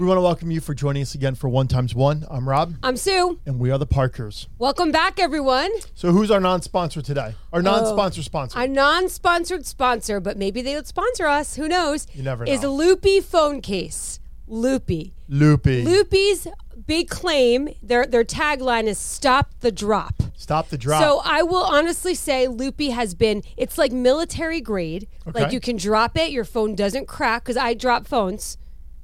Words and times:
We 0.00 0.06
want 0.06 0.16
to 0.16 0.22
welcome 0.22 0.50
you 0.50 0.62
for 0.62 0.72
joining 0.72 1.02
us 1.02 1.14
again 1.14 1.34
for 1.34 1.50
One 1.50 1.68
Times 1.68 1.94
One. 1.94 2.24
I'm 2.30 2.48
Rob, 2.48 2.74
I'm 2.82 2.96
Sue. 2.96 3.38
and 3.44 3.58
we 3.58 3.70
are 3.70 3.76
the 3.76 3.84
Parkers. 3.84 4.48
Welcome 4.58 4.90
back, 4.90 5.20
everyone. 5.20 5.70
So, 5.94 6.10
who's 6.10 6.30
our 6.30 6.40
non-sponsor 6.40 7.02
today? 7.02 7.34
Our 7.52 7.58
oh, 7.58 7.60
non-sponsor 7.60 8.22
sponsor. 8.22 8.58
Our 8.58 8.66
non-sponsored 8.66 9.66
sponsor, 9.66 10.18
but 10.18 10.38
maybe 10.38 10.62
they 10.62 10.74
would 10.74 10.86
sponsor 10.86 11.26
us. 11.26 11.56
Who 11.56 11.68
knows? 11.68 12.06
You 12.14 12.22
never 12.22 12.46
know. 12.46 12.50
Is. 12.50 12.62
Loopy 12.62 13.20
phone 13.20 13.60
case. 13.60 14.20
Loopy. 14.46 15.12
Loopy. 15.28 15.84
Loopy's 15.84 16.46
big 16.86 17.10
claim. 17.10 17.68
Their 17.82 18.06
their 18.06 18.24
tagline 18.24 18.84
is 18.84 18.96
"Stop 18.96 19.50
the 19.60 19.70
drop." 19.70 20.14
Stop 20.34 20.70
the 20.70 20.78
drop. 20.78 21.02
So 21.02 21.20
I 21.26 21.42
will 21.42 21.64
honestly 21.64 22.14
say 22.14 22.48
Loopy 22.48 22.88
has 22.88 23.14
been. 23.14 23.42
It's 23.58 23.76
like 23.76 23.92
military 23.92 24.62
grade. 24.62 25.08
Okay. 25.28 25.42
Like 25.42 25.52
you 25.52 25.60
can 25.60 25.76
drop 25.76 26.16
it, 26.16 26.30
your 26.30 26.44
phone 26.44 26.74
doesn't 26.74 27.06
crack. 27.06 27.44
Because 27.44 27.58
I 27.58 27.74
drop 27.74 28.06
phones. 28.06 28.56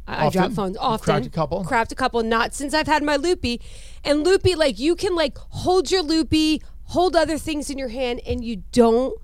I, 0.07 0.27
I 0.27 0.31
drop 0.31 0.53
phones 0.53 0.77
often. 0.77 1.05
cracked 1.05 1.27
a 1.27 1.31
couple? 1.31 1.65
Cracked 1.65 1.93
a 1.93 1.97
couple. 1.97 2.23
Not 2.23 2.55
since 2.55 2.75
I've 2.75 2.87
had 2.87 3.03
my 3.03 3.17
Loopy. 3.17 3.61
And 4.05 4.25
Loopy, 4.25 4.55
like 4.55 4.79
you 4.79 4.95
can 4.97 5.15
like 5.15 5.37
hold 5.37 5.91
your 5.91 6.03
Loopy, 6.03 6.63
hold 6.85 7.17
other 7.17 7.39
things 7.39 7.71
in 7.71 7.79
your 7.79 7.89
hand, 7.89 8.21
and 8.27 8.45
you 8.45 8.63
don't 8.73 9.19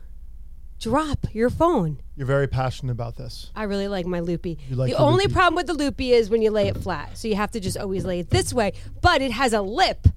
drop 0.80 1.26
your 1.32 1.50
phone. 1.50 2.00
You're 2.16 2.26
very 2.26 2.48
passionate 2.48 2.92
about 2.92 3.16
this. 3.16 3.50
I 3.54 3.62
really 3.64 3.88
like 3.88 4.04
my 4.06 4.20
loopy. 4.20 4.58
You 4.68 4.76
like 4.76 4.90
the 4.90 4.96
the 4.96 5.02
only 5.02 5.24
loopy. 5.24 5.34
problem 5.34 5.54
with 5.56 5.66
the 5.66 5.74
loopy 5.74 6.12
is 6.12 6.28
when 6.28 6.42
you 6.42 6.50
lay 6.50 6.68
it 6.68 6.76
flat. 6.76 7.16
So 7.16 7.28
you 7.28 7.36
have 7.36 7.52
to 7.52 7.60
just 7.60 7.76
always 7.76 8.04
lay 8.04 8.18
it 8.20 8.30
this 8.30 8.52
way. 8.52 8.72
But 9.00 9.22
it 9.22 9.30
has 9.30 9.52
a 9.52 9.62
lip, 9.62 10.08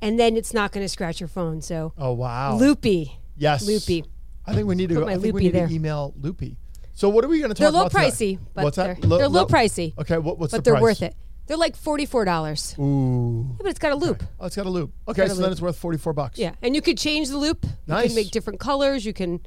and 0.00 0.20
then 0.20 0.36
it's 0.36 0.52
not 0.54 0.72
going 0.72 0.84
to 0.84 0.88
scratch 0.88 1.20
your 1.20 1.28
phone. 1.28 1.60
So 1.62 1.92
Oh 1.98 2.12
wow. 2.12 2.56
loopy. 2.56 3.18
Yes. 3.36 3.66
Loopy. 3.66 4.04
I 4.46 4.54
think 4.54 4.68
we 4.68 4.74
need 4.74 4.90
to. 4.90 4.94
Put 4.96 5.00
Go, 5.00 5.06
my 5.06 5.12
I 5.14 5.18
think 5.18 5.34
we 5.34 5.44
need 5.44 5.54
there. 5.54 5.66
to 5.68 5.74
email 5.74 6.12
Loopy. 6.20 6.58
So, 6.94 7.08
what 7.08 7.24
are 7.24 7.28
we 7.28 7.40
going 7.40 7.50
to 7.52 7.54
talk 7.60 7.68
about? 7.68 7.72
They're 7.72 7.80
a 7.80 7.84
little 7.84 8.02
about? 8.04 8.12
today? 8.14 8.34
pricey, 8.36 8.38
but 8.54 8.64
what's 8.64 8.76
they're, 8.76 8.94
that? 8.94 9.04
Lo- 9.04 9.16
they're 9.18 9.26
a 9.26 9.28
little 9.28 9.48
pricey. 9.48 9.98
Okay. 9.98 10.18
What, 10.18 10.38
what's 10.38 10.52
But 10.52 10.58
the 10.58 10.70
they're 10.70 10.74
price? 10.74 10.82
worth 10.82 11.02
it. 11.02 11.16
They're 11.46 11.56
like 11.58 11.76
forty-four 11.76 12.24
dollars. 12.24 12.74
Ooh. 12.78 13.56
But 13.58 13.66
it's 13.66 13.78
got 13.78 13.92
a 13.92 13.96
loop. 13.96 14.22
Oh, 14.40 14.46
it's 14.46 14.56
got 14.56 14.64
a 14.66 14.70
loop. 14.70 14.92
Okay, 15.08 15.22
got 15.26 15.32
a 15.32 15.34
so 15.34 15.42
then 15.42 15.52
it's 15.52 15.60
worth 15.60 15.76
forty-four 15.76 16.12
bucks. 16.14 16.38
Yeah, 16.38 16.54
and 16.62 16.74
you 16.74 16.80
could 16.80 16.96
change 16.96 17.28
the 17.28 17.36
loop. 17.36 17.64
You 17.64 17.70
Nice. 17.88 18.06
can 18.06 18.14
make 18.14 18.30
different 18.30 18.60
colors. 18.60 19.04
You 19.04 19.12
can 19.12 19.40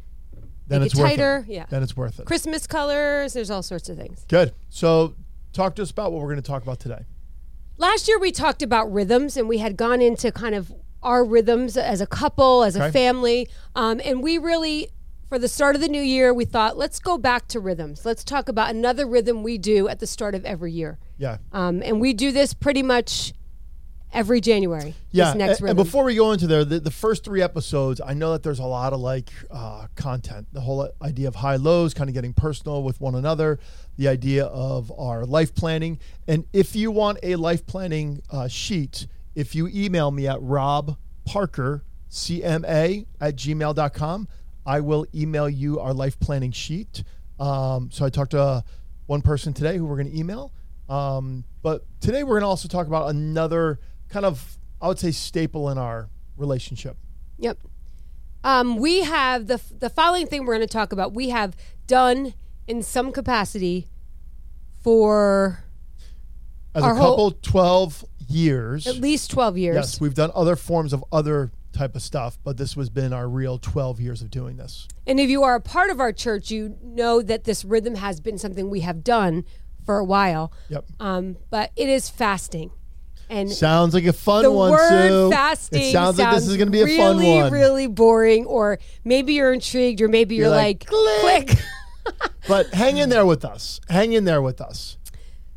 Then 0.67 0.81
make 0.81 0.91
it's 0.91 0.99
it 0.99 1.01
worth 1.01 1.09
tighter. 1.11 1.45
it. 1.47 1.53
Yeah. 1.53 1.65
Then 1.69 1.81
it's 1.81 1.97
worth 1.97 2.19
it. 2.19 2.25
Christmas 2.27 2.67
colors. 2.67 3.33
There's 3.33 3.49
all 3.49 3.63
sorts 3.63 3.89
of 3.89 3.97
things. 3.97 4.25
Good. 4.27 4.53
So, 4.69 5.15
talk 5.53 5.75
to 5.77 5.81
us 5.81 5.89
about 5.89 6.11
what 6.11 6.21
we're 6.21 6.27
going 6.27 6.41
to 6.41 6.47
talk 6.47 6.61
about 6.61 6.79
today. 6.79 7.05
Last 7.77 8.07
year 8.07 8.19
we 8.19 8.31
talked 8.31 8.61
about 8.61 8.91
rhythms, 8.91 9.37
and 9.37 9.47
we 9.49 9.57
had 9.59 9.75
gone 9.77 10.01
into 10.01 10.31
kind 10.31 10.53
of 10.53 10.71
our 11.01 11.23
rhythms 11.25 11.77
as 11.77 11.99
a 12.01 12.07
couple, 12.07 12.63
as 12.63 12.75
Okay. 12.75 12.89
a 12.89 12.91
family, 12.91 13.47
um, 13.75 14.01
and 14.03 14.21
we 14.21 14.37
really. 14.37 14.89
For 15.29 15.37
the 15.37 15.49
start 15.49 15.75
of 15.75 15.81
the 15.81 15.89
new 15.89 16.01
year, 16.01 16.33
we 16.33 16.45
thought, 16.45 16.77
let's 16.77 16.99
go 16.99 17.17
back 17.17 17.49
to 17.49 17.59
rhythms. 17.59 18.05
Let's 18.05 18.23
talk 18.23 18.47
about 18.47 18.69
another 18.69 19.05
rhythm 19.05 19.43
we 19.43 19.57
do 19.57 19.89
at 19.89 19.99
the 19.99 20.07
start 20.07 20.35
of 20.35 20.45
every 20.45 20.71
year. 20.71 20.99
Yeah. 21.17 21.39
Um, 21.51 21.81
and 21.83 21.99
we 21.99 22.13
do 22.13 22.31
this 22.31 22.53
pretty 22.53 22.81
much 22.81 23.33
every 24.13 24.39
January. 24.39 24.95
Yeah, 25.11 25.25
this 25.25 25.35
next 25.35 25.59
and, 25.59 25.69
and 25.69 25.77
before 25.77 26.05
we 26.05 26.15
go 26.15 26.31
into 26.31 26.47
there, 26.47 26.63
the, 26.63 26.79
the 26.79 26.91
first 26.91 27.25
three 27.25 27.41
episodes, 27.41 27.99
I 27.99 28.13
know 28.13 28.31
that 28.31 28.43
there's 28.43 28.59
a 28.59 28.65
lot 28.65 28.93
of 28.93 29.01
like 29.01 29.29
uh, 29.51 29.87
content. 29.95 30.47
The 30.53 30.61
whole 30.61 30.89
idea 31.01 31.27
of 31.27 31.35
high 31.35 31.57
lows, 31.57 31.93
kind 31.93 32.09
of 32.09 32.13
getting 32.13 32.31
personal 32.31 32.83
with 32.83 33.01
one 33.01 33.15
another, 33.15 33.59
the 33.97 34.07
idea 34.07 34.45
of 34.45 34.93
our 34.97 35.25
life 35.25 35.53
planning. 35.53 35.99
And 36.27 36.45
if 36.53 36.73
you 36.73 36.89
want 36.89 37.19
a 37.21 37.35
life 37.35 37.65
planning 37.67 38.21
uh, 38.31 38.47
sheet, 38.47 39.07
if 39.35 39.55
you 39.55 39.67
email 39.73 40.09
me 40.09 40.25
at 40.27 40.39
robparkercma 40.39 41.85
at 43.19 43.35
gmail.com, 43.35 44.27
I 44.67 44.81
will 44.81 45.07
email 45.15 45.49
you 45.49 45.79
our 45.79 45.93
life 45.93 46.19
planning 46.19 46.51
sheet. 46.51 47.03
Um, 47.39 47.89
so 47.91 48.05
I 48.05 48.09
talked 48.09 48.31
to 48.31 48.39
uh, 48.41 48.61
one 49.05 49.21
person 49.21 49.53
today 49.53 49.77
who 49.77 49.85
we're 49.85 49.95
going 49.95 50.11
to 50.11 50.17
email. 50.17 50.51
Um, 50.89 51.45
but 51.63 51.85
today 52.01 52.23
we're 52.23 52.35
going 52.39 52.41
to 52.41 52.47
also 52.47 52.67
talk 52.67 52.85
about 52.85 53.09
another 53.09 53.79
kind 54.09 54.25
of, 54.25 54.57
I 54.81 54.89
would 54.89 54.99
say, 54.99 55.11
staple 55.11 55.69
in 55.69 55.77
our 55.77 56.09
relationship. 56.35 56.97
Yep. 57.39 57.59
Um, 58.43 58.77
we 58.77 59.01
have 59.03 59.47
the 59.47 59.59
the 59.79 59.89
following 59.89 60.27
thing 60.27 60.45
we're 60.45 60.55
going 60.55 60.67
to 60.67 60.71
talk 60.71 60.91
about. 60.91 61.13
We 61.13 61.29
have 61.29 61.55
done 61.87 62.33
in 62.67 62.83
some 62.83 63.11
capacity 63.11 63.87
for 64.81 65.63
As 66.75 66.83
a 66.83 66.93
whole- 66.95 67.31
couple, 67.31 67.31
12 67.41 68.05
years. 68.27 68.87
at 68.87 68.95
least 68.97 69.31
twelve 69.31 69.57
years. 69.57 69.75
Yes, 69.75 70.01
we've 70.01 70.13
done 70.13 70.31
other 70.35 70.55
forms 70.55 70.93
of 70.93 71.03
other 71.11 71.51
type 71.77 71.95
of 71.95 72.01
stuff, 72.01 72.37
but 72.43 72.57
this 72.57 72.73
has 72.73 72.89
been 72.89 73.13
our 73.13 73.29
real 73.29 73.57
12 73.57 73.99
years 73.99 74.21
of 74.21 74.29
doing 74.31 74.57
this. 74.57 74.87
And 75.05 75.19
if 75.19 75.29
you 75.29 75.43
are 75.43 75.55
a 75.55 75.61
part 75.61 75.89
of 75.89 75.99
our 75.99 76.11
church, 76.11 76.51
you 76.51 76.77
know 76.81 77.21
that 77.21 77.43
this 77.43 77.63
rhythm 77.63 77.95
has 77.95 78.19
been 78.19 78.37
something 78.37 78.69
we 78.69 78.81
have 78.81 79.03
done 79.03 79.45
for 79.85 79.97
a 79.97 80.03
while. 80.03 80.51
Yep. 80.69 80.85
Um, 80.99 81.37
but 81.49 81.71
it 81.75 81.87
is 81.87 82.09
fasting, 82.09 82.71
and 83.29 83.49
Sounds 83.51 83.93
like 83.93 84.05
a 84.05 84.13
fun 84.13 84.43
the 84.43 84.51
one, 84.51 84.71
word 84.71 85.09
Sue. 85.09 85.29
fasting 85.31 85.81
It 85.81 85.91
sounds, 85.91 86.17
like 86.17 86.33
this 86.33 86.47
is 86.47 86.57
going 86.57 86.67
to 86.67 86.71
be 86.71 86.81
a 86.81 86.85
really, 86.85 86.97
fun 87.25 87.41
one. 87.43 87.51
really 87.51 87.87
boring. 87.87 88.45
Or 88.45 88.79
maybe 89.03 89.33
you're 89.33 89.53
intrigued, 89.53 90.01
or 90.01 90.07
maybe 90.07 90.35
you're, 90.35 90.47
You're 90.47 90.55
like, 90.55 90.89
like, 90.91 91.47
click. 91.47 91.59
But 92.47 92.67
hang 92.73 92.95
in 92.97 93.09
there 93.09 93.25
with 93.25 93.43
us. 93.43 93.81
Hang 93.89 94.13
in 94.13 94.23
there 94.23 94.41
with 94.41 94.61
us. 94.61 94.97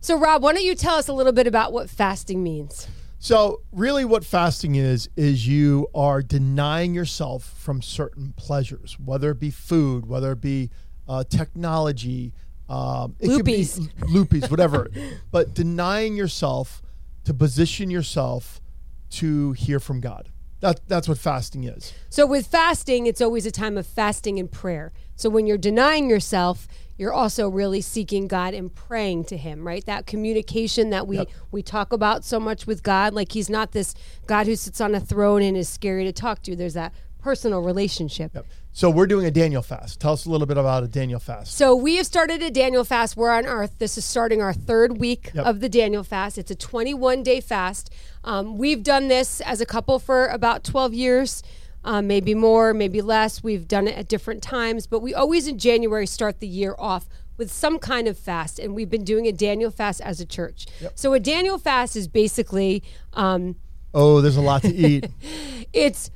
so, 0.00 0.18
Rob, 0.18 0.42
why 0.42 0.52
don't 0.52 0.64
you 0.64 0.74
tell 0.74 0.96
us 0.96 1.06
a 1.06 1.12
little 1.12 1.32
bit 1.32 1.46
about 1.46 1.72
what 1.72 1.88
fasting 1.88 2.42
means? 2.42 2.88
So, 3.22 3.60
really, 3.70 4.06
what 4.06 4.24
fasting 4.24 4.76
is, 4.76 5.10
is 5.14 5.46
you 5.46 5.88
are 5.94 6.22
denying 6.22 6.94
yourself 6.94 7.44
from 7.58 7.82
certain 7.82 8.32
pleasures, 8.34 8.98
whether 8.98 9.30
it 9.32 9.38
be 9.38 9.50
food, 9.50 10.06
whether 10.06 10.32
it 10.32 10.40
be 10.40 10.70
uh, 11.06 11.24
technology, 11.24 12.32
um, 12.70 13.16
it 13.20 13.28
could 13.28 13.44
be 13.44 13.58
Loopies. 13.58 13.90
loopies, 14.00 14.50
whatever. 14.50 14.88
but 15.30 15.52
denying 15.52 16.16
yourself 16.16 16.80
to 17.24 17.34
position 17.34 17.90
yourself 17.90 18.62
to 19.10 19.52
hear 19.52 19.80
from 19.80 20.00
God. 20.00 20.30
That, 20.60 20.80
that's 20.88 21.06
what 21.06 21.18
fasting 21.18 21.64
is. 21.64 21.92
So 22.08 22.26
with 22.26 22.46
fasting, 22.46 23.06
it's 23.06 23.20
always 23.20 23.44
a 23.44 23.50
time 23.50 23.76
of 23.76 23.86
fasting 23.86 24.38
and 24.38 24.50
prayer. 24.50 24.92
So 25.16 25.28
when 25.28 25.46
you're 25.46 25.58
denying 25.58 26.08
yourself, 26.08 26.68
you're 27.00 27.14
also 27.14 27.48
really 27.48 27.80
seeking 27.80 28.28
God 28.28 28.52
and 28.52 28.72
praying 28.74 29.24
to 29.24 29.36
him, 29.38 29.66
right? 29.66 29.84
That 29.86 30.06
communication 30.06 30.90
that 30.90 31.06
we 31.08 31.16
Yep. 31.16 31.28
we 31.50 31.62
talk 31.62 31.92
about 31.94 32.24
so 32.24 32.38
much 32.38 32.66
with 32.66 32.82
God, 32.82 33.14
like 33.14 33.32
he's 33.32 33.48
not 33.48 33.72
this 33.72 33.94
God 34.26 34.46
who 34.46 34.54
sits 34.54 34.80
on 34.82 34.94
a 34.94 35.00
throne 35.00 35.42
and 35.42 35.56
is 35.56 35.68
scary 35.68 36.04
to 36.04 36.12
talk 36.12 36.42
to. 36.42 36.54
There's 36.54 36.74
that 36.74 36.92
personal 37.18 37.60
relationship. 37.60 38.32
Yep. 38.34 38.46
So, 38.72 38.88
we're 38.88 39.08
doing 39.08 39.26
a 39.26 39.30
Daniel 39.32 39.62
fast. 39.62 39.98
Tell 39.98 40.12
us 40.12 40.26
a 40.26 40.30
little 40.30 40.46
bit 40.46 40.56
about 40.56 40.84
a 40.84 40.88
Daniel 40.88 41.18
fast. 41.18 41.56
So 41.56 41.74
we 41.74 41.96
have 41.96 42.06
started 42.06 42.40
a 42.40 42.50
Daniel 42.50 42.84
fast. 42.84 43.16
We're 43.16 43.30
on 43.32 43.44
Earth. 43.44 43.74
This 43.78 43.98
is 43.98 44.04
starting 44.04 44.40
our 44.40 44.52
third 44.52 44.98
week 44.98 45.32
Yep. 45.34 45.44
of 45.44 45.60
the 45.60 45.68
Daniel 45.68 46.04
fast. 46.04 46.38
It's 46.38 46.52
a 46.52 46.54
21 46.54 47.22
day 47.24 47.40
fast. 47.40 47.90
Um, 48.24 48.58
we've 48.58 48.82
done 48.84 49.08
this 49.08 49.40
as 49.40 49.60
a 49.60 49.66
couple 49.66 49.98
for 49.98 50.26
about 50.28 50.62
12 50.64 50.94
years, 50.94 51.42
um, 51.84 52.06
maybe 52.06 52.34
more, 52.34 52.74
maybe 52.74 53.00
less. 53.02 53.42
We've 53.42 53.66
done 53.66 53.88
it 53.88 53.96
at 53.96 54.08
different 54.08 54.42
times, 54.42 54.86
but 54.86 55.00
we 55.00 55.14
always 55.14 55.46
in 55.46 55.58
January 55.58 56.06
start 56.06 56.40
the 56.40 56.46
year 56.48 56.74
off 56.78 57.08
with 57.36 57.50
some 57.50 57.78
kind 57.78 58.06
of 58.06 58.18
fast, 58.18 58.58
and 58.58 58.74
we've 58.74 58.90
been 58.90 59.04
doing 59.04 59.26
a 59.26 59.32
Daniel 59.32 59.70
fast 59.70 60.00
as 60.02 60.20
a 60.20 60.26
church. 60.26 60.66
So 60.94 61.14
a 61.14 61.20
Daniel 61.20 61.58
fast 61.58 61.96
is 61.96 62.06
basically 62.06 62.82
um, 63.14 63.56
Oh, 63.94 64.20
there's 64.20 64.36
a 64.36 64.40
lot 64.42 64.62
to 64.62 64.74
eat. 64.74 65.06
it's 65.72 66.10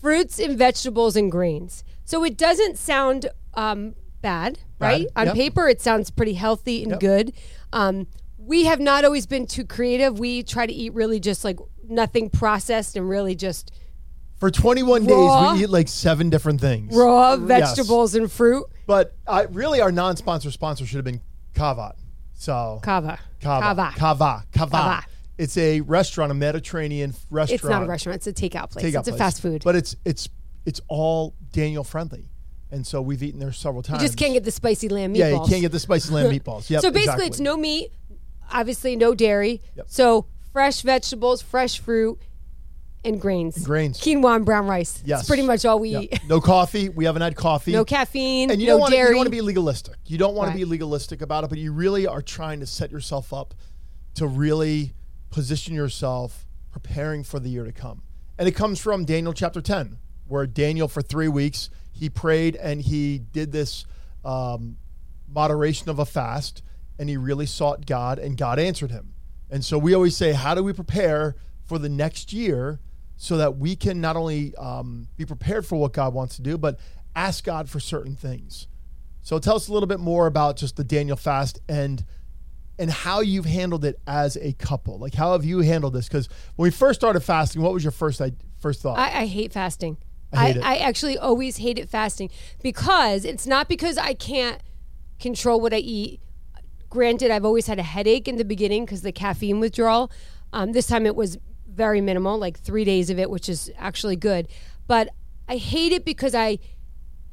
fruits 0.00 0.38
and 0.38 0.58
vegetables 0.58 1.16
and 1.16 1.30
grains. 1.30 1.84
So 2.04 2.24
it 2.24 2.36
doesn't 2.36 2.76
sound 2.78 3.30
um, 3.54 3.94
bad, 4.20 4.58
right? 4.78 5.06
On 5.16 5.26
Yep. 5.26 5.34
paper, 5.34 5.68
it 5.68 5.80
sounds 5.80 6.10
pretty 6.10 6.34
healthy 6.34 6.82
and 6.82 6.92
Yep. 6.92 7.00
good. 7.00 7.32
Um, 7.72 8.06
we 8.38 8.64
have 8.66 8.80
not 8.80 9.04
always 9.04 9.26
been 9.26 9.46
too 9.46 9.64
creative. 9.64 10.18
We 10.18 10.42
try 10.42 10.66
to 10.66 10.72
eat 10.72 10.92
really 10.94 11.18
just 11.20 11.42
like 11.44 11.58
nothing 11.88 12.28
processed 12.30 12.96
and 12.96 13.08
really 13.08 13.34
just 13.34 13.70
For 14.38 14.50
21 14.50 15.06
Raw. 15.06 15.52
days, 15.52 15.58
we 15.58 15.64
eat 15.64 15.70
like 15.70 15.88
seven 15.88 16.28
different 16.28 16.60
things. 16.60 16.94
raw 16.94 17.36
vegetables 17.36 18.14
and 18.14 18.30
fruit. 18.30 18.66
But 18.86 19.14
uh, 19.26 19.46
really, 19.50 19.80
our 19.80 19.90
non-sponsor 19.90 20.50
sponsor 20.50 20.84
should 20.86 20.96
have 20.96 21.04
been 21.04 21.22
Kavat. 21.54 21.94
So 22.34 22.80
Cava. 22.82 23.18
Cava, 23.40 23.64
Cava. 23.64 23.94
Cava, 23.96 24.44
Cava. 24.52 25.04
It's 25.38 25.56
a 25.56 25.80
restaurant, 25.82 26.30
a 26.30 26.34
Mediterranean 26.34 27.10
f- 27.10 27.26
restaurant. 27.30 27.60
It's 27.62 27.68
not 27.68 27.82
a 27.82 27.86
restaurant. 27.86 28.16
It's 28.16 28.26
a 28.26 28.32
takeout 28.32 28.70
place. 28.70 28.84
takeout 28.84 29.00
it's 29.00 29.08
a 29.08 29.12
place. 29.12 29.18
fast 29.18 29.42
food. 29.42 29.62
but 29.64 29.74
it's 29.74 29.96
it's 30.04 30.28
it's 30.64 30.80
all 30.88 31.34
Daniel 31.52 31.84
friendly, 31.84 32.28
and 32.70 32.86
so 32.86 33.00
we've 33.00 33.22
eaten 33.22 33.40
there 33.40 33.52
several 33.52 33.82
times. 33.82 34.02
you 34.02 34.08
just 34.08 34.18
can't 34.18 34.32
get 34.34 34.44
the 34.44 34.50
spicy 34.50 34.88
lamb 34.88 35.14
meatballs. 35.14 35.18
yeah, 35.18 35.30
you 35.30 35.44
can't 35.48 35.60
get 35.62 35.72
the 35.72 35.80
spicy 35.80 36.12
lamb 36.12 36.30
meatballs. 36.38 36.68
Yep, 36.68 36.82
so 36.82 36.90
basically, 36.90 37.00
exactly. 37.00 37.26
it's 37.26 37.40
no 37.40 37.56
meat, 37.56 37.90
obviously 38.52 38.96
no 38.96 39.14
dairy. 39.14 39.62
So 39.86 40.26
fresh 40.52 40.82
vegetables, 40.82 41.42
fresh 41.42 41.78
fruit, 41.78 42.18
and 43.06 43.20
grains. 43.20 43.64
grains. 43.64 44.00
Quinoa 44.00 44.36
and 44.36 44.44
brown 44.44 44.66
rice. 44.66 45.02
Yes. 45.04 45.20
That's 45.20 45.28
pretty 45.28 45.42
much 45.44 45.64
all 45.64 45.78
we 45.78 45.90
Yep. 45.90 46.02
eat. 46.02 46.20
No 46.28 46.40
coffee. 46.40 46.88
We 46.88 47.04
haven't 47.04 47.22
had 47.22 47.36
coffee. 47.36 47.72
No 47.72 47.84
caffeine, 47.84 48.50
and 48.50 48.60
you 48.60 48.66
no 48.66 48.74
don't 48.74 48.80
want 48.80 48.90
to, 48.92 48.96
you 48.96 49.02
dairy. 49.02 49.10
don't 49.12 49.16
want 49.18 49.26
to 49.26 49.30
be 49.30 49.40
legalistic. 49.40 49.96
You 50.06 50.18
don't 50.18 50.34
want 50.34 50.48
Right. 50.48 50.52
to 50.54 50.58
be 50.58 50.64
legalistic 50.64 51.22
about 51.22 51.44
it, 51.44 51.50
but 51.50 51.58
you 51.58 51.72
really 51.72 52.06
are 52.06 52.22
trying 52.22 52.60
to 52.60 52.66
set 52.66 52.90
yourself 52.90 53.32
up 53.32 53.54
to 54.14 54.26
really 54.26 54.92
position 55.30 55.74
yourself 55.74 56.46
preparing 56.70 57.22
for 57.24 57.38
the 57.40 57.48
year 57.48 57.64
to 57.64 57.72
come. 57.72 58.02
And 58.38 58.46
it 58.48 58.52
comes 58.52 58.78
from 58.80 59.04
Daniel 59.04 59.32
chapter 59.32 59.60
10, 59.60 59.98
where 60.26 60.46
Daniel 60.46 60.88
for 60.88 61.00
3 61.02 61.28
weeks 61.28 61.70
he 61.92 62.10
prayed 62.10 62.56
and 62.56 62.82
he 62.82 63.18
did 63.18 63.52
this 63.52 63.84
um, 64.24 64.76
moderation 65.28 65.88
of 65.88 65.98
a 65.98 66.04
fast 66.04 66.62
and 66.98 67.08
he 67.08 67.16
really 67.16 67.46
sought 67.46 67.84
God, 67.86 68.18
and 68.18 68.36
God 68.36 68.58
answered 68.58 68.90
him. 68.90 69.12
And 69.50 69.64
so 69.64 69.78
we 69.78 69.94
always 69.94 70.16
say, 70.16 70.32
how 70.32 70.54
do 70.54 70.62
we 70.64 70.72
prepare 70.72 71.36
for 71.64 71.78
the 71.78 71.88
next 71.90 72.32
year 72.32 72.80
so 73.16 73.36
that 73.38 73.56
we 73.56 73.76
can 73.76 74.00
not 74.00 74.16
only 74.16 74.54
um, 74.56 75.08
be 75.16 75.24
prepared 75.24 75.66
for 75.66 75.76
what 75.76 75.92
God 75.92 76.12
wants 76.12 76.36
to 76.36 76.42
do, 76.42 76.58
but 76.58 76.78
ask 77.14 77.44
God 77.44 77.68
for 77.68 77.80
certain 77.80 78.14
things. 78.14 78.68
So 79.22 79.38
tell 79.38 79.56
us 79.56 79.68
a 79.68 79.72
little 79.72 79.86
bit 79.88 79.98
more 80.00 80.26
about 80.26 80.56
just 80.56 80.76
the 80.76 80.84
Daniel 80.84 81.16
fast 81.16 81.60
and 81.68 82.04
and 82.78 82.90
how 82.90 83.20
you've 83.20 83.46
handled 83.46 83.86
it 83.86 83.98
as 84.06 84.36
a 84.36 84.52
couple. 84.52 84.98
Like 84.98 85.14
how 85.14 85.32
have 85.32 85.44
you 85.44 85.60
handled 85.60 85.94
this? 85.94 86.06
Because 86.06 86.28
when 86.56 86.66
we 86.66 86.70
first 86.70 87.00
started 87.00 87.20
fasting, 87.20 87.62
what 87.62 87.72
was 87.72 87.82
your 87.82 87.90
first 87.90 88.20
first 88.60 88.82
thought? 88.82 88.98
I, 88.98 89.22
I 89.22 89.26
hate 89.26 89.52
fasting. 89.52 89.96
I, 90.32 90.52
hate 90.52 90.62
I, 90.62 90.74
I 90.74 90.76
actually 90.76 91.16
always 91.16 91.56
hated 91.56 91.88
fasting 91.88 92.30
because 92.62 93.24
it's 93.24 93.46
not 93.46 93.68
because 93.68 93.96
I 93.96 94.12
can't 94.12 94.60
control 95.18 95.60
what 95.60 95.72
I 95.72 95.78
eat. 95.78 96.20
Granted, 96.90 97.30
I've 97.30 97.44
always 97.44 97.66
had 97.66 97.78
a 97.78 97.82
headache 97.82 98.28
in 98.28 98.36
the 98.36 98.44
beginning 98.44 98.84
because 98.84 99.02
the 99.02 99.12
caffeine 99.12 99.58
withdrawal. 99.58 100.10
Um, 100.52 100.72
this 100.72 100.86
time 100.86 101.06
it 101.06 101.16
was 101.16 101.38
very 101.76 102.00
minimal, 102.00 102.38
like 102.38 102.58
three 102.58 102.84
days 102.84 103.10
of 103.10 103.18
it, 103.18 103.30
which 103.30 103.48
is 103.48 103.70
actually 103.76 104.16
good. 104.16 104.48
But 104.86 105.10
I 105.48 105.56
hate 105.56 105.92
it 105.92 106.04
because 106.04 106.34
I, 106.34 106.58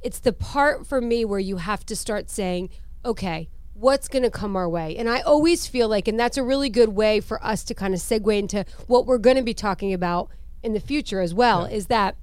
it's 0.02 0.20
the 0.20 0.34
part 0.34 0.86
for 0.86 1.02
me 1.02 1.26
where 1.26 1.40
you 1.40 1.58
have 1.58 1.86
to 1.88 1.96
start 1.96 2.30
saying, 2.30 2.70
okay, 3.04 3.50
what's 3.74 4.08
going 4.08 4.24
to 4.24 4.30
come 4.30 4.56
our 4.56 4.70
way. 4.70 4.96
And 4.96 5.10
I 5.10 5.22
always 5.22 5.66
feel 5.66 5.88
like, 5.88 6.08
and 6.08 6.20
that's 6.20 6.38
a 6.38 6.44
really 6.44 6.70
good 6.70 6.90
way 6.90 7.20
for 7.20 7.44
us 7.44 7.64
to 7.64 7.74
kind 7.74 7.94
of 7.94 8.00
segue 8.00 8.38
into 8.38 8.66
what 8.88 9.06
we're 9.06 9.18
going 9.18 9.38
to 9.38 9.44
be 9.44 9.54
talking 9.54 9.94
about 9.94 10.30
in 10.62 10.74
the 10.74 10.80
future 10.80 11.22
as 11.22 11.34
well, 11.34 11.68
yeah. 11.68 11.76
is 11.76 11.88
that 11.88 12.16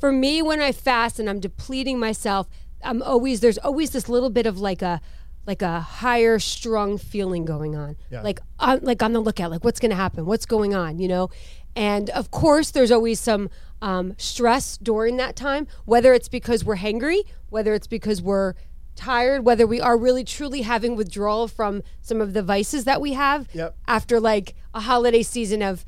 for 0.00 0.10
me, 0.10 0.42
when 0.42 0.60
I 0.60 0.72
fast 0.72 1.20
and 1.20 1.30
I'm 1.30 1.38
depleting 1.40 1.98
myself, 1.98 2.48
I'm 2.82 3.02
always, 3.02 3.40
there's 3.40 3.58
always 3.58 3.90
this 3.90 4.08
little 4.08 4.30
bit 4.30 4.46
of 4.46 4.58
like 4.58 4.82
a, 4.82 5.00
like 5.46 5.62
a 5.62 5.80
higher 5.80 6.38
strung 6.38 6.98
feeling 6.98 7.44
going 7.44 7.74
on 7.74 7.96
yeah. 8.10 8.22
like 8.22 8.40
on 8.58 8.80
like 8.82 9.02
on 9.02 9.12
the 9.12 9.20
lookout 9.20 9.50
like 9.50 9.64
what's 9.64 9.80
going 9.80 9.90
to 9.90 9.96
happen 9.96 10.24
what's 10.24 10.46
going 10.46 10.74
on 10.74 10.98
you 10.98 11.08
know 11.08 11.30
and 11.74 12.10
of 12.10 12.30
course 12.30 12.70
there's 12.70 12.90
always 12.90 13.18
some 13.18 13.48
um, 13.80 14.14
stress 14.18 14.78
during 14.78 15.16
that 15.16 15.34
time 15.34 15.66
whether 15.84 16.14
it's 16.14 16.28
because 16.28 16.64
we're 16.64 16.76
hangry 16.76 17.22
whether 17.48 17.74
it's 17.74 17.86
because 17.86 18.22
we're 18.22 18.54
tired 18.94 19.44
whether 19.44 19.66
we 19.66 19.80
are 19.80 19.96
really 19.96 20.22
truly 20.22 20.62
having 20.62 20.96
withdrawal 20.96 21.48
from 21.48 21.82
some 22.02 22.20
of 22.20 22.34
the 22.34 22.42
vices 22.42 22.84
that 22.84 23.00
we 23.00 23.14
have 23.14 23.48
yep. 23.54 23.74
after 23.88 24.20
like 24.20 24.54
a 24.74 24.80
holiday 24.80 25.22
season 25.22 25.62
of 25.62 25.84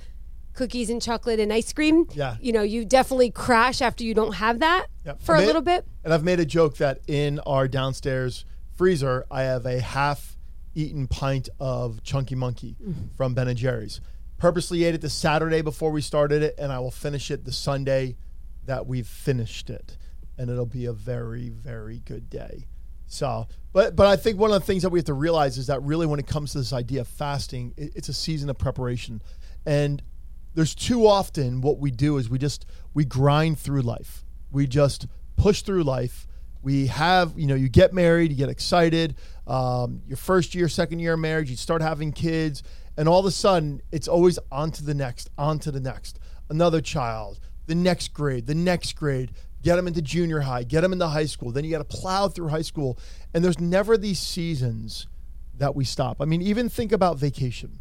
cookies 0.54 0.88
and 0.88 1.02
chocolate 1.02 1.38
and 1.38 1.52
ice 1.52 1.72
cream 1.72 2.06
yeah 2.14 2.36
you 2.40 2.52
know 2.52 2.62
you 2.62 2.84
definitely 2.84 3.30
crash 3.30 3.82
after 3.82 4.02
you 4.02 4.14
don't 4.14 4.34
have 4.34 4.60
that 4.60 4.86
yep. 5.04 5.20
for 5.20 5.34
a 5.34 5.40
little 5.40 5.60
bit 5.60 5.84
and 6.02 6.14
i've 6.14 6.24
made 6.24 6.40
a 6.40 6.46
joke 6.46 6.76
that 6.78 7.00
in 7.06 7.38
our 7.40 7.68
downstairs 7.68 8.44
freezer, 8.76 9.26
I 9.30 9.42
have 9.42 9.66
a 9.66 9.80
half 9.80 10.36
eaten 10.74 11.06
pint 11.06 11.48
of 11.60 12.02
Chunky 12.02 12.34
Monkey 12.34 12.76
mm-hmm. 12.82 13.14
from 13.16 13.34
Ben 13.34 13.48
and 13.48 13.56
Jerry's. 13.58 14.00
Purposely 14.38 14.84
ate 14.84 14.94
it 14.94 15.00
the 15.00 15.10
Saturday 15.10 15.62
before 15.62 15.90
we 15.90 16.00
started 16.00 16.42
it, 16.42 16.54
and 16.58 16.72
I 16.72 16.80
will 16.80 16.90
finish 16.90 17.30
it 17.30 17.44
the 17.44 17.52
Sunday 17.52 18.16
that 18.64 18.86
we've 18.86 19.06
finished 19.06 19.70
it. 19.70 19.96
And 20.36 20.50
it'll 20.50 20.66
be 20.66 20.86
a 20.86 20.92
very, 20.92 21.48
very 21.48 22.00
good 22.00 22.28
day. 22.28 22.66
So, 23.06 23.46
but 23.72 23.94
but 23.94 24.06
I 24.06 24.16
think 24.16 24.38
one 24.38 24.50
of 24.50 24.60
the 24.60 24.66
things 24.66 24.82
that 24.82 24.90
we 24.90 24.98
have 24.98 25.06
to 25.06 25.14
realize 25.14 25.56
is 25.58 25.68
that 25.68 25.80
really 25.82 26.06
when 26.06 26.18
it 26.18 26.26
comes 26.26 26.52
to 26.52 26.58
this 26.58 26.72
idea 26.72 27.02
of 27.02 27.08
fasting, 27.08 27.72
it, 27.76 27.92
it's 27.94 28.08
a 28.08 28.12
season 28.14 28.50
of 28.50 28.58
preparation. 28.58 29.22
And 29.64 30.02
there's 30.54 30.74
too 30.74 31.06
often 31.06 31.60
what 31.60 31.78
we 31.78 31.90
do 31.90 32.16
is 32.16 32.28
we 32.28 32.38
just 32.38 32.66
we 32.92 33.04
grind 33.04 33.58
through 33.58 33.82
life. 33.82 34.24
We 34.50 34.66
just 34.66 35.06
push 35.36 35.62
through 35.62 35.84
life 35.84 36.26
we 36.64 36.86
have 36.86 37.38
you 37.38 37.46
know 37.46 37.54
you 37.54 37.68
get 37.68 37.92
married 37.92 38.32
you 38.32 38.36
get 38.36 38.48
excited 38.48 39.14
um, 39.46 40.00
your 40.08 40.16
first 40.16 40.54
year 40.54 40.68
second 40.68 40.98
year 40.98 41.12
of 41.12 41.20
marriage 41.20 41.50
you 41.50 41.56
start 41.56 41.82
having 41.82 42.10
kids 42.10 42.62
and 42.96 43.08
all 43.08 43.20
of 43.20 43.26
a 43.26 43.30
sudden 43.30 43.82
it's 43.92 44.08
always 44.08 44.38
on 44.50 44.70
to 44.72 44.84
the 44.84 44.94
next 44.94 45.30
on 45.36 45.58
to 45.60 45.70
the 45.70 45.80
next. 45.80 46.18
Another 46.48 46.80
child 46.80 47.38
the 47.66 47.74
next 47.74 48.12
grade 48.12 48.46
the 48.46 48.54
next 48.54 48.94
grade. 48.94 49.32
Get 49.62 49.76
them 49.76 49.86
into 49.86 50.02
junior 50.02 50.40
high 50.40 50.64
get 50.64 50.80
them 50.80 50.92
into 50.92 51.06
high 51.06 51.26
school. 51.26 51.52
Then 51.52 51.64
you 51.64 51.70
got 51.70 51.88
to 51.88 51.96
plow 51.96 52.28
through 52.28 52.48
high 52.48 52.62
school. 52.62 52.98
And 53.32 53.44
there's 53.44 53.60
never 53.60 53.96
these 53.96 54.18
seasons 54.18 55.06
that 55.56 55.74
we 55.74 55.84
stop. 55.84 56.20
I 56.20 56.24
mean 56.24 56.42
even 56.42 56.68
think 56.68 56.92
about 56.92 57.18
vacation. 57.18 57.78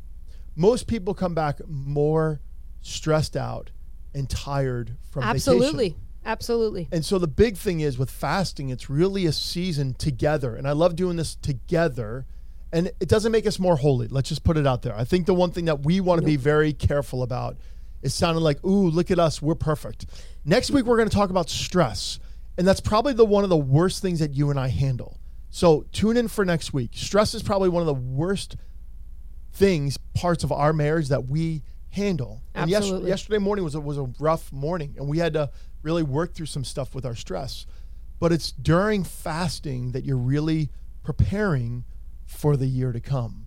Most 0.56 0.88
people 0.88 1.14
come 1.14 1.34
back 1.34 1.60
more 1.68 2.42
stressed 2.82 3.36
out 3.36 3.72
and 4.14 4.30
tired 4.30 4.98
from 5.10 5.24
absolutely. 5.24 5.90
vacation. 5.90 6.03
Absolutely. 6.26 6.88
And 6.92 7.04
so 7.04 7.20
the 7.20 7.28
big 7.28 7.58
thing 7.58 7.82
is 7.82 7.98
with 7.98 8.10
fasting, 8.10 8.70
it's 8.70 8.90
really 8.90 9.26
a 9.26 9.32
season 9.32 9.94
together. 9.94 10.56
And 10.56 10.68
I 10.68 10.72
love 10.72 10.96
doing 10.96 11.18
this 11.18 11.36
together. 11.36 12.26
And 12.72 12.88
it 13.00 13.08
doesn't 13.08 13.32
make 13.32 13.46
us 13.46 13.60
more 13.60 13.76
holy. 13.76 14.08
Let's 14.08 14.30
just 14.30 14.44
put 14.44 14.58
it 14.58 14.66
out 14.66 14.82
there. 14.82 14.96
I 14.96 15.04
think 15.04 15.26
the 15.26 15.34
one 15.34 15.52
thing 15.52 15.66
that 15.66 15.86
we 15.86 16.00
want 16.00 16.22
to 16.22 16.26
be 16.26 16.38
very 16.38 16.74
careful 16.74 17.22
about 17.24 17.58
is 18.02 18.14
sounding 18.14 18.44
like, 18.44 18.64
ooh, 18.66 18.90
look 18.90 19.12
at 19.12 19.20
us, 19.20 19.42
we're 19.42 19.56
perfect. 19.56 20.06
Next 20.44 20.72
week, 20.72 20.86
we're 20.86 20.98
going 20.98 21.10
to 21.10 21.16
talk 21.16 21.30
about 21.30 21.50
stress. 21.50 22.20
And 22.58 22.68
that's 22.68 22.82
probably 22.82 23.14
the 23.14 23.26
one 23.26 23.44
of 23.44 23.50
the 23.50 23.58
worst 23.58 24.02
things 24.02 24.20
that 24.20 24.34
you 24.34 24.50
and 24.50 24.60
I 24.60 24.68
handle. 24.68 25.20
So 25.50 25.86
tune 25.92 26.18
in 26.18 26.28
for 26.28 26.46
next 26.46 26.74
week. 26.74 26.92
Stress 26.94 27.34
is 27.34 27.44
probably 27.44 27.70
one 27.70 27.82
of 27.82 27.88
the 27.88 27.94
worst 27.94 28.56
things, 29.54 29.98
parts 30.16 30.44
of 30.44 30.52
our 30.52 30.74
marriage 30.74 31.10
that 31.10 31.28
we 31.28 31.62
handle. 31.94 32.42
And 32.56 32.70
yes, 32.70 32.90
yesterday 32.90 33.38
morning 33.38 33.64
was 33.64 33.76
a, 33.76 33.80
was 33.80 34.00
a 34.00 34.10
rough 34.20 34.52
morning, 34.52 34.96
and 34.98 35.08
we 35.08 35.20
had 35.20 35.34
to 35.34 35.52
really 35.84 36.02
work 36.02 36.34
through 36.34 36.48
some 36.48 36.64
stuff 36.64 36.96
with 36.96 37.06
our 37.06 37.16
stress. 37.16 37.68
But 38.20 38.32
it's 38.32 38.52
during 38.52 39.04
fasting 39.04 39.92
that 39.92 40.04
you're 40.04 40.18
really 40.18 40.72
preparing 41.04 41.86
for 42.26 42.58
the 42.58 42.66
year 42.66 42.92
to 42.92 43.00
come. 43.00 43.46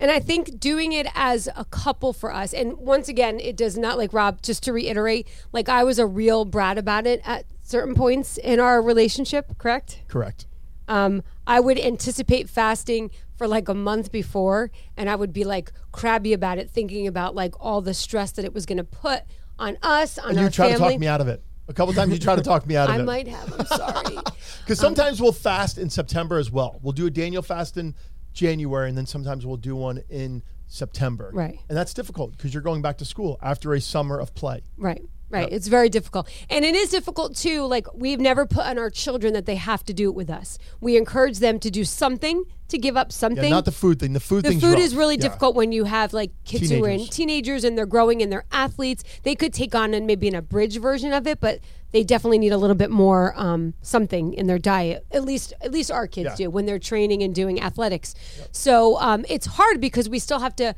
And 0.00 0.10
I 0.10 0.20
think 0.20 0.60
doing 0.60 0.92
it 0.92 1.06
as 1.14 1.48
a 1.56 1.64
couple 1.64 2.12
for 2.12 2.32
us, 2.32 2.52
and 2.52 2.76
once 2.76 3.08
again, 3.08 3.40
it 3.40 3.56
does 3.56 3.78
not 3.78 3.96
like 3.96 4.12
Rob, 4.12 4.42
just 4.42 4.62
to 4.64 4.72
reiterate, 4.72 5.26
like 5.52 5.68
I 5.68 5.82
was 5.82 5.98
a 5.98 6.06
real 6.06 6.44
brat 6.44 6.76
about 6.76 7.06
it 7.06 7.22
at 7.24 7.46
certain 7.62 7.94
points 7.94 8.36
in 8.36 8.60
our 8.60 8.82
relationship, 8.82 9.56
correct? 9.56 10.02
Correct. 10.08 10.46
Um, 10.88 11.22
I 11.46 11.60
would 11.60 11.78
anticipate 11.78 12.48
fasting 12.48 13.10
for 13.36 13.46
like 13.46 13.68
a 13.68 13.74
month 13.74 14.10
before, 14.10 14.70
and 14.96 15.08
I 15.08 15.14
would 15.14 15.32
be 15.32 15.44
like 15.44 15.72
crabby 15.92 16.32
about 16.32 16.58
it, 16.58 16.70
thinking 16.70 17.06
about 17.06 17.34
like 17.34 17.54
all 17.60 17.80
the 17.80 17.94
stress 17.94 18.32
that 18.32 18.44
it 18.44 18.52
was 18.52 18.66
going 18.66 18.78
to 18.78 18.84
put 18.84 19.22
on 19.58 19.76
us, 19.82 20.18
on 20.18 20.30
and 20.30 20.40
you 20.40 20.50
try 20.50 20.72
family. 20.72 20.88
to 20.88 20.92
talk 20.92 21.00
me 21.00 21.06
out 21.06 21.20
of 21.20 21.28
it. 21.28 21.42
A 21.68 21.74
couple 21.74 21.92
times 21.92 22.12
you 22.12 22.18
try 22.18 22.34
to 22.34 22.42
talk 22.42 22.66
me 22.66 22.76
out 22.76 22.88
of 22.88 22.94
I 22.96 22.98
it. 22.98 23.02
I 23.02 23.04
might 23.04 23.28
have. 23.28 23.52
I'm 23.60 23.66
sorry. 23.66 24.18
Because 24.64 24.80
sometimes 24.80 25.18
um, 25.18 25.24
we'll 25.24 25.32
fast 25.32 25.78
in 25.78 25.88
September 25.88 26.36
as 26.36 26.50
well. 26.50 26.78
We'll 26.82 26.92
do 26.92 27.06
a 27.06 27.10
Daniel 27.10 27.40
fast 27.40 27.78
in 27.78 27.94
January, 28.34 28.86
and 28.90 28.98
then 28.98 29.06
sometimes 29.06 29.46
we'll 29.46 29.56
do 29.56 29.74
one 29.74 30.02
in 30.10 30.42
September. 30.66 31.30
Right. 31.32 31.58
And 31.70 31.76
that's 31.78 31.94
difficult 31.94 32.32
because 32.32 32.52
you're 32.52 32.62
going 32.62 32.82
back 32.82 32.98
to 32.98 33.06
school 33.06 33.38
after 33.40 33.72
a 33.72 33.80
summer 33.80 34.20
of 34.20 34.34
play. 34.34 34.62
Right. 34.76 35.02
Right. 35.30 35.42
Yep. 35.42 35.52
It's 35.52 35.66
very 35.68 35.88
difficult. 35.90 36.28
And 36.48 36.64
it 36.64 36.74
is 36.74 36.90
difficult 36.90 37.36
too. 37.36 37.66
Like, 37.66 37.86
we've 37.94 38.20
never 38.20 38.46
put 38.46 38.64
on 38.64 38.78
our 38.78 38.88
children 38.88 39.34
that 39.34 39.44
they 39.44 39.56
have 39.56 39.84
to 39.84 39.92
do 39.92 40.08
it 40.08 40.14
with 40.14 40.30
us. 40.30 40.58
We 40.80 40.96
encourage 40.96 41.38
them 41.38 41.58
to 41.60 41.70
do 41.70 41.84
something, 41.84 42.44
to 42.68 42.78
give 42.78 42.96
up 42.96 43.12
something. 43.12 43.44
Yeah, 43.44 43.50
not 43.50 43.64
the 43.66 43.72
food 43.72 43.98
thing. 43.98 44.14
The 44.14 44.20
food 44.20 44.44
The 44.44 44.52
food 44.52 44.74
rough. 44.74 44.78
is 44.78 44.96
really 44.96 45.16
yeah. 45.16 45.22
difficult 45.22 45.54
when 45.54 45.72
you 45.72 45.84
have 45.84 46.12
like 46.14 46.30
kids 46.44 46.68
teenagers. 46.68 46.78
who 46.78 46.84
are 46.84 46.88
in 46.88 47.06
teenagers 47.08 47.64
and 47.64 47.76
they're 47.76 47.86
growing 47.86 48.22
and 48.22 48.32
they're 48.32 48.46
athletes. 48.52 49.04
They 49.22 49.34
could 49.34 49.52
take 49.52 49.74
on 49.74 49.92
and 49.92 50.06
maybe 50.06 50.28
an 50.28 50.34
abridged 50.34 50.80
version 50.80 51.12
of 51.12 51.26
it, 51.26 51.40
but 51.40 51.60
they 51.90 52.04
definitely 52.04 52.38
need 52.38 52.52
a 52.52 52.58
little 52.58 52.76
bit 52.76 52.90
more 52.90 53.34
um, 53.36 53.74
something 53.82 54.34
in 54.34 54.46
their 54.46 54.58
diet. 54.58 55.06
At 55.10 55.24
least, 55.24 55.52
at 55.60 55.72
least 55.72 55.90
our 55.90 56.06
kids 56.06 56.30
yeah. 56.38 56.46
do 56.46 56.50
when 56.50 56.66
they're 56.66 56.78
training 56.78 57.22
and 57.22 57.34
doing 57.34 57.60
athletics. 57.60 58.14
Yep. 58.38 58.48
So 58.52 58.98
um, 58.98 59.24
it's 59.28 59.46
hard 59.46 59.80
because 59.80 60.08
we 60.08 60.18
still 60.18 60.40
have 60.40 60.56
to 60.56 60.74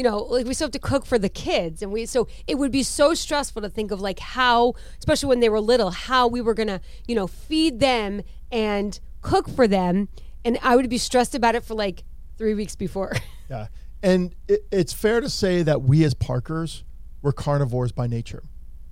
you 0.00 0.04
know, 0.04 0.20
like 0.20 0.46
we 0.46 0.54
still 0.54 0.64
have 0.64 0.72
to 0.72 0.78
cook 0.78 1.04
for 1.04 1.18
the 1.18 1.28
kids, 1.28 1.82
and 1.82 1.92
we 1.92 2.06
so 2.06 2.26
it 2.46 2.54
would 2.54 2.72
be 2.72 2.82
so 2.82 3.12
stressful 3.12 3.60
to 3.60 3.68
think 3.68 3.90
of 3.90 4.00
like 4.00 4.18
how, 4.18 4.72
especially 4.98 5.28
when 5.28 5.40
they 5.40 5.50
were 5.50 5.60
little, 5.60 5.90
how 5.90 6.26
we 6.26 6.40
were 6.40 6.54
gonna, 6.54 6.80
you 7.06 7.14
know, 7.14 7.26
feed 7.26 7.80
them 7.80 8.22
and 8.50 8.98
cook 9.20 9.46
for 9.46 9.68
them, 9.68 10.08
and 10.42 10.58
I 10.62 10.74
would 10.74 10.88
be 10.88 10.96
stressed 10.96 11.34
about 11.34 11.54
it 11.54 11.66
for 11.66 11.74
like 11.74 12.04
three 12.38 12.54
weeks 12.54 12.74
before. 12.74 13.12
Yeah, 13.50 13.66
and 14.00 14.32
it, 14.46 14.60
it's 14.70 14.92
fair 14.92 15.20
to 15.20 15.28
say 15.28 15.64
that 15.64 15.82
we 15.82 16.04
as 16.04 16.14
Parkers 16.14 16.84
were 17.20 17.32
carnivores 17.32 17.90
by 17.90 18.06
nature. 18.06 18.44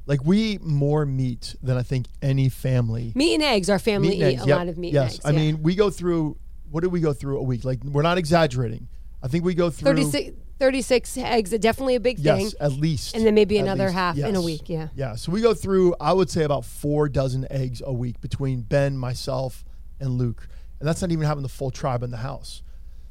Like 0.04 0.24
we 0.24 0.38
eat 0.38 0.62
more 0.62 1.06
meat 1.06 1.54
than 1.62 1.76
I 1.76 1.84
think 1.84 2.06
any 2.20 2.48
family. 2.48 3.12
Meat 3.14 3.34
and 3.34 3.44
eggs. 3.44 3.70
Our 3.70 3.78
family 3.78 4.16
eat 4.16 4.22
eggs, 4.24 4.42
a 4.42 4.46
yep. 4.48 4.58
lot 4.58 4.66
of 4.66 4.76
meat. 4.76 4.92
Yes, 4.92 5.14
eggs, 5.14 5.24
I 5.24 5.30
yeah. 5.30 5.38
mean 5.38 5.62
we 5.62 5.76
go 5.76 5.90
through. 5.90 6.38
What 6.72 6.82
do 6.82 6.90
we 6.90 6.98
go 6.98 7.12
through 7.12 7.38
a 7.38 7.42
week? 7.44 7.64
Like 7.64 7.84
we're 7.84 8.02
not 8.02 8.18
exaggerating. 8.18 8.88
I 9.22 9.28
think 9.28 9.44
we 9.44 9.54
go 9.54 9.70
through 9.70 9.94
36, 9.94 10.36
36 10.58 11.18
eggs, 11.18 11.50
definitely 11.50 11.94
a 11.96 12.00
big 12.00 12.16
thing. 12.18 12.40
Yes, 12.40 12.54
at 12.60 12.72
least. 12.72 13.14
And 13.16 13.24
then 13.26 13.34
maybe 13.34 13.58
another 13.58 13.84
least. 13.84 13.94
half 13.94 14.16
in 14.18 14.36
a 14.36 14.42
week. 14.42 14.68
Yeah. 14.68 14.88
Yeah, 14.94 15.14
so 15.16 15.32
we 15.32 15.40
go 15.40 15.54
through, 15.54 15.94
I 16.00 16.12
would 16.12 16.30
say, 16.30 16.44
about 16.44 16.64
four 16.64 17.08
dozen 17.08 17.46
eggs 17.50 17.82
a 17.84 17.92
week 17.92 18.20
between 18.20 18.62
Ben, 18.62 18.96
myself, 18.96 19.64
and 20.00 20.10
Luke. 20.10 20.46
And 20.78 20.88
that's 20.88 21.02
not 21.02 21.10
even 21.10 21.26
having 21.26 21.42
the 21.42 21.48
full 21.48 21.70
tribe 21.70 22.02
in 22.02 22.10
the 22.10 22.18
house. 22.18 22.62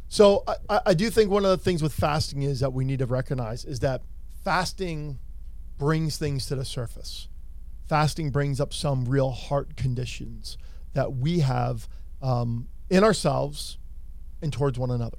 So 0.08 0.44
I- 0.48 0.56
I, 0.70 0.82
I 0.88 0.94
do 0.94 1.10
think 1.10 1.30
one 1.30 1.44
of 1.44 1.52
the 1.52 1.58
things 1.58 1.84
with 1.84 1.94
fasting 1.94 2.42
is 2.44 2.62
that 2.62 2.72
we 2.72 2.86
need 2.86 3.00
to 3.00 3.06
recognize 3.06 3.66
is 3.66 3.80
that 3.82 4.04
fasting 4.44 5.20
brings 5.78 6.18
things 6.18 6.46
to 6.48 6.56
the 6.56 6.64
surface. 6.66 7.28
Fasting 7.88 8.32
brings 8.32 8.60
up 8.62 8.74
some 8.74 9.06
real 9.06 9.32
heart 9.32 9.76
conditions 9.76 10.58
that 10.94 11.14
we 11.14 11.40
have 11.40 11.88
um, 12.22 12.68
in 12.90 13.04
ourselves 13.04 13.78
and 14.42 14.52
towards 14.54 14.80
one 14.80 14.90
another. 14.92 15.18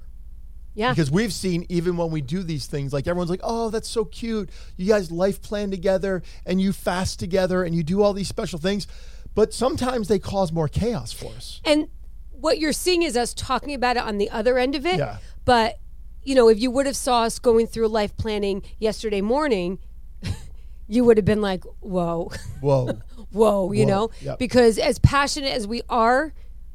Yeah. 0.79 0.91
Because 0.91 1.11
we've 1.11 1.33
seen 1.33 1.65
even 1.67 1.97
when 1.97 2.09
we 2.09 2.21
do 2.21 2.41
these 2.41 2.65
things, 2.65 2.93
like 2.93 3.05
everyone's 3.05 3.29
like, 3.29 3.41
oh, 3.43 3.69
that's 3.69 3.89
so 3.89 4.05
cute. 4.05 4.49
You 4.77 4.87
guys 4.87 5.11
life 5.11 5.41
plan 5.41 5.71
together 5.71 6.23
and 6.45 6.61
you 6.61 6.71
fast 6.71 7.19
together 7.19 7.63
and 7.63 7.75
you 7.75 7.83
do 7.83 8.01
all 8.01 8.13
these 8.13 8.29
special 8.29 8.59
things. 8.59 8.87
But 9.35 9.53
sometimes 9.53 10.07
they 10.07 10.19
cause 10.19 10.53
more 10.53 10.69
chaos 10.69 11.11
for 11.11 11.33
us. 11.33 11.59
And 11.65 11.89
what 12.31 12.59
you're 12.59 12.71
seeing 12.71 13.03
is 13.03 13.17
us 13.17 13.33
talking 13.33 13.73
about 13.73 13.97
it 13.97 14.03
on 14.03 14.19
the 14.19 14.29
other 14.29 14.57
end 14.57 14.73
of 14.73 14.85
it. 14.85 14.99
Yeah. 14.99 15.17
But, 15.43 15.79
you 16.23 16.33
know, 16.33 16.47
if 16.47 16.57
you 16.61 16.71
would 16.71 16.85
have 16.85 16.95
saw 16.95 17.23
us 17.23 17.39
going 17.39 17.67
through 17.67 17.89
life 17.89 18.15
planning 18.15 18.63
yesterday 18.77 19.19
morning, 19.19 19.79
you 20.87 21.03
would 21.03 21.17
have 21.17 21.25
been 21.25 21.41
like, 21.41 21.65
whoa, 21.81 22.31
Whoa. 22.61 23.01
whoa, 23.33 23.73
you 23.73 23.83
Whoa. 23.83 23.89
know? 23.89 24.09
Yep. 24.21 24.39
Because 24.39 24.77
as 24.77 24.97
passionate 24.97 25.51
as 25.53 25.67
we 25.67 25.81
are, 25.89 26.33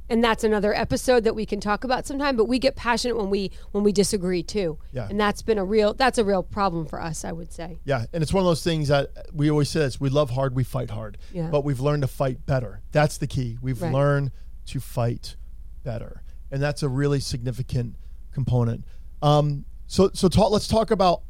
and 0.08 0.22
that's 0.22 0.44
another 0.44 0.74
episode 0.74 1.24
that 1.24 1.34
we 1.34 1.46
can 1.46 1.60
talk 1.60 1.84
about 1.84 2.06
sometime, 2.06 2.36
but 2.36 2.46
we 2.46 2.58
get 2.58 2.76
passionate 2.76 3.16
when 3.16 3.30
we 3.30 3.50
when 3.72 3.84
we 3.84 3.92
disagree 3.92 4.42
too. 4.42 4.78
Yeah. 4.92 5.08
And 5.08 5.18
that's 5.18 5.42
been 5.42 5.58
a 5.58 5.64
real 5.64 5.94
that's 5.94 6.18
a 6.18 6.24
real 6.24 6.42
problem 6.42 6.86
for 6.86 7.00
us, 7.00 7.24
I 7.24 7.32
would 7.32 7.52
say. 7.52 7.78
Yeah, 7.84 8.04
and 8.12 8.22
it's 8.22 8.32
one 8.32 8.42
of 8.42 8.46
those 8.46 8.62
things 8.62 8.88
that 8.88 9.10
we 9.32 9.50
always 9.50 9.68
say 9.70 9.80
this: 9.80 10.00
we 10.00 10.10
love 10.10 10.30
hard, 10.30 10.54
we 10.54 10.64
fight 10.64 10.90
hard. 10.90 11.18
Yeah. 11.32 11.48
But 11.48 11.64
we've 11.64 11.80
learned 11.80 12.02
to 12.02 12.08
fight 12.08 12.44
better. 12.46 12.82
That's 12.92 13.18
the 13.18 13.26
key. 13.26 13.58
We've 13.62 13.80
Right. 13.80 13.92
learned 13.92 14.30
to 14.66 14.80
fight 14.80 15.36
better, 15.82 16.22
and 16.50 16.62
that's 16.62 16.82
a 16.82 16.88
really 16.88 17.20
significant 17.20 17.96
component. 18.32 18.84
Um, 19.22 19.64
so, 19.86 20.10
so 20.12 20.28
talk, 20.28 20.50
let's 20.50 20.66
talk 20.68 20.90
about 20.90 21.22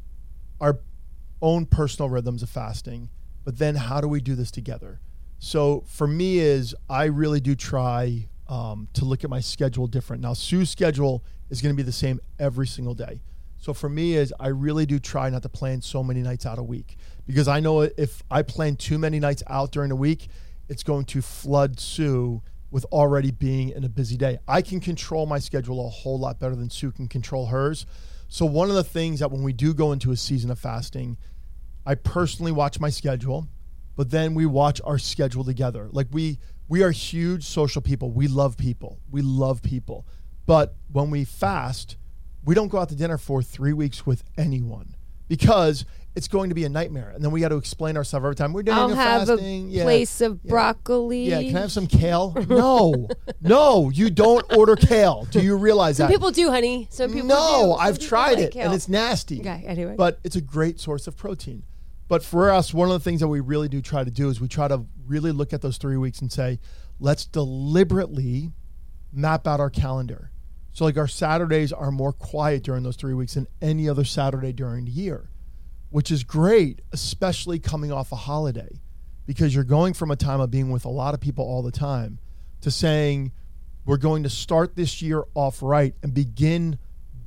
our 0.61 0.81
own 1.43 1.67
personal 1.67 2.09
rhythms 2.09 2.43
of 2.43 2.49
fasting, 2.49 3.11
but 3.45 3.59
then 3.59 3.75
how 3.75 4.01
do 4.01 4.09
we 4.09 4.21
do 4.21 4.35
this 4.35 4.51
together? 4.51 5.01
So 5.39 5.85
for 5.87 6.07
me, 6.07 6.39
is 6.39 6.75
I 6.89 7.05
really 7.05 7.41
do 7.41 7.55
try 7.55 8.29
um, 8.49 8.89
to 8.95 9.05
look 9.05 9.25
at 9.25 9.31
my 9.31 9.41
schedule 9.41 9.87
different. 9.87 10.23
Now, 10.23 10.35
Sue's 10.35 10.71
schedule 10.71 11.25
is 11.51 11.63
going 11.63 11.75
to 11.75 11.77
be 11.77 11.83
the 11.83 11.93
same 11.93 12.21
every 12.39 12.67
single 12.67 12.95
day. 12.95 13.21
So 13.59 13.73
for 13.73 13.89
me, 13.89 14.15
is 14.15 14.33
I 14.39 14.49
really 14.49 14.85
do 14.85 14.99
try 14.99 15.31
not 15.31 15.43
to 15.43 15.49
plan 15.49 15.81
so 15.81 16.03
many 16.03 16.21
nights 16.21 16.45
out 16.45 16.59
a 16.59 16.63
week 16.63 16.97
because 17.27 17.49
I 17.49 17.61
know 17.61 17.81
if 17.81 18.23
I 18.31 18.43
plan 18.43 18.77
too 18.77 18.99
many 18.99 19.19
nights 19.19 19.43
out 19.47 19.73
during 19.73 19.89
the 19.89 19.97
week, 19.97 20.29
it's 20.69 20.83
going 20.83 21.07
to 21.07 21.23
flood 21.23 21.81
Sue 21.81 22.43
with 22.71 22.85
already 22.87 23.31
being 23.31 23.71
in 23.71 23.85
a 23.85 23.89
busy 23.89 24.17
day. 24.17 24.39
I 24.47 24.61
can 24.61 24.81
control 24.81 25.27
my 25.27 25.39
schedule 25.39 25.87
a 25.87 25.89
whole 25.89 26.19
lot 26.19 26.41
better 26.41 26.57
than 26.57 26.69
Sue 26.69 26.91
can 26.93 27.09
control 27.09 27.47
hers. 27.47 27.87
So 28.29 28.45
one 28.45 28.69
of 28.69 28.75
the 28.75 28.85
things 28.85 29.21
that 29.21 29.31
when 29.31 29.43
we 29.43 29.53
do 29.53 29.73
go 29.73 29.93
into 29.93 30.11
a 30.11 30.17
season 30.17 30.51
of 30.51 30.59
fasting, 30.59 31.17
I 31.87 31.95
personally 31.95 32.53
watch 32.53 32.81
my 32.81 32.91
schedule, 32.91 33.49
but 33.97 34.11
then 34.11 34.35
we 34.35 34.45
watch 34.45 34.81
our 34.85 34.99
schedule 34.99 35.45
together. 35.45 35.89
Like 35.93 36.09
we 36.11 36.39
we 36.69 36.83
are 36.83 36.91
huge 36.91 37.45
social 37.45 37.83
people. 37.83 38.11
We 38.11 38.29
love 38.29 38.57
people. 38.57 38.99
We 39.11 39.23
love 39.23 39.63
people. 39.63 40.07
But 40.47 40.75
when 40.93 41.11
we 41.11 41.25
fast, 41.25 41.97
we 42.45 42.55
don't 42.55 42.69
go 42.69 42.79
out 42.79 42.89
to 42.91 42.95
dinner 42.97 43.19
for 43.19 43.43
3 43.43 43.73
weeks 43.73 44.07
with 44.07 44.23
anyone 44.37 44.95
because 45.29 45.85
it's 46.17 46.29
going 46.29 46.49
to 46.51 46.55
be 46.55 46.65
a 46.65 46.69
nightmare. 46.69 47.11
And 47.15 47.25
then 47.25 47.33
we 47.33 47.41
got 47.41 47.49
to 47.49 47.57
explain 47.57 47.97
ourselves 47.97 48.25
every 48.25 48.37
time 48.37 48.53
we're 48.53 48.63
doing 48.63 48.77
I'll 48.79 48.93
a 48.93 48.95
have 48.95 49.27
fasting. 49.27 49.69
a 49.69 49.71
Yeah. 49.71 49.83
place 49.83 50.21
of 50.21 50.39
yeah. 50.45 50.51
broccoli. 50.51 51.25
Yeah, 51.29 51.43
can 51.43 51.57
I 51.57 51.61
have 51.63 51.73
some 51.73 51.87
kale? 51.89 52.33
No, 52.49 53.09
no, 53.41 53.91
you 53.91 54.11
don't 54.11 54.45
order 54.57 54.77
kale. 54.77 55.27
Do 55.31 55.41
you 55.41 55.57
realize 55.57 55.97
Some 55.97 56.07
that? 56.07 56.13
people 56.13 56.31
do, 56.31 56.51
honey. 56.51 56.87
Some 56.91 57.11
people 57.13 57.29
do. 57.29 57.35
no, 57.35 57.73
Some 57.73 57.81
I've 57.81 57.95
people 57.97 58.09
tried 58.09 58.31
like 58.35 58.39
it 58.39 58.53
kale. 58.53 58.67
and 58.67 58.75
it's 58.75 58.89
nasty. 58.89 59.41
Okay, 59.41 59.65
anyway. 59.67 59.95
But 59.97 60.21
it's 60.23 60.37
a 60.37 60.41
great 60.41 60.79
source 60.79 61.07
of 61.09 61.17
protein. 61.17 61.65
But 62.07 62.23
for 62.23 62.51
us, 62.51 62.75
one 62.75 62.89
of 62.89 62.93
the 62.93 63.01
things 63.01 63.21
that 63.21 63.29
we 63.29 63.41
really 63.41 63.69
do 63.69 63.81
try 63.81 64.05
to 64.05 64.11
do 64.11 64.29
is 64.29 64.41
we 64.41 64.49
try 64.49 64.69
to 64.69 64.85
really 65.07 65.33
look 65.33 65.53
at 65.53 65.63
those 65.63 65.79
three 65.79 65.97
weeks 65.97 66.21
and 66.21 66.31
say, 66.31 66.61
let's 67.01 67.25
deliberately 67.25 68.53
map 69.13 69.47
out 69.47 69.61
our 69.61 69.71
calendar. 69.71 70.31
So, 70.73 70.85
like, 70.85 70.99
our 70.99 71.09
Saturdays 71.09 71.73
are 71.73 71.91
more 71.91 72.13
quiet 72.13 72.65
during 72.65 72.83
those 72.83 72.97
three 72.97 73.15
weeks 73.15 73.35
than 73.35 73.47
any 73.63 73.89
other 73.89 74.05
Saturday 74.05 74.53
during 74.53 74.87
the 74.87 74.91
year, 74.91 75.31
which 75.91 76.11
is 76.11 76.25
great, 76.25 76.83
especially 76.93 77.61
coming 77.61 77.93
off 77.93 78.11
a 78.11 78.17
holiday, 78.17 78.81
because 79.25 79.55
you're 79.55 79.65
going 79.65 79.95
from 79.95 80.11
a 80.11 80.17
time 80.17 80.41
of 80.41 80.51
being 80.51 80.71
with 80.71 80.85
a 80.85 80.91
lot 80.91 81.15
of 81.15 81.21
people 81.21 81.45
all 81.45 81.63
the 81.63 81.71
time 81.71 82.19
to 82.61 82.71
saying, 82.71 83.33
we're 83.87 83.97
going 83.99 84.25
to 84.25 84.31
start 84.31 84.75
this 84.75 85.01
year 85.01 85.25
off 85.35 85.63
right 85.63 85.95
and 86.03 86.13
begin 86.13 86.79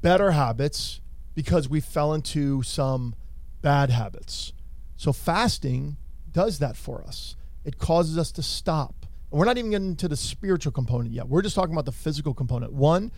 better 0.02 0.32
habits 0.32 1.00
because 1.34 1.70
we 1.70 1.80
fell 1.80 2.14
into 2.14 2.64
some 2.64 3.16
bad 3.62 3.90
habits. 3.90 4.52
So 4.98 5.13
fasting 5.13 5.98
does 6.32 6.60
that 6.60 6.75
for 6.75 7.01
us. 7.04 7.36
It 7.63 7.77
causes 7.77 8.18
us 8.18 8.32
to 8.34 8.44
stop. 8.44 9.06
And 9.32 9.39
we're 9.39 9.46
not 9.46 9.58
even 9.58 9.72
getting 9.72 9.96
to 9.98 10.08
the 10.08 10.18
spiritual 10.18 10.72
component 10.72 11.12
yet. 11.12 11.27
We're 11.27 11.42
just 11.42 11.56
talking 11.56 11.74
about 11.74 11.86
the 11.86 11.92
physical 11.92 12.34
component. 12.34 12.74
One 12.74 13.12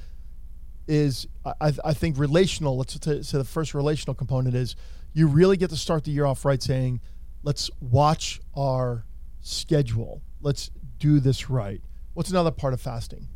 is, 0.88 1.28
I, 1.46 1.72
I 1.84 1.94
think, 1.94 2.18
relational. 2.18 2.78
Let's 2.78 2.94
say 3.04 3.38
the 3.38 3.44
first 3.44 3.74
relational 3.74 4.14
component 4.14 4.56
is 4.56 4.76
you 5.14 5.28
really 5.28 5.58
get 5.58 5.70
to 5.70 5.78
start 5.78 6.04
the 6.04 6.12
year 6.12 6.26
off 6.26 6.46
right 6.46 6.62
saying, 6.62 7.00
let's 7.44 7.70
watch 7.80 8.42
our 8.56 9.06
schedule. 9.42 10.22
Let's 10.42 10.72
do 10.98 11.20
this 11.20 11.50
right. 11.50 11.82
What's 12.14 12.30
another 12.30 12.52
part 12.52 12.74
of 12.74 12.82
fasting? 12.82 13.28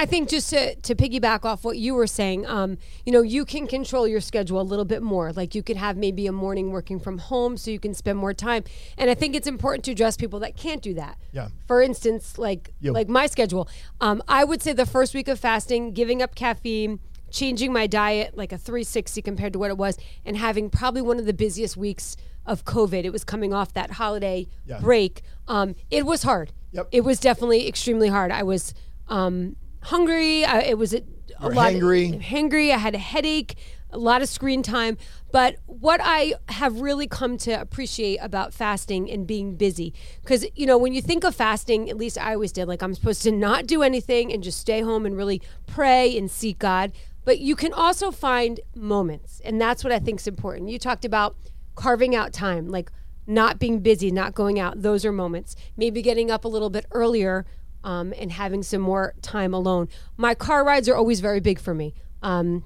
I 0.00 0.06
think 0.06 0.30
just 0.30 0.48
to, 0.48 0.74
to 0.76 0.94
piggyback 0.94 1.44
off 1.44 1.62
what 1.62 1.76
you 1.76 1.94
were 1.94 2.06
saying, 2.06 2.46
um, 2.46 2.78
you 3.04 3.12
know, 3.12 3.20
you 3.20 3.44
can 3.44 3.66
control 3.66 4.08
your 4.08 4.22
schedule 4.22 4.58
a 4.58 4.62
little 4.62 4.86
bit 4.86 5.02
more. 5.02 5.30
Like 5.30 5.54
you 5.54 5.62
could 5.62 5.76
have 5.76 5.98
maybe 5.98 6.26
a 6.26 6.32
morning 6.32 6.70
working 6.70 6.98
from 6.98 7.18
home 7.18 7.58
so 7.58 7.70
you 7.70 7.78
can 7.78 7.92
spend 7.92 8.18
more 8.18 8.32
time. 8.32 8.64
And 8.96 9.10
I 9.10 9.14
think 9.14 9.34
it's 9.36 9.46
important 9.46 9.84
to 9.84 9.90
address 9.92 10.16
people 10.16 10.38
that 10.40 10.56
can't 10.56 10.80
do 10.80 10.94
that. 10.94 11.18
Yeah. 11.32 11.48
For 11.66 11.82
instance, 11.82 12.38
like 12.38 12.72
like 12.80 13.10
my 13.10 13.26
schedule, 13.26 13.68
um, 14.00 14.22
I 14.26 14.42
would 14.42 14.62
say 14.62 14.72
the 14.72 14.86
first 14.86 15.12
week 15.14 15.28
of 15.28 15.38
fasting, 15.38 15.92
giving 15.92 16.22
up 16.22 16.34
caffeine, 16.34 17.00
changing 17.30 17.70
my 17.70 17.86
diet 17.86 18.38
like 18.38 18.52
a 18.52 18.58
360 18.58 19.20
compared 19.20 19.52
to 19.52 19.58
what 19.58 19.70
it 19.70 19.76
was, 19.76 19.98
and 20.24 20.34
having 20.38 20.70
probably 20.70 21.02
one 21.02 21.18
of 21.18 21.26
the 21.26 21.34
busiest 21.34 21.76
weeks 21.76 22.16
of 22.46 22.64
COVID. 22.64 23.04
It 23.04 23.10
was 23.12 23.22
coming 23.22 23.52
off 23.52 23.74
that 23.74 23.90
holiday 23.90 24.48
Yeah. 24.66 24.80
break. 24.80 25.20
Um, 25.46 25.74
it 25.90 26.06
was 26.06 26.22
hard. 26.22 26.52
Yep. 26.72 26.88
It 26.90 27.02
was 27.02 27.20
definitely 27.20 27.68
extremely 27.68 28.08
hard. 28.08 28.32
I 28.32 28.42
was 28.44 28.72
um, 29.08 29.56
hungry. 29.82 30.44
I, 30.44 30.60
it 30.60 30.78
was 30.78 30.94
a, 30.94 31.02
a 31.38 31.48
lot 31.48 31.72
hangry. 31.72 32.20
hangry. 32.22 32.72
I 32.72 32.78
had 32.78 32.94
a 32.94 32.98
headache, 32.98 33.56
a 33.90 33.98
lot 33.98 34.22
of 34.22 34.28
screen 34.28 34.62
time. 34.62 34.98
But 35.32 35.56
what 35.66 36.00
I 36.02 36.34
have 36.48 36.80
really 36.80 37.06
come 37.06 37.36
to 37.38 37.52
appreciate 37.52 38.18
about 38.18 38.52
fasting 38.52 39.10
and 39.10 39.26
being 39.26 39.56
busy, 39.56 39.94
because 40.22 40.44
you 40.54 40.66
know 40.66 40.76
when 40.76 40.92
you 40.92 41.00
think 41.00 41.24
of 41.24 41.34
fasting, 41.34 41.88
at 41.88 41.96
least 41.96 42.18
I 42.18 42.34
always 42.34 42.52
did. 42.52 42.66
Like 42.66 42.82
I'm 42.82 42.94
supposed 42.94 43.22
to 43.22 43.32
not 43.32 43.66
do 43.66 43.82
anything 43.82 44.32
and 44.32 44.42
just 44.42 44.58
stay 44.58 44.80
home 44.80 45.06
and 45.06 45.16
really 45.16 45.40
pray 45.66 46.16
and 46.16 46.30
seek 46.30 46.58
God. 46.58 46.92
But 47.24 47.38
you 47.38 47.54
can 47.54 47.72
also 47.72 48.10
find 48.10 48.60
moments, 48.74 49.40
and 49.44 49.60
that's 49.60 49.84
what 49.84 49.92
I 49.92 49.98
think 49.98 50.20
is 50.20 50.26
important. 50.26 50.70
You 50.70 50.78
talked 50.78 51.04
about 51.04 51.36
carving 51.74 52.16
out 52.16 52.32
time, 52.32 52.68
like 52.68 52.90
not 53.26 53.58
being 53.58 53.80
busy, 53.80 54.10
not 54.10 54.34
going 54.34 54.58
out. 54.58 54.82
Those 54.82 55.04
are 55.04 55.12
moments. 55.12 55.54
Maybe 55.76 56.02
getting 56.02 56.30
up 56.30 56.44
a 56.44 56.48
little 56.48 56.70
bit 56.70 56.86
earlier 56.90 57.46
um, 57.84 58.12
and 58.18 58.32
having 58.32 58.62
some 58.62 58.80
more 58.80 59.14
time 59.22 59.54
alone. 59.54 59.88
My 60.16 60.34
car 60.34 60.64
rides 60.64 60.88
are 60.88 60.96
always 60.96 61.20
very 61.20 61.40
big 61.40 61.58
for 61.58 61.74
me. 61.74 61.94
Um, 62.22 62.64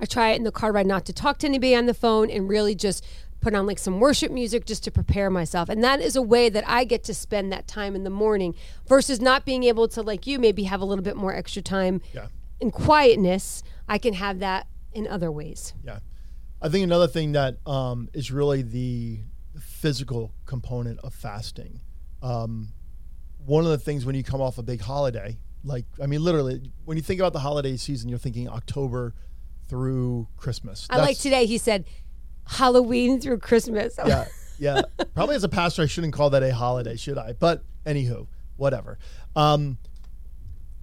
I 0.00 0.06
try 0.06 0.30
it 0.30 0.36
in 0.36 0.44
the 0.44 0.52
car 0.52 0.72
ride 0.72 0.86
not 0.86 1.04
to 1.06 1.12
talk 1.12 1.38
to 1.38 1.46
anybody 1.46 1.74
on 1.74 1.86
the 1.86 1.94
phone 1.94 2.30
and 2.30 2.48
really 2.48 2.74
just 2.74 3.04
put 3.40 3.54
on 3.54 3.66
like 3.66 3.78
some 3.78 4.00
worship 4.00 4.32
music 4.32 4.64
just 4.64 4.82
to 4.84 4.90
prepare 4.90 5.30
myself. 5.30 5.68
And 5.68 5.84
that 5.84 6.00
is 6.00 6.16
a 6.16 6.22
way 6.22 6.48
that 6.48 6.64
I 6.66 6.84
get 6.84 7.04
to 7.04 7.14
spend 7.14 7.52
that 7.52 7.66
time 7.68 7.94
in 7.94 8.02
the 8.04 8.10
morning 8.10 8.54
versus 8.88 9.20
not 9.20 9.44
being 9.44 9.64
able 9.64 9.86
to, 9.88 10.02
like 10.02 10.26
you, 10.26 10.38
maybe 10.38 10.64
have 10.64 10.80
a 10.80 10.84
little 10.84 11.04
bit 11.04 11.16
more 11.16 11.34
extra 11.34 11.62
time 11.62 12.00
Yeah. 12.14 12.28
in 12.60 12.70
quietness. 12.70 13.62
I 13.88 13.98
can 13.98 14.14
have 14.14 14.38
that 14.40 14.66
in 14.92 15.06
other 15.06 15.30
ways. 15.30 15.74
Yeah. 15.84 15.98
I 16.62 16.70
think 16.70 16.84
another 16.84 17.06
thing 17.08 17.32
that 17.32 17.58
um, 17.66 18.08
is 18.14 18.30
really 18.30 18.62
the 18.62 19.20
physical 19.60 20.32
component 20.46 20.98
of 21.00 21.12
fasting. 21.14 21.80
Um, 22.22 22.72
one 23.46 23.64
of 23.64 23.70
the 23.70 23.78
things 23.78 24.04
when 24.04 24.14
you 24.14 24.24
come 24.24 24.40
off 24.40 24.58
a 24.58 24.62
big 24.62 24.80
holiday, 24.80 25.38
like, 25.64 25.84
I 26.02 26.06
mean, 26.06 26.22
literally, 26.22 26.70
when 26.84 26.96
you 26.96 27.02
think 27.02 27.20
about 27.20 27.32
the 27.32 27.38
holiday 27.40 27.76
season, 27.76 28.08
you're 28.08 28.18
thinking 28.18 28.48
October 28.48 29.14
through 29.68 30.28
Christmas. 30.36 30.86
I 30.90 30.98
like 30.98 31.18
today, 31.18 31.46
he 31.46 31.58
said, 31.58 31.86
Halloween 32.46 33.20
through 33.20 33.38
Christmas. 33.38 33.98
yeah, 34.06 34.26
yeah. 34.58 34.82
Probably 35.14 35.36
as 35.36 35.44
a 35.44 35.48
pastor, 35.48 35.82
I 35.82 35.86
shouldn't 35.86 36.12
call 36.12 36.30
that 36.30 36.42
a 36.42 36.54
holiday, 36.54 36.96
should 36.96 37.18
I? 37.18 37.32
But 37.32 37.64
anywho, 37.86 38.26
whatever. 38.56 38.98
Um, 39.34 39.78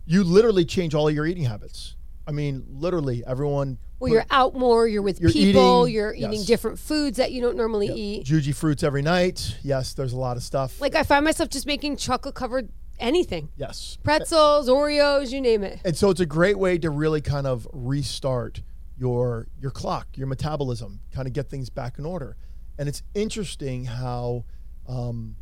you 0.05 0.23
literally 0.23 0.65
change 0.65 0.95
all 0.95 1.09
your 1.09 1.25
eating 1.25 1.43
habits. 1.43 1.95
I 2.27 2.31
mean, 2.31 2.65
literally, 2.69 3.23
everyone. 3.25 3.77
Well, 4.01 4.11
you're 4.11 4.25
out 4.31 4.55
more, 4.55 4.87
you're 4.87 5.01
with 5.01 5.21
You're 5.21 5.31
people, 5.31 5.87
eating- 5.87 5.95
you're 5.95 6.13
eating 6.13 6.33
yes. 6.33 6.45
different 6.45 6.79
foods 6.79 7.17
that 7.17 7.31
you 7.31 7.41
don't 7.41 7.55
normally 7.55 7.87
eat. 7.87 8.25
Jujyfruits 8.25 8.83
every 8.83 9.01
night. 9.03 9.57
Yes, 9.63 9.93
there's 9.93 10.13
a 10.13 10.17
lot 10.17 10.37
of 10.37 10.43
stuff. 10.43 10.81
Like 10.81 10.95
I 10.95 11.03
find 11.03 11.23
myself 11.23 11.49
just 11.49 11.67
making 11.67 11.97
chocolate 11.97 12.33
covered 12.35 12.69
anything. 12.99 13.49
yes, 13.57 13.97
Pretzels, 14.03 14.67
Oreos, 14.69 15.31
you 15.31 15.39
name 15.41 15.63
it. 15.63 15.79
and 15.85 15.95
so 15.95 16.09
it's 16.09 16.19
a 16.19 16.25
great 16.25 16.57
way 16.57 16.77
to 16.79 16.89
really 16.89 17.21
kind 17.21 17.45
of 17.47 17.67
restart 17.73 18.61
your 18.97 19.47
your 19.59 19.71
clock, 19.71 20.07
your 20.15 20.27
metabolism, 20.27 20.99
kind 21.11 21.27
of 21.27 21.33
get 21.33 21.49
things 21.49 21.69
back 21.69 21.97
in 21.99 22.05
order. 22.05 22.37
And 22.77 22.87
it's 22.89 23.03
interesting 23.13 23.85
how 23.85 24.45
um, 24.87 25.35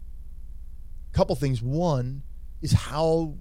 couple 1.14 1.36
things. 1.36 1.62
One 1.62 2.24
is 2.62 2.72
how 2.74 3.36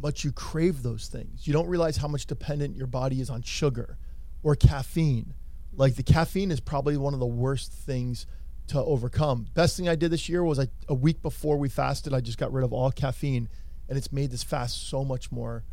much 0.00 0.24
you 0.24 0.32
crave 0.32 0.82
those 0.82 1.08
things. 1.08 1.46
You 1.46 1.52
don't 1.52 1.68
realize 1.68 1.96
how 1.96 2.08
much 2.08 2.26
dependent 2.26 2.76
your 2.76 2.86
body 2.86 3.20
is 3.20 3.30
on 3.30 3.42
sugar 3.42 3.98
or 4.42 4.54
caffeine. 4.54 5.34
Like 5.72 5.96
the 5.96 6.02
caffeine 6.02 6.50
is 6.50 6.60
probably 6.60 6.96
one 6.96 7.14
of 7.14 7.20
the 7.20 7.26
worst 7.26 7.72
things 7.72 8.26
to 8.68 8.78
overcome. 8.78 9.46
Best 9.54 9.76
thing 9.76 9.88
I 9.88 9.96
did 9.96 10.10
this 10.10 10.28
year 10.28 10.44
was 10.44 10.58
I, 10.58 10.68
a 10.88 10.94
week 10.94 11.22
before 11.22 11.56
we 11.56 11.68
fasted, 11.68 12.14
I 12.14 12.20
just 12.20 12.38
got 12.38 12.52
rid 12.52 12.64
of 12.64 12.72
all 12.72 12.90
caffeine, 12.90 13.48
and 13.88 13.98
it's 13.98 14.12
made 14.12 14.30
this 14.30 14.42
fast 14.42 14.88
so 14.88 15.04
much 15.04 15.32
more 15.32 15.64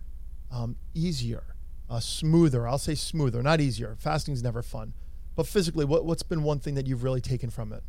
um, 0.51 0.77
easier, 0.93 1.55
uh, 1.89 1.99
smoother. 1.99 2.67
I'll 2.67 2.77
say 2.77 2.95
smoother, 2.95 3.43
not 3.43 3.61
easier. 3.61 3.95
Fasting's 3.99 4.41
never 4.41 4.63
fun, 4.63 4.93
but 5.35 5.45
physically, 5.45 5.85
what, 5.85 6.05
what's 6.05 6.23
been 6.23 6.43
one 6.43 6.59
thing 6.59 6.75
that 6.75 6.87
you've 6.87 7.03
really 7.03 7.21
taken 7.21 7.49
from 7.49 7.71
it? 7.71 7.83